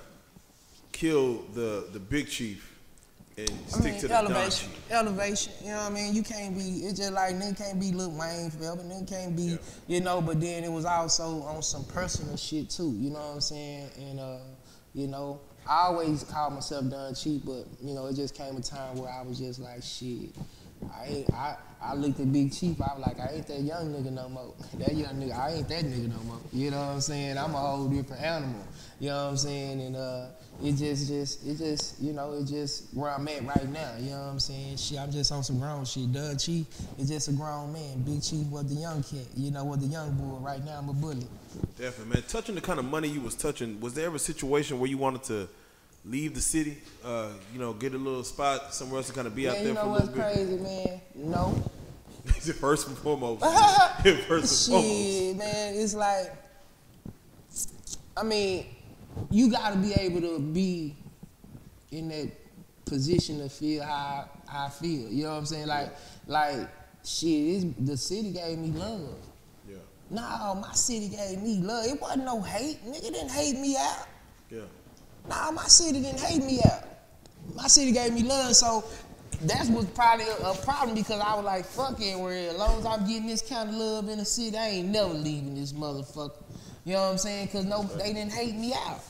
kill 0.92 1.44
the 1.54 1.88
the 1.94 2.00
big 2.00 2.28
chief 2.28 2.68
and 3.38 3.50
I 3.50 3.70
stick 3.70 3.84
mean, 3.94 4.02
to 4.02 4.08
the 4.10 4.16
elevation, 4.16 4.70
chief? 4.70 4.92
elevation. 4.92 5.54
You 5.62 5.70
know 5.70 5.78
what 5.78 5.92
I 5.92 5.96
mean? 5.96 6.14
You 6.14 6.24
can't 6.24 6.58
be. 6.58 6.86
It's 6.86 7.00
just 7.00 7.14
like 7.14 7.36
nigga 7.36 7.58
can't 7.58 7.80
be 7.80 7.94
Lil 7.94 8.12
Wayne 8.12 8.52
forever. 8.52 8.82
Nigga 8.84 9.10
can't 9.10 9.36
be, 9.36 9.58
you 9.88 10.02
know. 10.02 10.22
But 10.22 10.42
then 10.42 10.66
it 10.66 10.72
was 10.72 10.84
also 10.84 11.42
on 11.44 11.64
some 11.64 11.86
personal 11.86 12.36
shit 12.36 12.70
too. 12.70 12.94
You 13.00 13.12
know 13.12 13.20
what 13.20 13.36
I'm 13.36 13.42
saying? 13.42 13.90
And 13.98 14.20
uh, 14.20 14.38
you 14.94 15.08
know, 15.08 15.40
I 15.66 15.84
always 15.84 16.26
called 16.26 16.54
myself 16.54 16.90
Don 16.90 17.16
Chief, 17.16 17.42
but 17.46 17.66
you 17.82 17.94
know, 17.94 18.08
it 18.08 18.16
just 18.18 18.36
came 18.36 18.58
a 18.58 18.62
time 18.62 18.98
where 18.98 19.10
I 19.10 19.22
was 19.22 19.40
just 19.40 19.62
like, 19.62 19.82
shit. 19.82 20.36
I 20.94 21.06
ain't. 21.06 21.34
I 21.34 21.58
I 21.84 21.96
looked 21.96 22.20
at 22.20 22.32
Big 22.32 22.54
Chief. 22.54 22.80
I 22.80 22.94
was 22.96 23.04
like, 23.08 23.20
I 23.20 23.34
ain't 23.36 23.48
that 23.48 23.62
young 23.62 23.92
nigga 23.92 24.12
no 24.12 24.30
more. 24.30 24.54
That 24.76 24.94
young 24.94 25.16
nigga, 25.16 25.38
I 25.38 25.54
ain't 25.54 25.68
that 25.70 25.84
nigga 25.84 26.10
no 26.10 26.24
more. 26.24 26.40
You 26.54 26.70
know 26.70 26.78
what 26.78 26.94
I'm 26.94 27.02
saying? 27.02 27.38
I'm 27.40 27.56
a 27.56 27.58
whole 27.58 27.88
different 27.88 28.22
animal. 28.22 28.64
You 29.00 29.10
know 29.10 29.24
what 29.24 29.30
I'm 29.32 29.38
saying? 29.38 29.82
And 29.82 29.96
uh, 29.96 30.28
it 30.64 30.74
just, 30.74 31.08
just, 31.08 31.44
it 31.46 31.58
just, 31.58 32.00
you 32.00 32.14
know, 32.14 32.34
it 32.34 32.46
just 32.46 32.94
where 32.94 33.10
I'm 33.10 33.28
at 33.28 33.44
right 33.46 33.68
now. 33.70 33.96
You 34.00 34.12
know 34.12 34.20
what 34.20 34.32
I'm 34.34 34.40
saying? 34.40 34.78
Shit, 34.78 35.00
I'm 35.00 35.12
just 35.12 35.32
on 35.32 35.44
some 35.44 35.60
grown 35.60 35.84
shit. 35.86 36.14
Don 36.14 36.38
Chief 36.38 36.68
is 37.00 37.10
just 37.10 37.30
a 37.30 37.32
grown 37.32 37.74
man. 37.74 38.04
Big 38.04 38.22
Chief 38.22 38.46
was 38.48 38.72
the 38.72 38.80
young 38.80 39.02
kid. 39.02 39.26
You 39.36 39.50
know, 39.50 39.66
was 39.66 39.80
the 39.80 39.88
young 39.88 40.12
boy. 40.12 40.38
Right 40.38 40.64
now, 40.64 40.78
I'm 40.78 40.90
a 40.90 40.94
bully. 40.94 41.28
Definitely, 41.80 42.14
man. 42.14 42.24
Touching 42.28 42.54
the 42.54 42.62
kind 42.62 42.78
of 42.78 42.86
money 42.86 43.08
you 43.08 43.22
was 43.22 43.34
touching, 43.34 43.82
was 43.82 43.96
there 43.96 44.06
ever 44.06 44.18
a 44.18 44.20
situation 44.20 44.80
where 44.80 44.90
you 44.90 45.00
wanted 45.00 45.24
to 45.24 45.50
leave 46.06 46.34
the 46.36 46.41
city? 46.41 46.78
Uh, 47.04 47.30
you 47.54 47.60
know, 47.60 47.74
get 47.74 47.93
a 47.93 47.97
little 47.97 48.24
spot 48.24 48.74
somewhere 48.74 48.97
else 48.97 49.08
to 49.08 49.14
kind 49.14 49.28
of 49.28 49.36
be 49.36 49.47
out 49.47 49.56
there 49.56 49.68
you 49.68 49.70
for 49.70 49.76
know 49.76 49.82
a 49.82 49.89
what's 49.89 50.06
little 50.08 50.16
bit? 50.24 50.34
crazy, 50.34 50.58
man? 50.58 51.02
No. 51.16 51.64
First 52.60 52.88
and 52.88 52.97
foremost. 52.97 53.41
First 54.04 54.06
and 54.06 54.20
foremost. 54.20 54.70
Shit, 54.70 55.38
man, 55.38 55.76
it's 55.76 55.93
like, 55.95 56.32
I 58.16 58.24
mean, 58.24 58.66
you 59.30 59.49
gotta 59.49 59.78
be 59.78 59.93
able 59.93 60.22
to 60.22 60.39
be 60.39 60.95
in 61.91 62.10
that 62.10 62.32
position 62.86 63.39
to 63.39 63.49
feel 63.49 63.84
how 63.84 64.30
I 64.52 64.70
feel. 64.70 65.10
You 65.10 65.24
know 65.24 65.32
what 65.32 65.38
I'm 65.38 65.45
saying? 65.45 65.68
Like 65.68 65.93
like 66.28 66.58
shit, 67.04 67.30
it's, 67.30 67.66
the 67.80 67.97
city 67.97 68.32
gave 68.32 68.58
me 68.58 68.70
love. 68.72 69.16
Yeah. 69.68 69.78
Nah, 70.10 70.54
my 70.56 70.74
city 70.74 71.10
gave 71.10 71.41
me 71.41 71.58
love. 71.60 71.86
It 71.88 71.99
wasn't 72.02 72.26
no 72.26 72.41
hate. 72.41 72.86
Nigga 72.86 73.02
didn't 73.02 73.32
hate 73.32 73.58
me 73.58 73.76
out. 73.78 74.08
Nah, 75.30 75.52
my 75.52 75.66
city 75.66 76.02
didn't 76.02 76.20
hate 76.20 76.44
me 76.44 76.62
out. 76.66 76.84
My 77.56 77.68
city 77.68 77.92
gave 77.92 78.14
me 78.14 78.24
love, 78.24 78.56
so 78.56 78.84
that 79.44 79.68
was 79.70 79.86
probably 79.88 80.26
a, 80.26 80.36
a 80.36 80.56
problem 80.56 80.96
because 80.96 81.20
I 81.20 81.36
was 81.36 81.46
like, 81.46 81.66
fuck 81.66 81.94
everywhere. 81.94 82.50
As 82.50 82.58
long 82.58 82.80
as 82.80 82.86
I'm 82.86 83.08
getting 83.08 83.28
this 83.28 83.42
kind 83.42 83.70
of 83.70 83.76
love 83.76 84.10
in 84.10 84.20
the 84.20 84.26
city, 84.26 84.58
I 84.58 84.68
ain't 84.68 84.90
never 84.90 85.14
leaving 85.14 85.56
this 85.56 85.74
motherfucker. 85.74 86.44
You 86.86 86.94
know 86.94 87.02
what 87.02 87.12
I'm 87.12 87.18
saying? 87.18 87.48
Cause 87.50 87.66
no, 87.66 87.84
they 87.84 88.14
didn't 88.14 88.32
hate 88.32 88.56
me 88.56 88.74
out. 88.74 89.02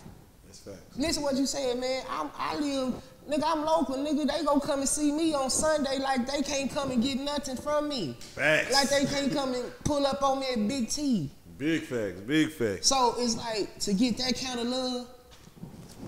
That's 0.45 0.59
facts. 0.59 0.97
Listen 0.97 1.23
what 1.23 1.35
you 1.35 1.45
said, 1.45 1.79
man. 1.79 2.03
I'm, 2.09 2.29
I 2.37 2.57
live, 2.57 2.93
nigga, 3.29 3.43
I'm 3.45 3.63
local, 3.63 3.95
nigga. 3.95 4.27
They 4.27 4.43
gonna 4.43 4.59
come 4.59 4.79
and 4.79 4.89
see 4.89 5.11
me 5.11 5.33
on 5.33 5.49
Sunday 5.49 5.99
like 5.99 6.27
they 6.27 6.41
can't 6.41 6.69
come 6.71 6.91
and 6.91 7.01
get 7.01 7.19
nothing 7.19 7.57
from 7.57 7.87
me. 7.87 8.15
Facts. 8.19 8.73
Like 8.73 8.89
they 8.89 9.05
can't 9.05 9.33
come 9.33 9.53
and 9.53 9.71
pull 9.83 10.05
up 10.05 10.21
on 10.21 10.39
me 10.39 10.47
at 10.51 10.67
Big 10.67 10.89
T. 10.89 11.29
Big 11.57 11.83
facts. 11.83 12.19
Big 12.21 12.51
facts. 12.51 12.87
So 12.87 13.15
it's 13.17 13.37
like 13.37 13.79
to 13.79 13.93
get 13.93 14.17
that 14.17 14.39
kind 14.43 14.59
of 14.59 14.67
love. 14.67 15.07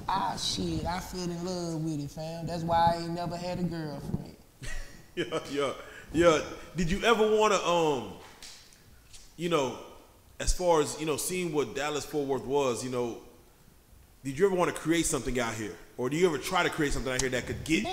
Ah 0.07 0.35
shit, 0.35 0.85
I 0.85 0.99
fell 0.99 1.23
in 1.23 1.45
love 1.45 1.81
with 1.83 2.03
it, 2.03 2.11
fam. 2.11 2.45
That's 2.45 2.63
why 2.63 2.95
I 2.95 3.01
ain't 3.01 3.11
never 3.11 3.37
had 3.37 3.59
a 3.59 3.63
girlfriend. 3.63 4.35
Yeah, 5.15 5.39
yeah, 5.51 5.73
yeah. 6.11 6.41
Did 6.75 6.89
you 6.89 7.03
ever 7.03 7.37
want 7.37 7.53
to, 7.53 7.63
um, 7.67 8.13
you 9.37 9.47
know, 9.47 9.77
as 10.39 10.51
far 10.51 10.81
as 10.81 10.99
you 10.99 11.05
know, 11.05 11.17
seeing 11.17 11.53
what 11.53 11.75
Dallas 11.75 12.03
Fort 12.03 12.27
Worth 12.27 12.45
was, 12.45 12.83
you 12.83 12.89
know, 12.89 13.19
did 14.23 14.39
you 14.39 14.47
ever 14.47 14.55
want 14.55 14.73
to 14.73 14.81
create 14.81 15.05
something 15.05 15.39
out 15.39 15.53
here, 15.53 15.75
or 15.97 16.09
do 16.09 16.17
you 16.17 16.25
ever 16.25 16.39
try 16.39 16.63
to 16.63 16.69
create 16.71 16.93
something 16.93 17.13
out 17.13 17.21
here 17.21 17.29
that 17.29 17.45
could 17.45 17.63
get? 17.63 17.85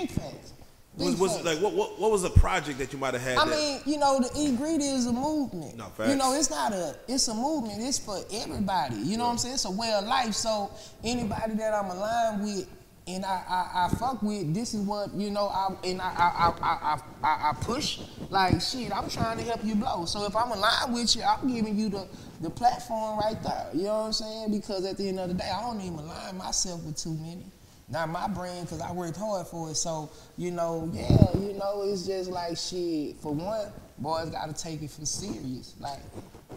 Facts. 0.97 1.05
Was, 1.05 1.19
was 1.19 1.33
facts. 1.33 1.45
like 1.45 1.59
what, 1.59 1.73
what? 1.73 1.99
What 1.99 2.11
was 2.11 2.23
a 2.25 2.29
project 2.29 2.77
that 2.79 2.91
you 2.91 2.99
might 2.99 3.13
have 3.13 3.23
had? 3.23 3.37
I 3.37 3.45
that, 3.45 3.55
mean, 3.55 3.79
you 3.85 3.97
know, 3.97 4.19
the 4.19 4.29
E 4.37 4.55
Greedy 4.55 4.87
is 4.87 5.05
a 5.05 5.13
movement. 5.13 5.77
No, 5.77 5.87
You 6.05 6.15
know, 6.15 6.33
it's 6.33 6.49
not 6.49 6.73
a, 6.73 6.95
it's 7.07 7.27
a 7.29 7.33
movement. 7.33 7.81
It's 7.81 7.97
for 7.97 8.19
everybody. 8.33 8.97
You 8.97 9.17
know 9.17 9.25
what 9.25 9.31
I'm 9.31 9.37
saying? 9.37 9.53
It's 9.53 9.65
a 9.65 9.71
way 9.71 9.93
of 9.93 10.05
life. 10.05 10.33
So 10.33 10.69
anybody 11.03 11.53
that 11.55 11.73
I'm 11.73 11.89
aligned 11.89 12.43
with 12.43 12.67
and 13.07 13.25
I, 13.25 13.41
I, 13.49 13.85
I 13.85 13.89
fuck 13.95 14.21
with, 14.21 14.53
this 14.53 14.73
is 14.73 14.81
what 14.81 15.13
you 15.13 15.31
know. 15.31 15.47
I 15.47 15.69
and 15.85 16.01
I, 16.01 16.05
I, 16.05 16.53
I, 16.61 16.71
I, 16.71 17.01
I, 17.23 17.49
I 17.49 17.53
push 17.61 17.99
like 18.29 18.61
shit. 18.61 18.95
I'm 18.95 19.09
trying 19.09 19.37
to 19.37 19.43
help 19.43 19.63
you 19.63 19.75
blow. 19.75 20.05
So 20.05 20.25
if 20.25 20.35
I'm 20.35 20.51
aligned 20.51 20.93
with 20.93 21.15
you, 21.15 21.23
I'm 21.23 21.47
giving 21.51 21.77
you 21.77 21.89
the 21.89 22.07
the 22.41 22.49
platform 22.49 23.19
right 23.19 23.41
there. 23.41 23.69
You 23.73 23.83
know 23.83 23.99
what 23.99 24.05
I'm 24.07 24.13
saying? 24.13 24.51
Because 24.51 24.85
at 24.85 24.97
the 24.97 25.07
end 25.07 25.19
of 25.19 25.29
the 25.29 25.35
day, 25.35 25.49
I 25.49 25.61
don't 25.61 25.81
even 25.81 25.99
align 25.99 26.37
myself 26.37 26.83
with 26.83 26.97
too 26.97 27.13
many. 27.13 27.45
Not 27.91 28.09
my 28.09 28.27
brand, 28.29 28.69
cause 28.69 28.79
I 28.79 28.91
worked 28.93 29.17
hard 29.17 29.45
for 29.47 29.69
it. 29.69 29.75
So 29.75 30.09
you 30.37 30.51
know, 30.51 30.89
yeah, 30.93 31.37
you 31.37 31.53
know, 31.53 31.83
it's 31.85 32.07
just 32.07 32.29
like 32.29 32.57
shit. 32.57 33.17
For 33.17 33.33
one, 33.33 33.67
boys 33.97 34.29
gotta 34.29 34.53
take 34.53 34.81
it 34.81 34.91
for 34.91 35.05
serious. 35.05 35.75
Like 35.77 35.99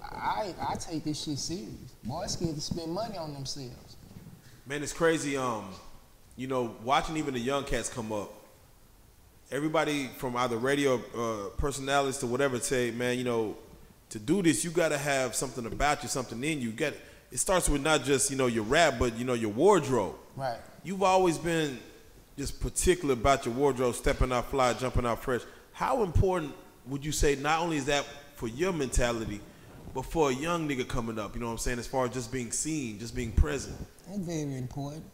I, 0.00 0.54
I 0.68 0.76
take 0.76 1.02
this 1.02 1.24
shit 1.24 1.38
serious. 1.38 1.72
Boys 2.04 2.34
scared 2.34 2.54
to 2.54 2.60
spend 2.60 2.92
money 2.92 3.18
on 3.18 3.34
themselves. 3.34 3.96
Man, 4.64 4.82
it's 4.82 4.92
crazy. 4.92 5.36
Um, 5.36 5.66
you 6.36 6.46
know, 6.46 6.76
watching 6.84 7.16
even 7.16 7.34
the 7.34 7.40
young 7.40 7.64
cats 7.64 7.88
come 7.88 8.12
up. 8.12 8.32
Everybody 9.50 10.08
from 10.16 10.36
either 10.36 10.56
radio 10.56 11.00
uh, 11.16 11.50
personalities 11.58 12.18
to 12.18 12.26
whatever 12.26 12.58
say, 12.60 12.92
man, 12.92 13.18
you 13.18 13.24
know, 13.24 13.56
to 14.10 14.18
do 14.18 14.42
this, 14.42 14.64
you 14.64 14.70
got 14.70 14.90
to 14.90 14.98
have 14.98 15.34
something 15.34 15.66
about 15.66 16.02
you, 16.02 16.08
something 16.08 16.42
in 16.42 16.60
you. 16.60 16.68
you 16.68 16.72
got 16.72 16.94
it 17.32 17.38
starts 17.38 17.68
with 17.68 17.82
not 17.82 18.04
just 18.04 18.30
you 18.30 18.36
know 18.36 18.46
your 18.46 18.62
rap, 18.62 18.94
but 19.00 19.16
you 19.18 19.24
know 19.24 19.34
your 19.34 19.50
wardrobe. 19.50 20.14
Right. 20.36 20.58
You've 20.84 21.02
always 21.02 21.38
been 21.38 21.78
just 22.36 22.60
particular 22.60 23.14
about 23.14 23.46
your 23.46 23.54
wardrobe, 23.54 23.94
stepping 23.94 24.30
out 24.30 24.50
fly, 24.50 24.74
jumping 24.74 25.06
out 25.06 25.22
fresh. 25.22 25.40
How 25.72 26.02
important 26.02 26.52
would 26.86 27.02
you 27.04 27.10
say 27.10 27.36
not 27.36 27.60
only 27.60 27.78
is 27.78 27.86
that 27.86 28.04
for 28.36 28.48
your 28.48 28.70
mentality, 28.72 29.40
but 29.94 30.04
for 30.04 30.30
a 30.30 30.34
young 30.34 30.68
nigga 30.68 30.86
coming 30.86 31.18
up? 31.18 31.34
You 31.34 31.40
know 31.40 31.46
what 31.46 31.52
I'm 31.52 31.58
saying? 31.58 31.78
As 31.78 31.86
far 31.86 32.04
as 32.04 32.12
just 32.12 32.30
being 32.30 32.52
seen, 32.52 32.98
just 32.98 33.16
being 33.16 33.32
present. 33.32 33.74
That's 34.06 34.18
very 34.18 34.56
important. 34.56 35.04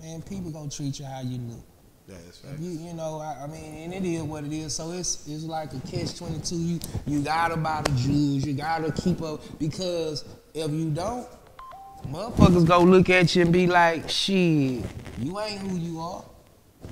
Man, 0.00 0.22
people 0.22 0.52
gonna 0.52 0.70
treat 0.70 1.00
you 1.00 1.04
how 1.04 1.20
you 1.22 1.38
look. 1.38 1.64
Yeah, 2.06 2.16
that's 2.24 2.42
If 2.44 2.60
You, 2.60 2.70
you 2.70 2.94
know, 2.94 3.18
I, 3.18 3.42
I 3.42 3.46
mean, 3.48 3.92
and 3.92 3.92
it 3.92 4.04
is 4.08 4.22
what 4.22 4.44
it 4.44 4.52
is. 4.52 4.74
So 4.74 4.92
it's 4.92 5.26
it's 5.26 5.44
like 5.44 5.72
a 5.74 5.80
catch 5.80 6.16
twenty 6.16 6.38
two. 6.38 6.56
You 6.56 6.80
you 7.06 7.20
gotta 7.22 7.56
buy 7.56 7.82
the 7.82 7.90
jewels. 7.92 8.46
You 8.46 8.54
gotta 8.54 8.92
keep 8.92 9.20
up 9.20 9.40
because 9.58 10.24
if 10.54 10.70
you 10.70 10.90
don't, 10.90 11.26
motherfuckers 12.06 12.66
go 12.66 12.80
look 12.80 13.10
at 13.10 13.34
you 13.34 13.42
and 13.42 13.52
be 13.52 13.66
like, 13.66 14.08
shit, 14.08 14.84
you 15.18 15.38
ain't 15.40 15.60
who 15.60 15.76
you 15.76 16.00
are. 16.00 16.24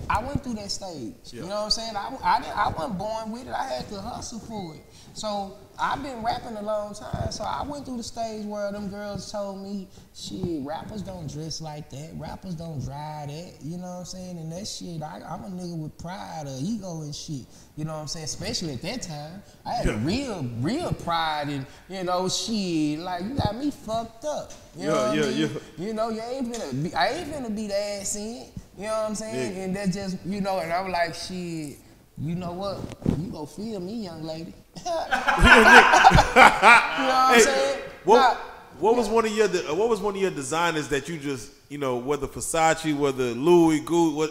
I 0.09 0.23
went 0.23 0.43
through 0.45 0.55
that 0.55 0.71
stage. 0.71 1.15
You 1.33 1.43
know 1.43 1.49
what 1.49 1.57
I'm 1.65 1.71
saying? 1.71 1.97
I, 1.97 2.17
I, 2.23 2.41
didn't- 2.41 2.57
I 2.57 2.69
wasn't 2.69 2.99
born 2.99 3.33
with 3.33 3.47
it. 3.47 3.53
I 3.53 3.65
had 3.65 3.89
to 3.91 4.01
hustle 4.01 4.39
for 4.41 4.75
it. 4.75 4.83
So 5.15 5.57
I've 5.79 6.03
been 6.03 6.23
rapping 6.23 6.57
a 6.57 6.63
long 6.63 6.95
time. 6.95 7.31
So 7.33 7.43
I 7.45 7.63
went 7.67 7.87
through 7.87 7.97
the 7.99 8.03
stage 8.03 8.45
where 8.45 8.71
them 8.71 8.89
girls 8.89 9.31
told 9.33 9.63
me, 9.63 9.89
shit, 10.15 10.65
rappers 10.65 11.03
don't 11.03 11.31
dress 11.31 11.61
like 11.61 11.91
that. 11.91 12.11
Rappers 12.17 12.55
don't 12.55 12.85
drive 12.85 13.29
that. 13.29 13.55
You 13.63 13.79
know 13.79 13.85
what 13.85 13.99
I'm 14.01 14.05
saying? 14.05 14.39
And 14.39 14.53
that 14.53 14.67
shit, 14.69 15.03
I, 15.03 15.23
I'm 15.29 15.45
a 15.45 15.49
nigga 15.49 15.77
with 15.77 15.97
pride 15.99 16.45
or 16.47 16.57
ego 16.61 17.01
and 17.03 17.15
shit. 17.15 17.47
You 17.77 17.85
know 17.85 17.95
what 17.95 18.01
I'm 18.01 18.07
saying? 18.09 18.25
Especially 18.27 18.73
at 18.75 18.83
that 18.83 19.03
time. 19.03 19.43
I 19.65 19.73
had 19.75 19.89
a 19.89 19.97
real, 19.99 20.47
real 20.61 20.93
pride 20.93 21.49
and, 21.49 21.67
you 21.89 22.05
know, 22.05 22.29
shit. 22.29 22.99
Like, 23.01 23.23
you 23.25 23.35
got 23.35 23.57
me 23.57 23.71
fucked 23.71 24.25
up. 24.25 24.53
You 24.77 24.87
know 24.87 25.09
what 25.09 25.17
yeah, 25.17 25.23
I 25.25 25.27
mean? 25.29 25.39
yeah. 25.39 25.85
You 25.87 25.95
know, 25.95 26.09
you 26.11 26.21
ain't 26.23 26.53
finna 26.53 26.83
be, 26.83 26.95
I 26.95 27.09
ain't 27.09 27.33
finna 27.33 27.55
be 27.55 27.67
the 27.69 27.77
ass 27.79 28.17
in. 28.17 28.47
You 28.77 28.85
know 28.85 28.89
what 28.89 29.09
I'm 29.09 29.15
saying? 29.15 29.57
Yeah. 29.57 29.63
And 29.65 29.77
that's 29.77 29.95
just, 29.95 30.19
you 30.27 30.41
know, 30.41 30.59
and 30.59 30.73
I'm 30.73 30.91
like, 30.91 31.15
shit, 31.15 31.79
you 32.19 32.35
know 32.35 32.53
what? 32.53 32.79
You 33.19 33.31
go 33.31 33.47
feel 33.47 33.81
me, 33.81 34.05
young 34.05 34.23
lady. 34.23 34.53
you 34.77 34.85
know 34.85 34.93
what 34.93 36.37
I'm 36.37 37.35
Hey, 37.35 37.41
saying? 37.41 37.81
What, 38.05 38.17
Nah, 38.17 38.35
what 38.79 38.97
was 38.97 39.09
one 39.09 39.25
of 39.25 39.33
your 39.33 39.49
what 39.75 39.89
was 39.89 40.01
one 40.01 40.15
of 40.15 40.21
your 40.21 40.31
designers 40.31 40.89
that 40.89 41.09
you 41.09 41.19
just 41.19 41.51
you 41.71 41.79
know 41.79 41.97
whether 41.97 42.27
Versace 42.27 42.95
whether 42.97 43.33
Louis 43.33 43.81
Gucci 43.81 44.15
what 44.15 44.31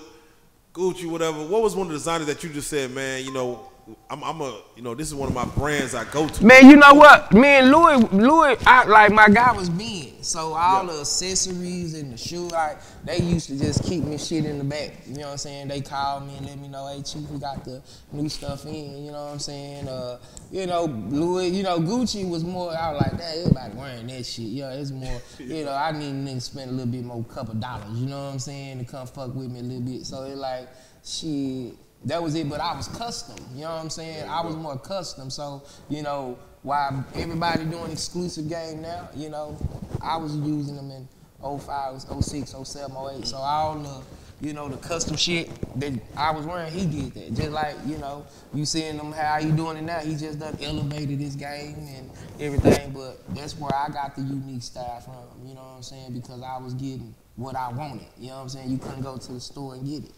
Gucci 0.74 1.10
whatever 1.10 1.44
what 1.46 1.62
was 1.64 1.76
one 1.76 1.88
of 1.88 1.94
the 1.94 1.98
designers 1.98 2.28
that 2.28 2.44
you 2.44 2.50
just 2.52 2.70
said 2.70 2.92
man 2.92 3.26
you 3.26 3.34
know 3.34 3.68
I'm, 4.10 4.24
I'm 4.24 4.42
a 4.42 4.62
you 4.76 4.82
know 4.82 4.96
this 4.96 5.08
is 5.08 5.14
one 5.16 5.28
of 5.30 5.36
my 5.36 5.46
brands 5.46 5.94
I 5.94 6.06
go 6.06 6.28
to 6.28 6.46
Man, 6.46 6.70
you 6.70 6.76
know 6.76 6.96
what? 6.96 7.32
Me 7.34 7.48
and 7.48 7.72
Louis, 7.72 7.98
Louis, 8.12 8.58
I, 8.66 8.84
like 8.86 9.12
my 9.12 9.30
guy 9.30 9.52
was 9.52 9.70
Ben. 9.70 10.24
So 10.24 10.54
all 10.54 10.84
Yeah. 10.86 10.92
the 10.92 11.00
accessories 11.02 11.94
and 11.94 12.12
the 12.12 12.18
shoe, 12.18 12.48
like 12.48 12.80
they 13.04 13.20
used 13.20 13.48
to 13.50 13.60
just 13.60 13.84
keep 13.84 14.04
me 14.04 14.18
shit 14.18 14.46
in 14.46 14.58
the 14.58 14.64
back. 14.64 14.94
You 15.06 15.18
know 15.18 15.22
what 15.26 15.32
I'm 15.34 15.38
saying? 15.38 15.68
They 15.68 15.82
called 15.82 16.26
me 16.26 16.36
and 16.38 16.48
let 16.48 16.58
me 16.58 16.68
know, 16.68 16.88
hey 16.88 17.04
Chief, 17.04 17.30
we 17.30 17.38
got 17.38 17.64
the 17.64 17.84
new 18.12 18.28
stuff 18.28 18.66
in. 18.66 19.06
You 19.06 19.12
know 19.12 19.26
what 19.26 19.34
I'm 19.34 19.40
saying? 19.40 19.88
Uh, 19.88 20.18
you 20.52 20.66
know, 20.66 20.86
Louis, 20.86 21.50
you 21.50 21.62
know, 21.62 21.80
Gucci 21.80 22.28
was 22.28 22.44
more. 22.44 22.76
I 22.76 22.92
was 22.92 23.02
like, 23.02 23.18
that 23.20 23.38
everybody 23.38 23.74
wearing 23.76 24.08
that 24.08 24.26
shit. 24.26 24.48
Know, 24.54 24.70
it's 24.70 24.92
more. 24.92 25.22
You 25.40 25.64
know, 25.66 25.74
I 25.74 25.92
need 25.92 26.14
niggas 26.14 26.42
spend 26.44 26.72
a 26.72 26.74
little 26.74 26.92
bit 26.92 27.04
more 27.04 27.24
couple 27.26 27.54
dollars. 27.54 28.00
You 28.00 28.08
know 28.08 28.26
what 28.26 28.34
I'm 28.34 28.40
saying? 28.40 28.80
To 28.80 28.86
come 28.86 29.06
fuck 29.06 29.36
with 29.36 29.52
me 29.52 29.60
a 29.60 29.64
little 29.64 29.82
bit. 29.82 30.06
So 30.08 30.24
it 30.24 30.38
like, 30.38 30.70
shit 31.04 31.76
that 32.06 32.22
was 32.22 32.36
it. 32.36 32.50
But 32.50 32.62
I 32.62 32.76
was 32.76 32.88
custom. 32.88 33.44
You 33.54 33.62
know 33.62 33.72
what 33.72 33.82
I'm 33.82 33.90
saying? 33.90 34.28
I 34.30 34.42
was 34.42 34.56
more 34.56 34.78
custom. 34.78 35.30
So 35.30 35.64
you 35.90 36.02
know, 36.02 36.38
why 36.64 37.04
everybody 37.16 37.66
doing 37.66 37.92
exclusive 37.92 38.50
game 38.50 38.82
now, 38.82 39.10
you 39.16 39.30
know, 39.30 39.58
I 40.02 40.18
was 40.18 40.36
using 40.36 40.76
them 40.76 40.92
in 40.92 41.08
05, 41.42 42.02
06, 42.02 42.56
07, 42.64 42.98
08. 43.14 43.28
So 43.28 43.38
all 43.38 43.76
the, 43.76 44.02
you 44.46 44.54
know, 44.54 44.68
the 44.68 44.78
custom 44.78 45.16
shit 45.16 45.50
that 45.80 45.94
I 46.18 46.32
was 46.32 46.46
wearing, 46.46 46.72
he 46.72 46.86
did 46.86 47.14
that. 47.14 47.34
Just 47.34 47.52
like 47.52 47.76
you 47.86 47.98
know, 47.98 48.26
you 48.54 48.66
seeing 48.66 48.98
him 48.98 49.12
how 49.12 49.40
he 49.40 49.52
doing 49.52 49.78
it 49.78 49.84
now. 49.84 50.00
He 50.00 50.16
just 50.16 50.40
done 50.40 50.58
elevated 50.62 51.20
his 51.20 51.36
game 51.36 51.76
and 51.96 52.10
everything. 52.40 52.92
But 52.92 53.20
that's 53.36 53.58
where 53.58 53.74
I 53.74 53.90
got 53.90 54.16
the 54.16 54.22
unique 54.22 54.64
style 54.64 55.02
from. 55.02 55.48
You 55.48 55.56
know 55.56 55.62
what 55.62 55.78
I'm 55.78 55.84
saying? 55.84 56.14
Because 56.14 56.42
I 56.42 56.58
was 56.58 56.74
getting 56.74 57.14
what 57.36 57.56
I 57.56 57.70
wanted. 57.70 58.08
You 58.18 58.30
know 58.30 58.36
what 58.38 58.42
I'm 58.44 58.50
saying? 58.50 58.70
You 58.72 58.78
couldn't 58.78 59.02
go 59.02 59.18
to 59.18 59.34
the 59.34 59.40
store 59.40 59.76
and 59.76 59.86
get 59.86 60.04
it. 60.04 60.12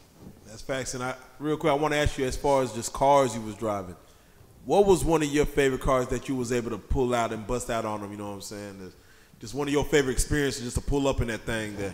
That's 0.47 0.61
facts 0.61 0.93
and 0.93 1.03
I 1.03 1.15
real 1.39 1.57
quick 1.57 1.71
I 1.71 1.75
want 1.75 1.93
to 1.93 1.97
ask 1.99 2.17
you 2.17 2.25
as 2.25 2.35
far 2.37 2.63
as 2.63 2.71
just 2.73 2.93
cars 2.93 3.35
you 3.35 3.41
was 3.41 3.55
driving 3.55 3.95
what 4.65 4.85
was 4.85 5.05
one 5.05 5.21
of 5.23 5.29
your 5.29 5.45
favorite 5.45 5.81
cars 5.81 6.07
that 6.07 6.27
you 6.27 6.35
was 6.35 6.51
able 6.51 6.71
to 6.71 6.77
pull 6.77 7.13
out 7.15 7.31
and 7.31 7.45
bust 7.45 7.69
out 7.69 7.85
on 7.85 8.01
them 8.01 8.11
you 8.11 8.17
know 8.17 8.27
what 8.29 8.35
I'm 8.35 8.41
saying 8.41 8.93
Just- 9.39 9.53
one 9.53 9.67
of 9.67 9.73
your 9.73 9.85
favorite 9.85 10.13
experiences 10.13 10.63
just 10.63 10.75
to 10.75 10.81
pull 10.81 11.07
up 11.07 11.21
in 11.21 11.27
that 11.27 11.41
thing 11.41 11.75
there 11.77 11.93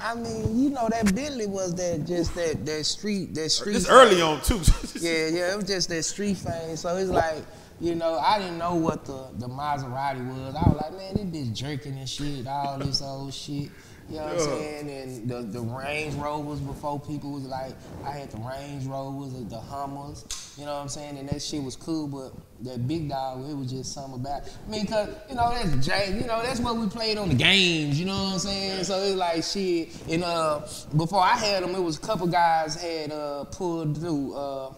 I 0.00 0.16
mean, 0.16 0.60
you 0.60 0.70
know 0.70 0.88
that 0.90 1.14
Bentley 1.14 1.46
was 1.46 1.72
that 1.76 2.04
just 2.04 2.34
that 2.34 2.66
that 2.66 2.84
street 2.84 3.32
that 3.36 3.50
street. 3.50 3.80
fame. 3.80 3.92
early 3.92 4.20
on 4.20 4.40
too 4.42 4.60
Yeah, 4.98 5.28
yeah, 5.28 5.52
it 5.52 5.56
was 5.56 5.66
just 5.66 5.88
that 5.90 6.02
street 6.02 6.36
fame. 6.36 6.74
So 6.76 6.96
it's 6.96 7.10
like 7.10 7.44
you 7.80 7.94
know, 7.94 8.18
I 8.18 8.38
didn't 8.40 8.58
know 8.58 8.74
what 8.74 9.04
the, 9.04 9.26
the 9.38 9.46
Maserati 9.48 10.26
was. 10.28 10.54
I 10.56 10.68
was 10.68 10.80
like, 10.80 10.92
man, 10.96 11.30
this 11.30 11.48
bitch 11.48 11.52
jerking 11.54 11.96
and 11.98 12.08
shit, 12.08 12.46
all 12.46 12.78
this 12.78 13.02
old 13.02 13.32
shit. 13.34 13.70
You 14.08 14.16
know 14.16 14.24
what 14.24 14.32
I'm 14.34 14.38
saying? 14.40 14.90
And 14.90 15.28
the, 15.28 15.42
the 15.42 15.60
Range 15.60 16.14
Rovers 16.14 16.60
before 16.60 17.00
people 17.00 17.32
was 17.32 17.44
like, 17.44 17.74
I 18.04 18.10
had 18.10 18.30
the 18.30 18.38
Range 18.38 18.84
Rovers, 18.84 19.32
the 19.48 19.58
Hummers, 19.58 20.24
you 20.58 20.66
know 20.66 20.74
what 20.74 20.82
I'm 20.82 20.88
saying? 20.88 21.16
And 21.18 21.28
that 21.28 21.40
shit 21.40 21.62
was 21.62 21.74
cool, 21.74 22.06
but 22.06 22.32
that 22.64 22.86
big 22.86 23.08
dog, 23.08 23.48
it 23.48 23.54
was 23.54 23.70
just 23.70 23.92
something 23.92 24.20
about 24.20 24.42
I 24.42 24.70
mean, 24.70 24.86
cause, 24.86 25.08
you 25.28 25.34
know, 25.34 25.50
that's 25.50 25.86
Jay, 25.86 26.18
you 26.20 26.26
know, 26.26 26.42
that's 26.42 26.60
what 26.60 26.76
we 26.76 26.86
played 26.86 27.16
on 27.18 27.28
the 27.30 27.34
games, 27.34 27.98
you 27.98 28.06
know 28.06 28.24
what 28.24 28.32
I'm 28.34 28.38
saying? 28.38 28.84
So 28.84 29.00
it's 29.02 29.16
like 29.16 29.42
shit. 29.42 29.88
And 30.10 30.22
uh, 30.22 30.66
before 30.96 31.20
I 31.20 31.36
had 31.36 31.62
them, 31.62 31.74
it 31.74 31.82
was 31.82 31.96
a 31.96 32.00
couple 32.00 32.26
guys 32.26 32.80
had 32.80 33.10
uh, 33.10 33.44
pulled 33.44 33.98
through. 33.98 34.34
Uh, 34.34 34.74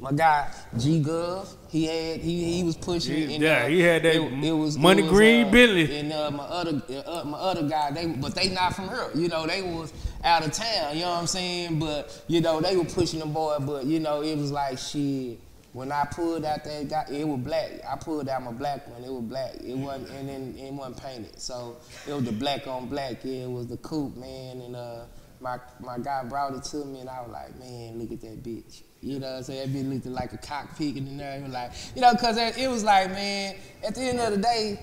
my 0.00 0.12
guy 0.12 0.50
G 0.76 1.02
Gov, 1.02 1.48
he 1.68 1.84
had 1.86 2.20
he 2.20 2.52
he 2.54 2.64
was 2.64 2.76
pushing. 2.76 3.16
Yeah, 3.16 3.34
and, 3.34 3.42
yeah, 3.42 3.64
uh, 3.64 3.68
he 3.68 3.80
had 3.80 4.02
that 4.02 4.14
it, 4.14 4.44
it 4.44 4.52
was 4.52 4.78
Money 4.78 5.02
it 5.02 5.04
was, 5.04 5.12
Green 5.12 5.46
uh, 5.46 5.50
Bentley. 5.50 5.98
And 5.98 6.12
uh, 6.12 6.30
my 6.30 6.44
other 6.44 6.82
uh, 7.06 7.24
my 7.24 7.38
other 7.38 7.68
guy, 7.68 7.90
they 7.90 8.06
but 8.06 8.34
they 8.34 8.48
not 8.50 8.74
from 8.74 8.88
here. 8.88 9.10
You 9.14 9.28
know, 9.28 9.46
they 9.46 9.62
was 9.62 9.92
out 10.24 10.46
of 10.46 10.52
town. 10.52 10.96
You 10.96 11.02
know 11.02 11.10
what 11.10 11.20
I'm 11.20 11.26
saying? 11.26 11.78
But 11.78 12.24
you 12.28 12.40
know, 12.40 12.60
they 12.60 12.76
were 12.76 12.84
pushing 12.84 13.20
the 13.20 13.26
boy. 13.26 13.58
But 13.60 13.86
you 13.86 14.00
know, 14.00 14.22
it 14.22 14.36
was 14.36 14.52
like 14.52 14.78
shit. 14.78 15.40
When 15.74 15.92
I 15.92 16.06
pulled 16.06 16.44
out 16.44 16.64
that 16.64 16.88
guy, 16.88 17.04
it 17.10 17.28
was 17.28 17.40
black. 17.40 17.70
I 17.88 17.96
pulled 17.96 18.28
out 18.28 18.42
my 18.42 18.52
black 18.52 18.88
one. 18.88 19.04
It 19.04 19.12
was 19.12 19.22
black. 19.22 19.54
It 19.56 19.76
wasn't, 19.76 20.10
and 20.10 20.28
then 20.28 20.54
it 20.58 20.72
wasn't 20.72 21.02
painted. 21.02 21.40
So 21.40 21.76
it 22.06 22.12
was 22.12 22.24
the 22.24 22.32
black 22.32 22.66
on 22.66 22.88
black. 22.88 23.18
Yeah, 23.22 23.44
it 23.44 23.50
was 23.50 23.66
the 23.66 23.76
coupe, 23.76 24.16
man. 24.16 24.62
And 24.62 24.74
uh, 24.74 25.04
my 25.40 25.58
my 25.80 25.98
guy 25.98 26.24
brought 26.24 26.54
it 26.54 26.64
to 26.64 26.84
me, 26.84 27.00
and 27.00 27.08
I 27.08 27.20
was 27.22 27.30
like, 27.30 27.58
man, 27.58 27.98
look 27.98 28.12
at 28.12 28.20
that 28.22 28.42
bitch. 28.42 28.82
You 29.00 29.18
know 29.18 29.30
what 29.30 29.36
I'm 29.36 29.42
saying? 29.44 29.72
That 29.72 29.78
bitch 29.78 30.04
looked 30.04 30.06
like 30.06 30.32
a 30.32 30.38
cockpit 30.38 30.96
in 30.96 31.16
there. 31.16 31.38
It 31.38 31.42
was 31.42 31.52
like, 31.52 31.72
you 31.94 32.02
know, 32.02 32.12
cause 32.14 32.36
it 32.36 32.68
was 32.68 32.82
like, 32.82 33.10
man, 33.10 33.54
at 33.86 33.94
the 33.94 34.02
end 34.02 34.20
of 34.20 34.32
the 34.32 34.38
day, 34.38 34.80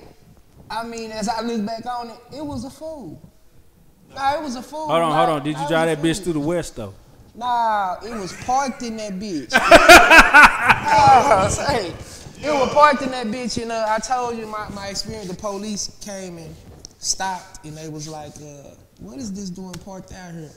I 0.70 0.84
mean, 0.86 1.12
as 1.12 1.28
I 1.28 1.42
look 1.42 1.66
back 1.66 1.86
on 1.86 2.10
it, 2.10 2.18
it 2.38 2.46
was 2.46 2.64
a 2.64 2.70
fool. 2.70 3.22
Nah, 4.14 4.38
it 4.38 4.42
was 4.42 4.56
a 4.56 4.62
fool. 4.62 4.88
Hold 4.88 5.02
on, 5.02 5.12
hold 5.12 5.30
on. 5.30 5.44
Did 5.44 5.58
you 5.58 5.68
drive 5.68 5.88
that 5.88 6.00
bitch 6.00 6.24
through 6.24 6.34
the 6.34 6.40
west 6.40 6.76
though? 6.76 6.94
Nah, 7.36 7.98
it 8.06 8.14
was 8.14 8.32
parked 8.44 8.82
in 8.84 8.96
that 8.98 9.14
bitch. 9.14 9.52
nah, 9.52 11.46
it 12.42 12.54
was 12.54 12.74
parked 12.74 13.02
in 13.02 13.12
that 13.12 13.28
bitch, 13.28 13.62
and 13.62 13.72
uh, 13.72 13.86
I 13.90 14.00
told 14.00 14.38
you 14.38 14.48
my, 14.48 14.70
my 14.70 14.88
experience. 14.88 15.28
The 15.28 15.36
police 15.36 15.98
came 16.02 16.38
and 16.38 16.56
stopped, 17.00 17.66
and 17.66 17.76
they 17.76 17.90
was 17.90 18.08
like, 18.08 18.32
uh, 18.38 18.76
"What 19.00 19.18
is 19.18 19.32
this 19.34 19.50
doing 19.50 19.74
parked 19.74 20.12
out 20.14 20.34
here?" 20.34 20.52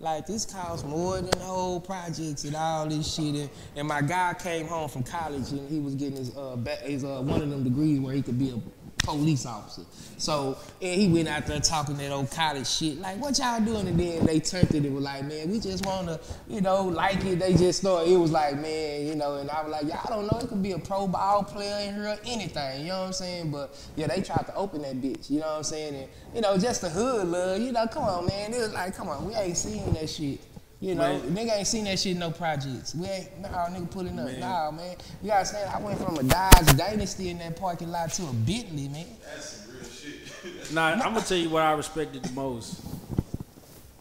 Like 0.00 0.26
this 0.26 0.46
costs 0.46 0.86
more 0.86 1.16
than 1.16 1.30
the 1.30 1.38
whole 1.38 1.80
projects 1.80 2.44
and 2.44 2.54
all 2.54 2.86
this 2.86 3.14
shit. 3.14 3.34
And, 3.34 3.50
and 3.74 3.88
my 3.88 4.00
guy 4.00 4.34
came 4.34 4.66
home 4.66 4.88
from 4.88 5.02
college, 5.02 5.50
and 5.50 5.68
he 5.68 5.80
was 5.80 5.96
getting 5.96 6.16
his 6.16 6.36
uh, 6.36 6.54
ba- 6.56 6.76
his 6.82 7.02
uh, 7.02 7.20
one 7.20 7.42
of 7.42 7.50
them 7.50 7.64
degrees 7.64 7.98
where 7.98 8.14
he 8.14 8.22
could 8.22 8.38
be 8.38 8.50
a 8.50 8.60
police 9.08 9.46
officer. 9.46 9.82
So 10.18 10.58
and 10.82 11.00
he 11.00 11.08
went 11.08 11.28
out 11.28 11.46
there 11.46 11.60
talking 11.60 11.96
that 11.96 12.10
old 12.10 12.30
college 12.30 12.66
shit, 12.66 12.98
like 12.98 13.18
what 13.18 13.38
y'all 13.38 13.60
doing? 13.60 13.88
And 13.88 13.98
then 13.98 14.26
they 14.26 14.40
turned 14.40 14.74
it 14.74 14.84
and 14.84 14.94
was 14.94 15.04
like, 15.04 15.24
man, 15.24 15.50
we 15.50 15.60
just 15.60 15.86
wanna, 15.86 16.20
you 16.48 16.60
know, 16.60 16.84
like 16.84 17.24
it. 17.24 17.38
They 17.38 17.54
just 17.54 17.82
thought 17.82 18.06
it 18.06 18.16
was 18.16 18.30
like, 18.30 18.60
man, 18.60 19.06
you 19.06 19.14
know, 19.14 19.36
and 19.36 19.50
I 19.50 19.62
was 19.62 19.72
like, 19.72 19.86
y'all 19.86 20.02
don't 20.08 20.30
know, 20.30 20.38
it 20.40 20.48
could 20.48 20.62
be 20.62 20.72
a 20.72 20.78
pro 20.78 21.06
ball 21.06 21.42
player 21.42 21.88
in 21.88 21.94
here, 21.94 22.18
anything, 22.26 22.82
you 22.82 22.88
know 22.88 23.00
what 23.00 23.06
I'm 23.06 23.12
saying? 23.12 23.50
But 23.50 23.74
yeah, 23.96 24.08
they 24.08 24.20
tried 24.20 24.46
to 24.46 24.54
open 24.54 24.82
that 24.82 25.00
bitch, 25.00 25.30
you 25.30 25.40
know 25.40 25.46
what 25.46 25.56
I'm 25.56 25.62
saying? 25.64 25.94
And 25.94 26.08
you 26.34 26.40
know, 26.42 26.58
just 26.58 26.82
the 26.82 26.90
hood 26.90 27.28
love, 27.28 27.60
you 27.60 27.72
know, 27.72 27.86
come 27.86 28.02
on, 28.02 28.26
man. 28.26 28.52
It 28.52 28.58
was 28.58 28.72
like, 28.72 28.94
come 28.94 29.08
on, 29.08 29.24
we 29.26 29.34
ain't 29.34 29.56
seen 29.56 29.92
that 29.94 30.10
shit. 30.10 30.40
You 30.80 30.94
know, 30.94 31.18
nigga 31.26 31.58
ain't 31.58 31.66
seen 31.66 31.84
that 31.84 31.98
shit 31.98 32.12
in 32.12 32.20
no 32.20 32.30
projects. 32.30 32.94
We 32.94 33.06
ain't, 33.06 33.40
nah, 33.40 33.66
nigga 33.66 33.90
put 33.90 34.06
it 34.06 34.16
up. 34.16 34.38
Nah, 34.38 34.70
man. 34.70 34.96
You 35.22 35.28
gotta 35.28 35.38
understand, 35.40 35.70
I 35.74 35.80
went 35.80 35.98
from 36.00 36.16
a 36.18 36.22
Dodge 36.22 36.76
Dynasty 36.76 37.30
in 37.30 37.38
that 37.38 37.56
parking 37.56 37.90
lot 37.90 38.12
to 38.12 38.22
a 38.22 38.32
Bentley, 38.32 38.88
man. 38.88 39.06
That's 39.24 39.46
some 39.64 39.74
real 39.74 39.84
shit. 39.90 40.72
nah, 40.72 40.90
I'm 40.90 40.98
gonna 41.00 41.20
tell 41.22 41.36
you 41.36 41.50
what 41.50 41.64
I 41.64 41.72
respected 41.72 42.22
the 42.22 42.32
most. 42.32 42.80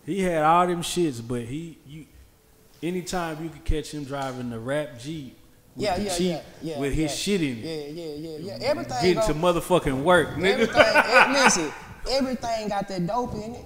He 0.06 0.22
had 0.22 0.44
all 0.44 0.68
them 0.68 0.84
shits, 0.84 1.20
but 1.28 1.42
he 1.42 1.80
you 1.88 2.06
anytime 2.84 3.44
you 3.44 3.50
could 3.50 3.66
catch 3.66 3.92
him 3.92 4.04
driving 4.04 4.52
the 4.52 4.60
rap 4.60 5.00
Jeep 5.00 5.36
with 5.76 5.84
Yeah, 5.84 5.98
yeah, 5.98 6.18
Jeep 6.18 6.28
yeah, 6.28 6.42
yeah. 6.62 6.80
with 6.80 6.96
yeah. 6.96 7.02
his 7.08 7.16
shit 7.18 7.42
in 7.42 7.58
it. 7.58 7.66
Yeah, 7.66 8.04
yeah, 8.06 8.14
yeah, 8.16 8.38
yeah. 8.60 8.68
Everything. 8.70 9.02
Getting 9.16 9.16
go- 9.16 9.28
to 9.28 9.34
motherfucking 9.34 10.04
work, 10.04 10.30
nigga. 10.36 10.46
everything. 10.68 10.76
eh, 10.78 11.32
listen, 11.44 11.72
everything 12.12 12.70
got 12.70 12.88
that 12.88 13.08
dope 13.08 13.34
in 13.34 13.56
it. 13.56 13.66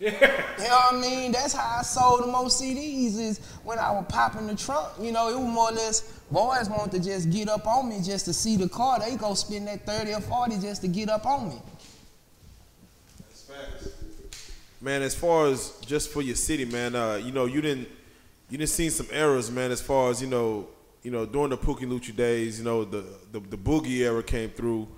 You 0.00 0.10
know 0.12 0.16
what 0.18 0.94
I 0.94 0.96
mean? 0.96 1.32
That's 1.32 1.52
how 1.52 1.78
I 1.78 1.82
sold 1.82 2.22
the 2.22 2.26
most 2.26 2.60
CDs 2.60 3.18
is 3.18 3.38
when 3.64 3.78
I 3.78 3.90
was 3.90 4.06
popping 4.08 4.46
the 4.46 4.54
trunk. 4.56 4.88
You 4.98 5.12
know, 5.12 5.28
it 5.28 5.38
was 5.38 5.46
more 5.46 5.68
or 5.68 5.72
less 5.72 6.00
boys 6.30 6.70
want 6.70 6.92
to 6.92 6.98
just 6.98 7.30
get 7.30 7.50
up 7.50 7.66
on 7.66 7.90
me 7.90 8.00
just 8.02 8.24
to 8.24 8.32
see 8.32 8.56
the 8.56 8.68
car. 8.68 8.98
They 8.98 9.16
go 9.16 9.34
spend 9.34 9.66
that 9.66 9.84
30 9.84 10.14
or 10.14 10.20
40 10.22 10.58
just 10.58 10.80
to 10.82 10.88
get 10.88 11.10
up 11.10 11.26
on 11.26 11.50
me. 11.50 11.56
Man, 14.80 15.02
as 15.02 15.14
far 15.14 15.48
as 15.48 15.72
just 15.84 16.10
for 16.10 16.22
your 16.22 16.36
city, 16.36 16.64
man, 16.64 16.94
uh, 16.94 17.16
you 17.16 17.32
know, 17.32 17.44
you 17.44 17.60
didn't 17.60 17.86
you 18.48 18.56
didn't 18.56 18.70
see 18.70 18.88
some 18.88 19.06
errors, 19.12 19.50
man, 19.50 19.70
as 19.70 19.82
far 19.82 20.10
as, 20.10 20.22
you 20.22 20.28
know, 20.28 20.66
you 21.02 21.10
know, 21.10 21.26
during 21.26 21.50
the 21.50 21.58
Pookie 21.58 21.80
Lucha 21.80 22.16
days, 22.16 22.58
you 22.58 22.64
know, 22.64 22.84
the, 22.84 23.04
the 23.32 23.40
the 23.40 23.58
boogie 23.58 23.98
era 23.98 24.22
came 24.22 24.48
through. 24.48 24.88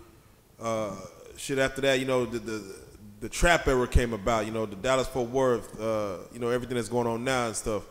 Uh, 0.60 0.94
shit 1.36 1.58
after 1.58 1.80
that, 1.80 1.98
you 1.98 2.06
know, 2.06 2.24
the, 2.24 2.38
the 2.38 2.81
the 3.22 3.28
trap 3.28 3.68
era 3.68 3.86
came 3.86 4.12
about, 4.12 4.46
you 4.46 4.52
know, 4.52 4.66
the 4.66 4.74
Dallas 4.74 5.06
Fort 5.06 5.30
Worth, 5.30 5.80
uh, 5.80 6.16
you 6.32 6.40
know, 6.40 6.48
everything 6.48 6.74
that's 6.74 6.88
going 6.88 7.06
on 7.06 7.22
now 7.22 7.46
and 7.46 7.54
stuff. 7.54 7.84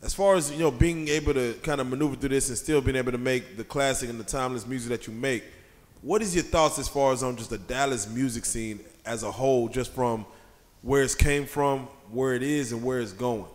As 0.00 0.14
far 0.14 0.36
as, 0.36 0.52
you 0.52 0.60
know, 0.60 0.70
being 0.70 1.08
able 1.08 1.34
to 1.34 1.54
kind 1.64 1.80
of 1.80 1.88
maneuver 1.88 2.14
through 2.14 2.28
this 2.28 2.48
and 2.48 2.56
still 2.56 2.80
being 2.80 2.96
able 2.96 3.10
to 3.10 3.18
make 3.18 3.56
the 3.56 3.64
classic 3.64 4.08
and 4.08 4.18
the 4.18 4.24
timeless 4.24 4.68
music 4.68 4.90
that 4.90 5.08
you 5.08 5.12
make, 5.12 5.42
what 6.02 6.22
is 6.22 6.36
your 6.36 6.44
thoughts 6.44 6.78
as 6.78 6.88
far 6.88 7.12
as 7.12 7.24
on 7.24 7.36
just 7.36 7.50
the 7.50 7.58
Dallas 7.58 8.08
music 8.08 8.44
scene 8.44 8.78
as 9.04 9.24
a 9.24 9.30
whole, 9.30 9.68
just 9.68 9.92
from 9.92 10.24
where 10.82 11.02
it's 11.02 11.16
came 11.16 11.46
from, 11.46 11.80
where 12.12 12.34
it 12.34 12.44
is, 12.44 12.70
and 12.70 12.84
where 12.84 13.00
it's 13.00 13.12
going? 13.12 13.46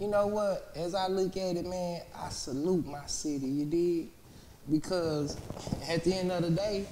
You 0.00 0.08
know 0.08 0.28
what? 0.28 0.72
As 0.74 0.94
I 0.94 1.08
look 1.08 1.36
at 1.36 1.56
it, 1.56 1.66
man, 1.66 2.00
I 2.18 2.30
salute 2.30 2.86
my 2.86 3.04
city, 3.04 3.46
you 3.46 3.66
dig? 3.66 4.08
Because 4.70 5.36
at 5.90 6.04
the 6.04 6.14
end 6.14 6.32
of 6.32 6.42
the 6.42 6.50
day, 6.50 6.86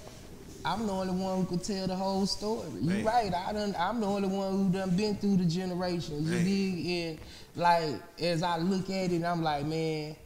I'm 0.66 0.84
the 0.84 0.92
only 0.92 1.14
one 1.14 1.38
who 1.38 1.44
could 1.46 1.62
tell 1.62 1.86
the 1.86 1.94
whole 1.94 2.26
story. 2.26 2.68
You 2.80 2.90
Man. 2.90 3.04
right, 3.04 3.32
I 3.32 3.52
done, 3.52 3.76
I'm 3.78 4.00
the 4.00 4.06
only 4.06 4.26
one 4.26 4.50
who 4.50 4.68
done 4.70 4.96
been 4.96 5.14
through 5.16 5.36
the 5.36 5.44
generations, 5.44 6.28
you 6.28 6.42
dig? 6.42 6.86
And 6.86 7.18
like, 7.54 7.94
as 8.20 8.42
I 8.42 8.58
look 8.58 8.90
at 8.90 9.12
it, 9.12 9.22
I'm 9.22 9.44
like, 9.44 9.64
man, 9.64 10.16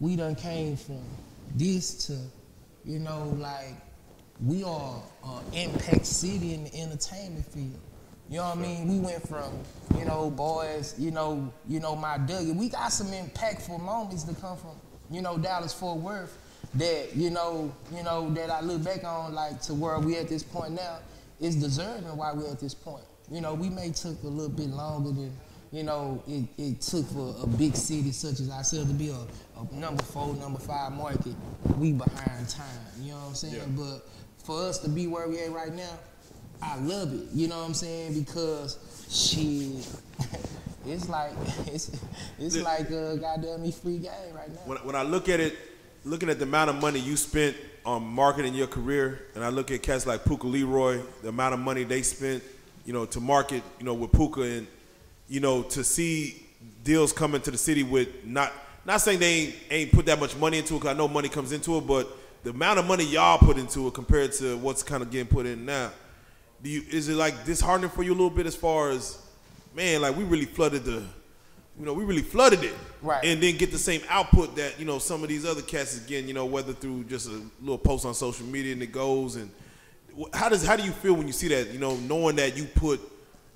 we 0.00 0.16
done 0.16 0.34
came 0.34 0.76
from 0.76 1.04
this 1.54 2.06
to, 2.08 2.18
you 2.84 2.98
know, 2.98 3.36
like, 3.38 3.76
we 4.44 4.64
are 4.64 5.00
uh, 5.24 5.40
impact 5.52 6.06
city 6.06 6.54
in 6.54 6.64
the 6.64 6.74
entertainment 6.74 7.46
field. 7.46 7.78
You 8.28 8.38
know 8.38 8.48
what 8.48 8.58
I 8.58 8.60
mean? 8.60 8.88
We 8.88 8.98
went 8.98 9.28
from, 9.28 9.52
you 9.96 10.04
know, 10.06 10.28
boys, 10.28 10.96
you 10.98 11.12
know, 11.12 11.52
you 11.68 11.78
know, 11.78 11.94
my 11.94 12.18
Dougie. 12.18 12.52
We 12.54 12.68
got 12.68 12.88
some 12.88 13.08
impactful 13.08 13.80
moments 13.80 14.24
to 14.24 14.34
come 14.34 14.56
from, 14.56 14.72
you 15.08 15.22
know, 15.22 15.38
Dallas 15.38 15.72
Fort 15.72 15.98
Worth 15.98 16.36
that, 16.76 17.14
you 17.14 17.30
know, 17.30 17.72
you 17.94 18.02
know, 18.02 18.30
that 18.34 18.50
I 18.50 18.60
look 18.60 18.82
back 18.82 19.04
on 19.04 19.34
like 19.34 19.60
to 19.62 19.74
where 19.74 19.98
we 19.98 20.16
at 20.16 20.28
this 20.28 20.42
point 20.42 20.72
now 20.72 20.98
is 21.40 21.56
deserving 21.56 22.16
why 22.16 22.32
we're 22.32 22.50
at 22.50 22.60
this 22.60 22.74
point. 22.74 23.04
You 23.30 23.40
know, 23.40 23.54
we 23.54 23.70
may 23.70 23.90
took 23.90 24.22
a 24.22 24.26
little 24.26 24.50
bit 24.50 24.68
longer 24.68 25.10
than, 25.10 25.32
you 25.72 25.82
know, 25.82 26.22
it, 26.26 26.44
it 26.58 26.80
took 26.80 27.06
for 27.08 27.34
a 27.42 27.46
big 27.46 27.74
city 27.74 28.12
such 28.12 28.40
as 28.40 28.50
ourselves 28.50 28.88
to 28.88 28.94
be 28.94 29.08
a, 29.08 29.60
a 29.60 29.74
number 29.74 30.02
four, 30.02 30.34
number 30.36 30.58
five 30.58 30.92
market. 30.92 31.34
We 31.78 31.92
behind 31.92 32.48
time. 32.48 32.66
You 33.00 33.12
know 33.12 33.18
what 33.18 33.28
I'm 33.28 33.34
saying? 33.34 33.74
But 33.76 34.08
for 34.44 34.62
us 34.62 34.78
to 34.80 34.88
be 34.88 35.06
where 35.06 35.28
we 35.28 35.40
at 35.40 35.52
right 35.52 35.72
now, 35.72 35.98
I 36.62 36.78
love 36.78 37.12
it. 37.14 37.28
You 37.32 37.48
know 37.48 37.58
what 37.58 37.66
I'm 37.66 37.74
saying? 37.74 38.18
Because 38.18 38.78
shit, 39.10 39.86
it's 40.86 41.08
like 41.08 41.32
it's 41.66 41.90
it's 42.38 42.56
like 42.58 42.90
a 42.90 43.16
goddamn 43.16 43.62
me 43.62 43.72
free 43.72 43.98
game 43.98 44.10
right 44.34 44.48
now. 44.48 44.60
When, 44.64 44.78
when 44.78 44.96
I 44.96 45.02
look 45.02 45.28
at 45.28 45.40
it, 45.40 45.56
looking 46.04 46.28
at 46.28 46.38
the 46.38 46.44
amount 46.44 46.70
of 46.70 46.76
money 46.80 47.00
you 47.00 47.16
spent 47.16 47.56
on 47.84 48.02
marketing 48.02 48.54
your 48.54 48.66
career, 48.66 49.26
and 49.34 49.44
I 49.44 49.48
look 49.48 49.70
at 49.70 49.82
cats 49.82 50.06
like 50.06 50.24
Puka 50.24 50.46
Leroy, 50.46 51.00
the 51.22 51.28
amount 51.28 51.54
of 51.54 51.60
money 51.60 51.84
they 51.84 52.02
spent, 52.02 52.42
you 52.84 52.92
know, 52.92 53.04
to 53.06 53.20
market, 53.20 53.62
you 53.78 53.84
know, 53.84 53.94
with 53.94 54.12
Puka, 54.12 54.42
and 54.42 54.66
you 55.28 55.40
know, 55.40 55.62
to 55.62 55.82
see 55.82 56.42
deals 56.82 57.12
come 57.12 57.34
into 57.34 57.50
the 57.50 57.58
city 57.58 57.82
with 57.82 58.08
not 58.24 58.52
not 58.86 59.00
saying 59.00 59.18
they 59.18 59.34
ain't, 59.34 59.54
ain't 59.70 59.92
put 59.92 60.04
that 60.06 60.20
much 60.20 60.36
money 60.36 60.58
into 60.58 60.76
it. 60.76 60.80
'cause 60.80 60.90
I 60.90 60.92
know 60.92 61.08
money 61.08 61.28
comes 61.30 61.52
into 61.52 61.76
it, 61.78 61.86
but 61.86 62.06
the 62.42 62.50
amount 62.50 62.78
of 62.78 62.86
money 62.86 63.04
y'all 63.04 63.38
put 63.38 63.56
into 63.56 63.86
it 63.88 63.94
compared 63.94 64.32
to 64.34 64.58
what's 64.58 64.82
kind 64.82 65.02
of 65.02 65.10
getting 65.10 65.26
put 65.26 65.46
in 65.46 65.64
now, 65.64 65.90
do 66.62 66.68
you 66.68 66.82
is 66.90 67.08
it 67.08 67.14
like 67.16 67.44
disheartening 67.46 67.90
for 67.90 68.02
you 68.02 68.10
a 68.12 68.16
little 68.16 68.28
bit 68.30 68.44
as 68.46 68.54
far 68.54 68.90
as, 68.90 69.16
man, 69.74 70.02
like 70.02 70.14
we 70.16 70.24
really 70.24 70.44
flooded 70.44 70.84
the, 70.84 71.02
you 71.78 71.84
know, 71.84 71.92
we 71.92 72.04
really 72.04 72.22
flooded 72.22 72.62
it, 72.62 72.74
Right. 73.02 73.22
And 73.22 73.42
then 73.42 73.58
get 73.58 73.70
the 73.70 73.78
same 73.78 74.00
output 74.08 74.56
that 74.56 74.78
you 74.78 74.86
know 74.86 74.98
some 74.98 75.22
of 75.22 75.28
these 75.28 75.44
other 75.44 75.60
cats 75.60 75.92
is 75.92 76.00
getting, 76.00 76.26
you 76.26 76.32
know, 76.32 76.46
whether 76.46 76.72
through 76.72 77.04
just 77.04 77.28
a 77.28 77.40
little 77.60 77.76
post 77.76 78.06
on 78.06 78.14
social 78.14 78.46
media 78.46 78.72
and 78.72 78.82
it 78.82 78.92
goes 78.92 79.36
and 79.36 79.50
how 80.32 80.48
does 80.48 80.64
how 80.66 80.74
do 80.76 80.82
you 80.84 80.90
feel 80.90 81.12
when 81.14 81.26
you 81.26 81.32
see 81.32 81.48
that, 81.48 81.70
you 81.70 81.78
know, 81.78 81.96
knowing 81.96 82.36
that 82.36 82.56
you 82.56 82.64
put, 82.64 83.00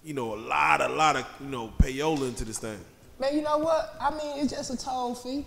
you 0.05 0.13
know, 0.13 0.35
a 0.35 0.37
lot, 0.37 0.83
a 0.83 0.89
lot 0.89 1.17
of, 1.17 1.27
you 1.41 1.47
know, 1.47 1.73
payola 1.79 2.29
into 2.29 2.45
this 2.45 2.59
thing. 2.59 2.79
Man, 3.19 3.35
you 3.35 3.43
know 3.43 3.59
what? 3.59 3.97
I 4.01 4.11
mean, 4.11 4.45
it's 4.45 4.53
just 4.53 4.71
a 4.71 4.77
toll 4.77 5.15
fee. 5.15 5.47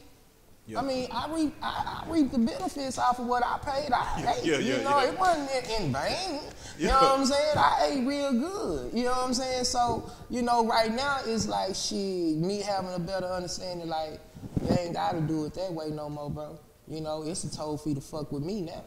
Yeah. 0.67 0.79
I 0.79 0.83
mean, 0.83 1.07
I 1.11 1.27
reap, 1.33 1.53
I, 1.61 2.03
I 2.05 2.11
reap 2.11 2.31
the 2.31 2.37
benefits 2.37 2.97
off 2.97 3.19
of 3.19 3.25
what 3.25 3.43
I 3.43 3.57
paid. 3.57 3.91
I 3.91 4.35
ate, 4.37 4.45
yeah, 4.45 4.57
you 4.57 4.75
yeah, 4.75 4.83
know, 4.83 4.99
yeah. 4.99 5.09
it 5.09 5.19
wasn't 5.19 5.69
in, 5.69 5.85
in 5.85 5.93
vain. 5.93 6.39
You 6.77 6.87
know 6.87 6.93
what 6.93 7.19
I'm 7.19 7.25
saying? 7.25 7.57
I 7.57 7.89
ate 7.91 8.07
real 8.07 8.31
good. 8.31 8.93
You 8.93 9.05
know 9.05 9.11
what 9.11 9.25
I'm 9.25 9.33
saying? 9.33 9.65
So, 9.65 10.09
you 10.29 10.41
know, 10.41 10.65
right 10.65 10.93
now 10.93 11.19
it's 11.25 11.47
like 11.47 11.75
shit, 11.75 12.37
me 12.37 12.61
having 12.61 12.93
a 12.93 12.99
better 12.99 13.25
understanding. 13.25 13.87
Like, 13.87 14.19
you 14.61 14.75
ain't 14.79 14.93
got 14.93 15.13
to 15.13 15.21
do 15.21 15.45
it 15.45 15.53
that 15.55 15.73
way 15.73 15.89
no 15.89 16.09
more, 16.09 16.29
bro. 16.29 16.59
You 16.87 17.01
know, 17.01 17.23
it's 17.23 17.43
a 17.43 17.55
toll 17.55 17.77
fee 17.77 17.95
to 17.95 18.01
fuck 18.01 18.31
with 18.31 18.43
me 18.43 18.61
now. 18.61 18.83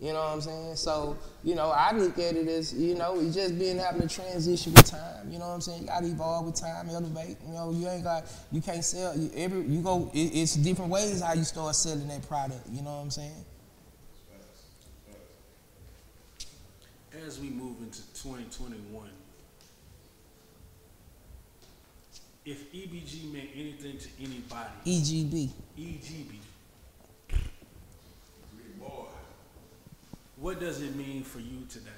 You 0.00 0.12
know 0.12 0.20
what 0.20 0.32
I'm 0.34 0.40
saying? 0.40 0.76
So, 0.76 1.16
you 1.42 1.54
know, 1.54 1.70
I 1.70 1.92
look 1.92 2.18
at 2.18 2.34
it 2.36 2.48
as, 2.48 2.74
you 2.74 2.94
know, 2.94 3.18
it's 3.20 3.34
just 3.34 3.58
being 3.58 3.78
having 3.78 4.02
to 4.02 4.08
transition 4.08 4.72
with 4.72 4.90
time. 4.90 5.30
You 5.30 5.38
know 5.38 5.48
what 5.48 5.54
I'm 5.54 5.60
saying? 5.60 5.82
You 5.82 5.88
gotta 5.88 6.06
evolve 6.06 6.46
with 6.46 6.56
time, 6.56 6.88
elevate. 6.90 7.36
You 7.46 7.54
know, 7.54 7.70
you 7.70 7.88
ain't 7.88 8.04
got, 8.04 8.24
you 8.50 8.60
can't 8.60 8.84
sell. 8.84 9.16
You, 9.16 9.30
every, 9.34 9.62
you 9.62 9.80
go, 9.80 10.10
it, 10.12 10.18
it's 10.18 10.56
different 10.56 10.90
ways 10.90 11.22
how 11.22 11.34
you 11.34 11.44
start 11.44 11.74
selling 11.76 12.08
that 12.08 12.26
product. 12.28 12.66
You 12.70 12.82
know 12.82 12.96
what 12.96 13.02
I'm 13.02 13.10
saying? 13.10 13.44
As 17.26 17.38
we 17.38 17.48
move 17.48 17.76
into 17.80 18.02
2021, 18.14 19.08
if 22.44 22.70
EBG 22.72 23.32
meant 23.32 23.48
anything 23.54 23.96
to 23.96 24.08
anybody, 24.20 24.70
EGB. 24.84 25.48
EGB, 25.78 26.36
what 30.36 30.60
does 30.60 30.82
it 30.82 30.94
mean 30.96 31.22
for 31.22 31.38
you 31.38 31.66
today? 31.68 31.90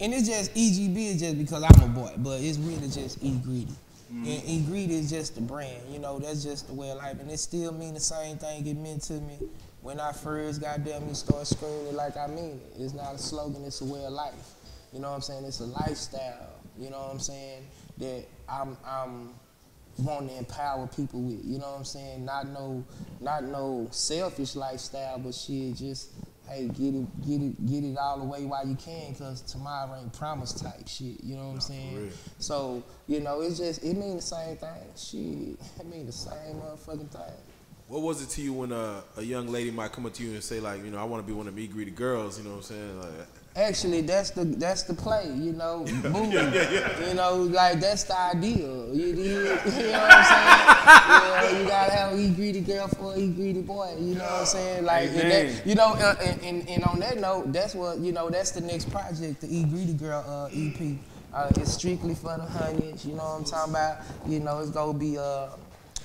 And 0.00 0.12
it's 0.12 0.28
just 0.28 0.54
EGB 0.54 1.14
is 1.14 1.20
just 1.20 1.38
because 1.38 1.62
I'm 1.62 1.82
a 1.82 1.88
boy, 1.88 2.12
but 2.18 2.40
it's 2.40 2.58
really 2.58 2.88
just 2.88 3.22
E 3.22 3.38
Greedy. 3.44 3.74
Mm. 4.12 4.18
And 4.18 4.48
E 4.48 4.64
Greedy 4.66 4.96
is 4.96 5.10
just 5.10 5.34
the 5.34 5.40
brand, 5.40 5.82
you 5.90 5.98
know, 5.98 6.18
that's 6.18 6.42
just 6.42 6.66
the 6.68 6.74
way 6.74 6.90
of 6.90 6.98
life. 6.98 7.20
And 7.20 7.30
it 7.30 7.38
still 7.38 7.72
mean 7.72 7.94
the 7.94 8.00
same 8.00 8.36
thing 8.36 8.66
it 8.66 8.76
meant 8.76 9.02
to 9.02 9.14
me 9.14 9.38
when 9.82 10.00
I 10.00 10.12
first 10.12 10.60
goddamn 10.60 11.06
me 11.06 11.14
start 11.14 11.46
screaming 11.46 11.94
like 11.94 12.16
I 12.16 12.26
mean 12.26 12.60
it. 12.76 12.80
It's 12.80 12.94
not 12.94 13.14
a 13.14 13.18
slogan, 13.18 13.64
it's 13.64 13.80
a 13.80 13.84
way 13.84 14.04
of 14.04 14.12
life. 14.12 14.54
You 14.92 15.00
know 15.00 15.10
what 15.10 15.16
I'm 15.16 15.22
saying? 15.22 15.44
It's 15.44 15.60
a 15.60 15.66
lifestyle, 15.66 16.50
you 16.78 16.90
know 16.90 16.98
what 16.98 17.12
I'm 17.12 17.20
saying, 17.20 17.62
that 17.98 18.24
I'm 18.48 18.76
I'm 18.86 19.30
wanting 19.98 20.30
to 20.30 20.38
empower 20.38 20.86
people 20.86 21.20
with. 21.20 21.44
You 21.44 21.58
know 21.58 21.70
what 21.70 21.78
I'm 21.78 21.84
saying? 21.84 22.24
Not 22.24 22.48
no 22.48 22.84
not 23.20 23.44
no 23.44 23.88
selfish 23.90 24.56
lifestyle, 24.56 25.18
but 25.18 25.34
shit 25.34 25.76
just 25.76 26.10
hey, 26.48 26.68
get 26.68 26.94
it, 26.94 27.26
get 27.26 27.40
it, 27.40 27.66
get 27.66 27.84
it 27.84 27.96
all 27.98 28.18
the 28.18 28.24
way 28.24 28.44
while 28.44 28.66
you 28.66 28.74
can, 28.76 29.14
cause 29.14 29.42
tomorrow 29.42 29.96
ain't 30.00 30.12
promised 30.12 30.62
type 30.62 30.88
shit. 30.88 31.22
You 31.22 31.36
know 31.36 31.48
what 31.48 31.54
I'm 31.54 31.60
saying? 31.60 31.96
real. 31.96 32.12
So 32.38 32.82
you 33.06 33.20
know, 33.20 33.40
it's 33.40 33.58
just 33.58 33.84
it 33.84 33.96
mean 33.96 34.16
the 34.16 34.22
same 34.22 34.56
thing. 34.56 34.70
Shit, 34.96 35.60
it 35.80 35.86
mean 35.86 36.06
the 36.06 36.12
same 36.12 36.56
motherfucking 36.56 37.10
thing. 37.10 37.34
What 37.88 38.02
was 38.02 38.22
it 38.22 38.30
to 38.30 38.42
you 38.42 38.54
when 38.54 38.72
uh, 38.72 39.02
a 39.18 39.22
young 39.22 39.48
lady 39.48 39.70
might 39.70 39.92
come 39.92 40.06
up 40.06 40.14
to 40.14 40.22
you 40.22 40.32
and 40.32 40.42
say 40.42 40.60
like, 40.60 40.82
you 40.84 40.90
know, 40.90 40.98
I 40.98 41.04
want 41.04 41.22
to 41.22 41.26
be 41.26 41.36
one 41.36 41.46
of 41.46 41.54
me 41.54 41.66
greedy 41.66 41.90
girls? 41.90 42.38
You 42.38 42.44
know 42.44 42.52
what 42.52 42.56
I'm 42.56 42.62
saying? 42.62 43.00
Like, 43.00 43.10
Actually, 43.54 44.00
that's 44.00 44.30
the 44.30 44.44
that's 44.44 44.82
the 44.84 44.94
play, 44.94 45.26
you 45.26 45.52
know, 45.52 45.84
movie. 46.04 46.36
You 47.06 47.14
know, 47.14 47.48
like 47.50 47.80
that's 47.80 48.04
the 48.04 48.18
ideal. 48.18 48.88
You, 48.94 49.08
you, 49.08 49.14
you 49.14 49.92
know 49.92 50.00
what 50.00 50.10
I'm 50.10 50.24
saying? 50.24 51.56
you, 51.56 51.62
you 51.62 51.68
gotta 51.68 51.92
have 51.92 52.12
an 52.14 52.20
e 52.20 52.30
greedy 52.30 52.60
girl 52.60 52.88
for 52.88 53.12
an 53.12 53.20
e 53.20 53.28
greedy 53.28 53.60
boy. 53.60 53.94
You 53.98 54.14
know 54.14 54.24
what 54.24 54.40
I'm 54.40 54.46
saying? 54.46 54.84
Like, 54.86 55.10
and 55.10 55.30
that, 55.30 55.66
you 55.66 55.74
know, 55.74 55.92
uh, 55.92 56.16
and, 56.22 56.40
and, 56.42 56.68
and 56.68 56.84
on 56.84 57.00
that 57.00 57.18
note, 57.18 57.52
that's 57.52 57.74
what 57.74 57.98
you 57.98 58.12
know. 58.12 58.30
That's 58.30 58.52
the 58.52 58.62
next 58.62 58.90
project, 58.90 59.42
the 59.42 59.54
e 59.54 59.64
greedy 59.64 59.92
girl 59.92 60.24
uh, 60.26 60.48
EP. 60.50 60.96
Uh, 61.34 61.50
it's 61.56 61.74
strictly 61.74 62.14
for 62.14 62.36
the 62.38 62.44
honeys. 62.44 63.04
You 63.04 63.12
know 63.12 63.24
what 63.24 63.38
I'm 63.38 63.44
talking 63.44 63.72
about? 63.74 63.98
You 64.26 64.40
know, 64.40 64.60
it's 64.60 64.70
gonna 64.70 64.98
be 64.98 65.18
uh, 65.18 65.48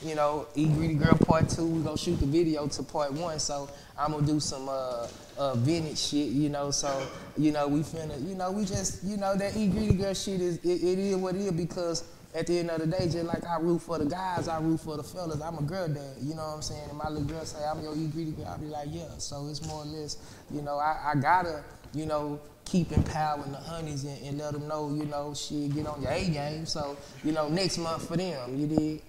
you 0.04 0.16
know, 0.16 0.48
E 0.56 0.68
Greedy 0.68 0.94
Girl 0.94 1.18
Part 1.18 1.50
Two. 1.50 1.66
We 1.66 1.84
gonna 1.84 1.98
shoot 1.98 2.20
the 2.20 2.26
video 2.26 2.68
to 2.68 2.84
Part 2.84 3.14
One, 3.14 3.40
so 3.40 3.70
I'm 3.98 4.12
gonna 4.12 4.26
do 4.26 4.40
some 4.40 4.70
uh, 4.70 5.08
uh, 5.38 5.56
vintage 5.56 5.98
shit. 6.00 6.30
You 6.30 6.50
know, 6.50 6.72
so 6.72 7.08
you 7.38 7.52
know 7.52 7.68
we 7.68 7.82
finna, 7.82 8.28
you 8.28 8.36
know, 8.36 8.52
we 8.52 8.66
just, 8.66 9.04
you 9.04 9.18
know, 9.18 9.36
that 9.36 9.56
E 9.56 9.68
Greedy 9.68 9.96
Girl 9.96 10.14
shit 10.14 10.42
is 10.42 10.58
it, 10.58 10.84
it 10.84 11.00
is 11.00 11.16
what 11.16 11.36
it 11.36 11.42
is 11.42 11.52
because 11.52 12.04
at 12.36 12.46
the 12.46 12.60
end 12.60 12.70
of 12.70 12.80
the 12.80 12.88
day, 12.88 13.06
just 13.06 13.26
like 13.26 13.46
I 13.46 13.58
root 13.60 13.80
for 13.80 13.98
the 13.98 14.06
guys, 14.06 14.48
I 14.48 14.60
root 14.60 14.80
for 14.80 14.98
the 14.98 15.04
fellas. 15.04 15.42
I'm 15.42 15.58
a 15.58 15.64
girl 15.64 15.88
dad, 15.88 16.18
you 16.22 16.36
know 16.36 16.44
what 16.44 16.56
I'm 16.56 16.62
saying? 16.62 16.90
And 16.90 16.98
my 16.98 17.10
little 17.10 17.28
girl 17.28 17.46
say 17.46 17.64
I'm 17.66 17.82
your 17.82 17.96
E 17.96 18.08
Greedy 18.08 18.32
Girl, 18.32 18.48
I'll 18.48 18.58
be 18.58 18.68
like, 18.68 18.90
yeah. 18.92 19.18
So 19.18 19.48
it's 19.48 19.66
more 19.66 19.82
or 19.82 19.86
less, 19.86 20.18
you 20.52 20.62
know, 20.62 20.78
I, 20.78 21.14
I 21.14 21.20
gotta, 21.20 21.64
you 21.94 22.06
know. 22.06 22.40
Keep 22.66 22.92
empowering 22.92 23.54
the 23.54 23.60
honeys 23.60 24.04
and, 24.04 24.22
and 24.28 24.38
let 24.40 24.52
them 24.52 24.68
know, 24.68 24.94
you 24.94 25.06
know, 25.06 25.34
shit, 25.34 25.74
get 25.74 25.88
on 25.88 26.02
your 26.02 26.12
A 26.12 26.26
game. 26.28 26.66
So, 26.66 26.98
you 27.24 27.32
know, 27.32 27.48
next 27.48 27.78
month 27.78 28.10
for 28.10 28.18
them, 28.18 28.60
you 28.60 28.68
did? 28.68 29.02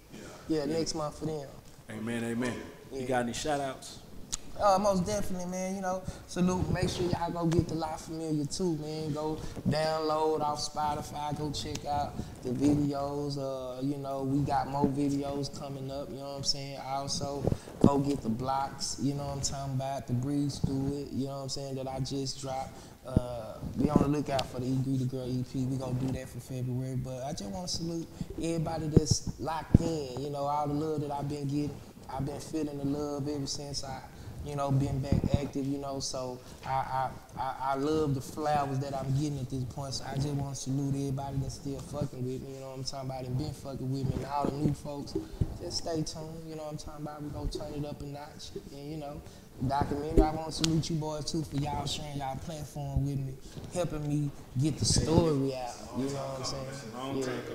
Yeah, 0.48 0.64
next 0.64 0.94
month 0.94 1.18
for 1.18 1.26
them. 1.26 1.46
Amen, 1.90 2.24
amen. 2.24 2.54
You 2.92 3.06
got 3.06 3.22
any 3.22 3.34
shout 3.34 3.60
outs? 3.60 3.98
Uh, 4.60 4.76
most 4.76 5.06
definitely, 5.06 5.46
man. 5.46 5.76
You 5.76 5.82
know, 5.82 6.02
salute. 6.26 6.68
Make 6.72 6.88
sure 6.88 7.06
y'all 7.06 7.30
go 7.30 7.46
get 7.46 7.68
the 7.68 7.74
La 7.74 7.96
Familiar 7.96 8.44
too, 8.46 8.76
man. 8.76 9.12
Go 9.12 9.38
download 9.68 10.40
off 10.40 10.58
Spotify. 10.58 11.36
Go 11.38 11.52
check 11.52 11.86
out 11.86 12.14
the 12.42 12.50
videos. 12.50 13.38
Uh, 13.38 13.80
you 13.82 13.98
know, 13.98 14.22
we 14.22 14.40
got 14.40 14.68
more 14.68 14.86
videos 14.86 15.56
coming 15.58 15.90
up. 15.90 16.08
You 16.10 16.16
know 16.16 16.30
what 16.30 16.38
I'm 16.38 16.44
saying. 16.44 16.80
Also, 16.84 17.44
go 17.80 17.98
get 17.98 18.22
the 18.22 18.28
blocks. 18.28 18.98
You 19.00 19.14
know 19.14 19.26
what 19.26 19.36
I'm 19.36 19.40
talking 19.42 19.74
about. 19.74 20.06
The 20.08 20.14
breeze 20.14 20.58
through 20.58 21.02
it. 21.02 21.12
You 21.12 21.26
know 21.26 21.36
what 21.36 21.42
I'm 21.42 21.48
saying. 21.50 21.74
That 21.76 21.86
I 21.86 22.00
just 22.00 22.40
dropped. 22.40 22.72
Uh, 23.08 23.54
be 23.78 23.88
on 23.88 24.02
the 24.02 24.08
lookout 24.08 24.46
for 24.50 24.60
the 24.60 24.66
E 24.66 24.76
Greedy 24.84 25.06
Girl 25.06 25.22
EP. 25.24 25.54
We 25.54 25.76
gonna 25.76 25.94
do 25.94 26.12
that 26.12 26.28
for 26.28 26.40
February. 26.40 26.96
But 26.96 27.24
I 27.24 27.30
just 27.30 27.44
want 27.44 27.68
to 27.68 27.74
salute 27.76 28.06
everybody 28.36 28.88
that's 28.88 29.32
locked 29.40 29.80
in. 29.80 30.20
You 30.20 30.30
know, 30.30 30.44
all 30.44 30.66
the 30.68 30.74
love 30.74 31.00
that 31.00 31.10
I've 31.10 31.28
been 31.28 31.46
getting. 31.46 31.74
I've 32.12 32.26
been 32.26 32.40
feeling 32.40 32.76
the 32.78 32.84
love 32.84 33.28
ever 33.28 33.46
since 33.46 33.84
I, 33.84 34.02
you 34.44 34.56
know, 34.56 34.70
been 34.70 35.00
back 35.00 35.20
active. 35.40 35.66
You 35.66 35.78
know, 35.78 36.00
so 36.00 36.38
I 36.66 36.68
I, 36.70 37.10
I, 37.38 37.54
I 37.60 37.74
love 37.76 38.14
the 38.14 38.20
flowers 38.20 38.78
that 38.80 38.94
I'm 38.94 39.10
getting 39.18 39.38
at 39.38 39.48
this 39.48 39.64
point. 39.64 39.94
So 39.94 40.04
I 40.04 40.16
just 40.16 40.28
want 40.28 40.54
to 40.54 40.60
salute 40.60 40.94
everybody 40.94 41.38
that's 41.38 41.54
still 41.54 41.78
fucking 41.78 42.24
with 42.24 42.42
me. 42.42 42.54
You 42.54 42.60
know 42.60 42.70
what 42.70 42.78
I'm 42.78 42.84
talking 42.84 43.08
about? 43.08 43.24
And 43.24 43.38
been 43.38 43.52
fucking 43.54 43.90
with 43.90 44.04
me. 44.04 44.12
And 44.16 44.26
all 44.26 44.44
the 44.44 44.56
new 44.56 44.74
folks, 44.74 45.16
just 45.62 45.78
stay 45.78 46.02
tuned. 46.02 46.44
You 46.46 46.56
know 46.56 46.64
what 46.64 46.72
I'm 46.72 46.78
talking 46.78 47.06
about? 47.06 47.22
We 47.22 47.30
gonna 47.30 47.50
turn 47.50 47.72
it 47.72 47.88
up 47.88 48.02
a 48.02 48.06
notch. 48.06 48.52
And 48.72 48.90
you 48.90 48.98
know, 48.98 49.22
documentary. 49.66 50.22
I 50.22 50.30
want 50.30 50.46
to 50.46 50.52
salute 50.52 50.88
you 50.90 50.96
boys 50.96 51.24
too 51.30 51.42
for 51.42 51.56
y'all 51.56 51.86
sharing 51.86 52.18
y'all 52.18 52.36
platform 52.36 53.04
with 53.06 53.18
me, 53.18 53.34
helping 53.74 54.06
me 54.08 54.30
get 54.60 54.78
the 54.78 54.84
story 54.84 55.54
out. 55.54 55.70
You 55.96 56.04
know 56.04 56.10
what 56.10 56.38
I'm 56.38 56.44
saying? 56.44 56.66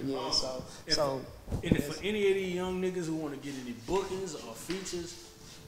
Yeah, 0.06 0.16
yeah. 0.24 0.32
So, 0.32 0.64
If- 0.88 0.94
so 0.96 1.22
And 1.64 1.72
if 1.78 1.96
for 1.96 2.04
any 2.04 2.28
of 2.30 2.34
these 2.36 2.56
young 2.56 2.82
niggas 2.82 3.06
who 3.06 3.16
want 3.16 3.34
to 3.34 3.40
get 3.40 3.58
any 3.64 3.74
bookings 3.88 4.34
or 4.36 4.54
features, 4.54 5.14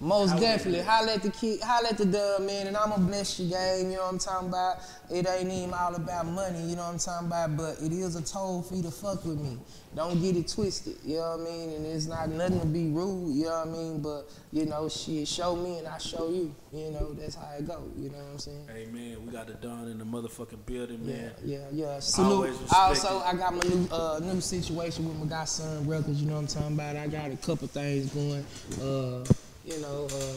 most 0.02 0.34
would 0.34 0.42
definitely, 0.42 0.80
you- 0.80 0.86
holla 0.86 1.14
at 1.14 1.24
the 1.24 1.30
kid, 1.30 1.62
holla 1.62 1.90
at 1.90 1.98
the 1.98 2.06
dub 2.06 2.42
man, 2.42 2.68
and 2.68 2.76
I'ma 2.76 2.98
bless 2.98 3.40
your 3.40 3.50
game. 3.58 3.92
You 3.92 3.98
know 3.98 4.04
what 4.04 4.12
I'm 4.14 4.20
talking 4.20 4.50
about? 4.50 4.78
It 5.10 5.26
ain't 5.28 5.50
even 5.52 5.74
all 5.74 5.96
about 5.96 6.26
money. 6.26 6.62
You 6.64 6.76
know 6.76 6.84
what 6.84 6.94
I'm 6.94 7.00
talking 7.00 7.28
about? 7.28 7.56
But 7.56 7.82
it 7.82 7.94
is 7.94 8.16
a 8.18 8.22
toll 8.22 8.62
for 8.62 8.76
you 8.76 8.84
to 8.84 8.92
fuck 8.92 9.24
with 9.24 9.40
me. 9.40 9.58
Don't 9.96 10.22
get 10.22 10.36
it 10.36 10.50
twisted. 10.50 10.98
You 11.06 11.16
know 11.18 11.38
what 11.38 11.48
I 11.48 11.52
mean? 11.52 11.70
And 11.70 11.86
it's 11.86 12.06
not 12.06 12.28
nothing 12.30 12.60
to 12.60 12.66
be 12.66 12.88
rude. 12.90 13.34
You 13.34 13.46
know 13.46 13.60
what 13.66 13.68
I 13.68 13.72
mean? 13.72 14.02
But 14.02 14.30
you 14.52 14.66
know, 14.66 14.90
she 14.90 15.24
show 15.24 15.56
me 15.56 15.80
and 15.80 15.88
I 15.88 15.98
show 15.98 16.30
you. 16.30 16.54
You 16.74 16.92
know, 16.92 17.14
that's 17.14 17.36
how 17.36 17.50
it 17.58 17.66
go. 17.66 17.82
You 17.98 18.10
know 18.10 18.18
what 18.18 18.32
I'm 18.34 18.40
saying? 18.40 18.68
hey 18.74 18.88
man, 18.92 19.26
we 19.26 19.32
got 19.32 19.48
the 19.48 19.54
Don 19.54 19.88
in 19.88 19.98
the 19.98 20.04
motherfucking 20.06 20.66
building, 20.66 21.06
man. 21.06 21.32
yeah, 21.46 21.60
yeah. 21.72 22.00
Salute. 22.00 22.34
Always 22.34 22.74
Also, 22.74 23.20
it. 23.22 23.26
I 23.26 23.34
got 23.36 23.54
my 23.54 23.64
new 23.70 23.88
uh, 23.90 24.20
new 24.22 24.42
situation 24.42 25.08
with 25.08 25.18
my 25.18 25.26
godson 25.28 25.88
records. 25.88 26.22
You 26.22 26.28
know 26.28 26.36
what 26.36 26.42
I'm 26.42 26.48
talking 26.48 26.74
about? 26.74 26.96
I 26.98 27.08
got 27.08 27.32
a 27.32 27.38
couple 27.38 27.68
things 27.70 28.12
going. 28.14 28.46
Uh, 28.82 29.24
you 29.66 29.80
know, 29.82 30.08
uh, 30.12 30.34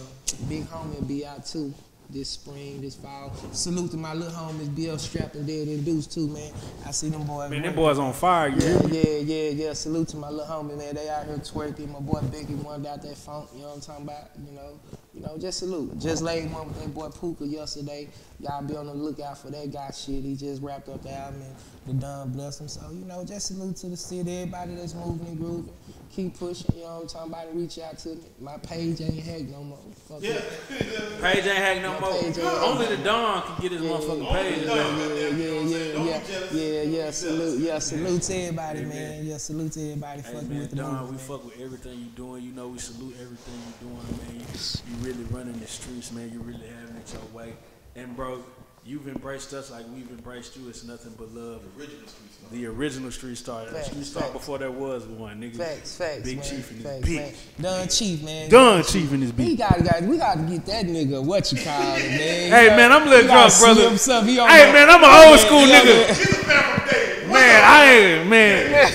big 0.48 0.64
homie 0.68 1.06
be 1.06 1.26
out 1.26 1.44
too 1.44 1.74
this 2.10 2.30
spring, 2.30 2.80
this 2.80 2.94
fall. 2.94 3.32
Salute 3.52 3.90
to 3.90 3.96
my 3.96 4.14
little 4.14 4.32
homies, 4.32 4.74
Bill 4.74 4.98
Strap 4.98 5.34
and 5.34 5.46
Dead 5.46 5.68
and 5.68 5.84
Deuce 5.84 6.06
too, 6.06 6.28
man. 6.28 6.52
I 6.86 6.90
see 6.90 7.10
them 7.10 7.24
boys. 7.24 7.50
Man, 7.50 7.62
them 7.62 7.74
boys 7.74 7.98
on 7.98 8.12
fire, 8.12 8.48
Yeah, 8.48 8.80
hear 8.88 9.02
yeah, 9.02 9.18
yeah, 9.18 9.50
yeah. 9.50 9.72
Salute 9.74 10.08
to 10.08 10.16
my 10.16 10.30
little 10.30 10.46
homie, 10.46 10.76
man. 10.78 10.94
They 10.94 11.08
out 11.08 11.26
here 11.26 11.36
twerking. 11.36 11.90
My 11.92 12.00
boy 12.00 12.20
Biggie 12.20 12.62
one 12.62 12.82
got 12.82 13.02
that 13.02 13.16
funk. 13.16 13.50
You 13.54 13.62
know 13.62 13.68
what 13.68 13.74
I'm 13.74 13.80
talking 13.80 14.04
about? 14.04 14.30
You 14.46 14.54
know, 14.54 14.80
you 15.14 15.20
know. 15.20 15.36
Just 15.38 15.58
salute. 15.58 15.98
Just 15.98 16.22
laid 16.22 16.50
one 16.50 16.68
with 16.68 16.80
that 16.80 16.94
boy 16.94 17.08
Puka 17.10 17.46
yesterday. 17.46 18.08
Y'all 18.40 18.62
be 18.62 18.76
on 18.76 18.86
the 18.86 18.94
lookout 18.94 19.36
for 19.36 19.50
that 19.50 19.72
guy. 19.72 19.90
Shit, 19.90 20.22
he 20.22 20.36
just 20.36 20.62
wrapped 20.62 20.88
up 20.88 21.02
the 21.02 21.10
album 21.12 21.42
and 21.42 22.00
the 22.00 22.00
done 22.06 22.30
bless 22.30 22.60
him. 22.60 22.68
So 22.68 22.82
you 22.92 23.04
know, 23.04 23.24
just 23.24 23.48
salute 23.48 23.74
to 23.78 23.88
the 23.88 23.96
city, 23.96 24.38
everybody 24.42 24.76
that's 24.76 24.94
moving 24.94 25.26
and 25.26 25.38
grooving. 25.38 25.72
Keep 26.12 26.38
pushing. 26.38 26.74
You 26.76 26.82
know 26.82 26.94
what 26.94 27.02
I'm 27.02 27.08
talking 27.08 27.32
about? 27.32 27.54
Reach 27.56 27.78
out 27.80 27.98
to 27.98 28.10
me. 28.10 28.22
My 28.40 28.56
page 28.58 29.00
ain't 29.00 29.18
hacked 29.24 29.50
no 29.50 29.62
more. 29.64 29.78
Fuck 30.08 30.22
yeah. 30.22 30.40
Page 31.20 31.44
ain't 31.46 31.58
hack 31.58 31.82
no 31.82 31.98
more. 32.00 32.12
page 32.12 32.38
ain't- 32.38 32.46
Only 32.46 32.86
the 32.86 32.96
Don 33.04 33.42
can 33.42 33.60
get 33.60 33.72
his 33.72 33.82
motherfucking 33.82 34.32
page. 34.32 34.58
Yeah, 34.62 34.74
back. 34.74 34.98
yeah, 34.98 35.28
yeah, 35.28 35.60
yeah, 35.60 36.22
yeah, 36.52 36.52
yeah, 36.52 36.82
yeah. 36.82 37.10
Salute, 37.10 37.58
yeah, 37.60 37.78
salute 37.78 38.22
to 38.22 38.34
everybody, 38.34 38.84
man. 38.84 39.26
Yeah, 39.26 39.36
salute 39.36 39.72
to 39.72 39.80
everybody 39.82 40.22
Hey 40.22 40.32
fucking 40.32 40.48
man, 40.48 40.58
with 40.60 40.70
the 40.70 40.76
Don, 40.76 40.86
movement. 40.92 41.10
we 41.10 41.16
man. 41.16 41.26
fuck 41.26 41.44
with 41.44 41.60
everything 41.60 41.98
you're 41.98 42.26
doing. 42.26 42.42
You 42.44 42.52
know 42.52 42.68
we 42.68 42.78
salute 42.78 43.14
everything 43.20 43.54
you're 43.82 43.90
doing, 43.90 44.18
man. 44.18 44.40
You, 44.40 44.46
you 44.88 44.96
really 45.12 45.24
running 45.24 45.58
the 45.60 45.66
streets, 45.66 46.10
man. 46.12 46.30
You 46.32 46.40
really 46.40 46.66
having 46.80 46.96
it 46.96 47.12
your 47.12 47.22
way. 47.38 47.52
And 47.98 48.14
bro, 48.16 48.42
you've 48.84 49.08
embraced 49.08 49.52
us 49.52 49.70
like 49.72 49.84
we've 49.92 50.08
embraced 50.10 50.56
you. 50.56 50.68
It's 50.68 50.84
nothing 50.84 51.12
but 51.18 51.34
love. 51.34 51.62
The 51.76 51.80
Original 51.82 52.06
street 52.06 52.30
star. 52.32 52.48
The 52.52 52.66
original 52.66 53.10
Street 53.10 53.36
Star. 53.36 53.66
Facts, 53.66 53.86
street 53.88 54.04
Star 54.04 54.22
facts. 54.22 54.32
before 54.32 54.58
there 54.58 54.70
was 54.70 55.04
one, 55.04 55.40
nigga. 55.40 55.56
Facts, 55.56 55.96
facts, 55.98 56.22
Big 56.22 56.36
man. 56.38 56.46
Chief 56.46 56.70
and 56.70 56.80
his 56.80 57.04
bitch. 57.04 57.16
man. 57.16 57.32
Don 57.60 57.88
Chief, 57.88 58.22
man. 58.24 58.50
Don 58.50 58.82
Chief 58.84 59.12
and 59.12 59.22
his 59.22 59.32
We 59.34 59.56
gotta, 59.56 59.82
got, 59.82 60.02
we 60.02 60.16
gotta 60.16 60.40
get 60.42 60.64
that 60.66 60.86
nigga 60.86 61.22
what 61.24 61.50
you 61.52 61.58
call 61.62 61.96
it, 61.96 62.08
man. 62.08 62.50
Hey, 62.52 62.68
man, 62.76 62.92
I'm 62.92 63.02
a 63.02 63.10
little 63.10 63.22
We 63.22 63.28
gotta 63.28 63.58
drunk, 63.58 63.76
brother. 63.76 63.98
slip 63.98 64.24
he 64.24 64.38
on 64.38 64.48
Hey 64.48 64.64
that- 64.64 64.72
man, 64.72 64.88
I'm 64.90 65.04
an 65.04 65.28
old 65.30 65.40
school 65.40 65.66
Yeah, 65.66 65.80
nigga. 65.82 66.06
He's 66.08 66.30
a 66.30 66.34
fan 66.44 66.78
from 66.78 66.88
day 66.88 67.22
one. 67.24 67.32
Man, 67.32 67.62
I 67.64 67.84
ain't 67.84 68.28
man. 68.30 68.88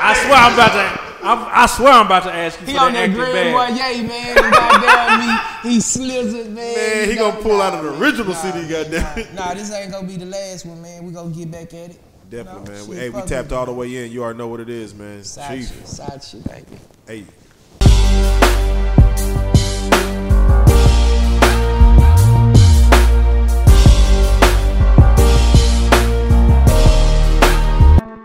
I 0.00 0.14
swear 0.14 0.34
I'm 0.34 0.54
about 0.54 0.72
to. 0.72 1.06
I, 1.26 1.62
I 1.64 1.66
swear 1.66 1.92
I'm 1.92 2.06
about 2.06 2.22
to 2.24 2.32
ask 2.32 2.60
you 2.60 2.66
He 2.68 2.74
for 2.74 2.80
on 2.80 2.92
that 2.94 3.10
that 3.10 3.10
active 3.10 3.32
grand 3.32 3.52
boy, 3.52 3.66
bag. 3.76 3.96
yay, 3.96 4.02
man. 4.06 4.34
Goddamn 4.36 5.20
me, 5.26 5.32
he 5.66 5.78
slizzard, 5.78 6.50
man. 6.50 6.74
Man, 6.74 7.08
he 7.08 7.14
Nah, 7.16 7.30
gonna 7.30 7.42
pull 7.42 7.60
out 7.60 7.74
of 7.74 7.84
the 7.84 7.90
man. 7.92 8.02
original 8.02 8.32
Nah, 8.32 8.34
CD, 8.34 8.68
goddamn. 8.68 9.34
Nah, 9.34 9.46
nah, 9.48 9.54
this 9.54 9.72
ain't 9.72 9.92
gonna 9.92 10.06
be 10.06 10.16
the 10.16 10.26
last 10.26 10.66
one, 10.66 10.80
man. 10.82 11.04
We 11.04 11.12
gonna 11.12 11.30
get 11.30 11.50
back 11.50 11.74
at 11.74 11.90
it. 11.90 12.00
Definitely, 12.28 12.64
No, 12.64 12.70
man. 12.78 12.88
We, 12.88 12.94
shit, 12.96 13.02
hey, 13.02 13.10
we 13.10 13.22
tapped 13.22 13.52
it. 13.52 13.54
all 13.54 13.66
the 13.66 13.72
way 13.72 14.04
in. 14.04 14.10
You 14.10 14.22
already 14.24 14.38
know 14.38 14.48
what 14.48 14.60
it 14.60 14.68
is, 14.68 14.94
man. 14.94 15.22
Side 15.24 15.58
Chief. 15.58 15.68
shit, 15.68 15.88
side 15.88 16.24
shit, 16.24 16.42
thank 16.42 16.66
you. 16.70 16.78
Hey. 17.06 17.24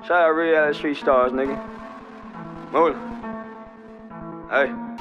Shout 0.08 0.12
out 0.28 0.32
real 0.36 0.74
street 0.74 0.98
stars, 0.98 1.32
nigga. 1.32 1.56
Move. 2.74 2.96
Hey. 4.50 4.92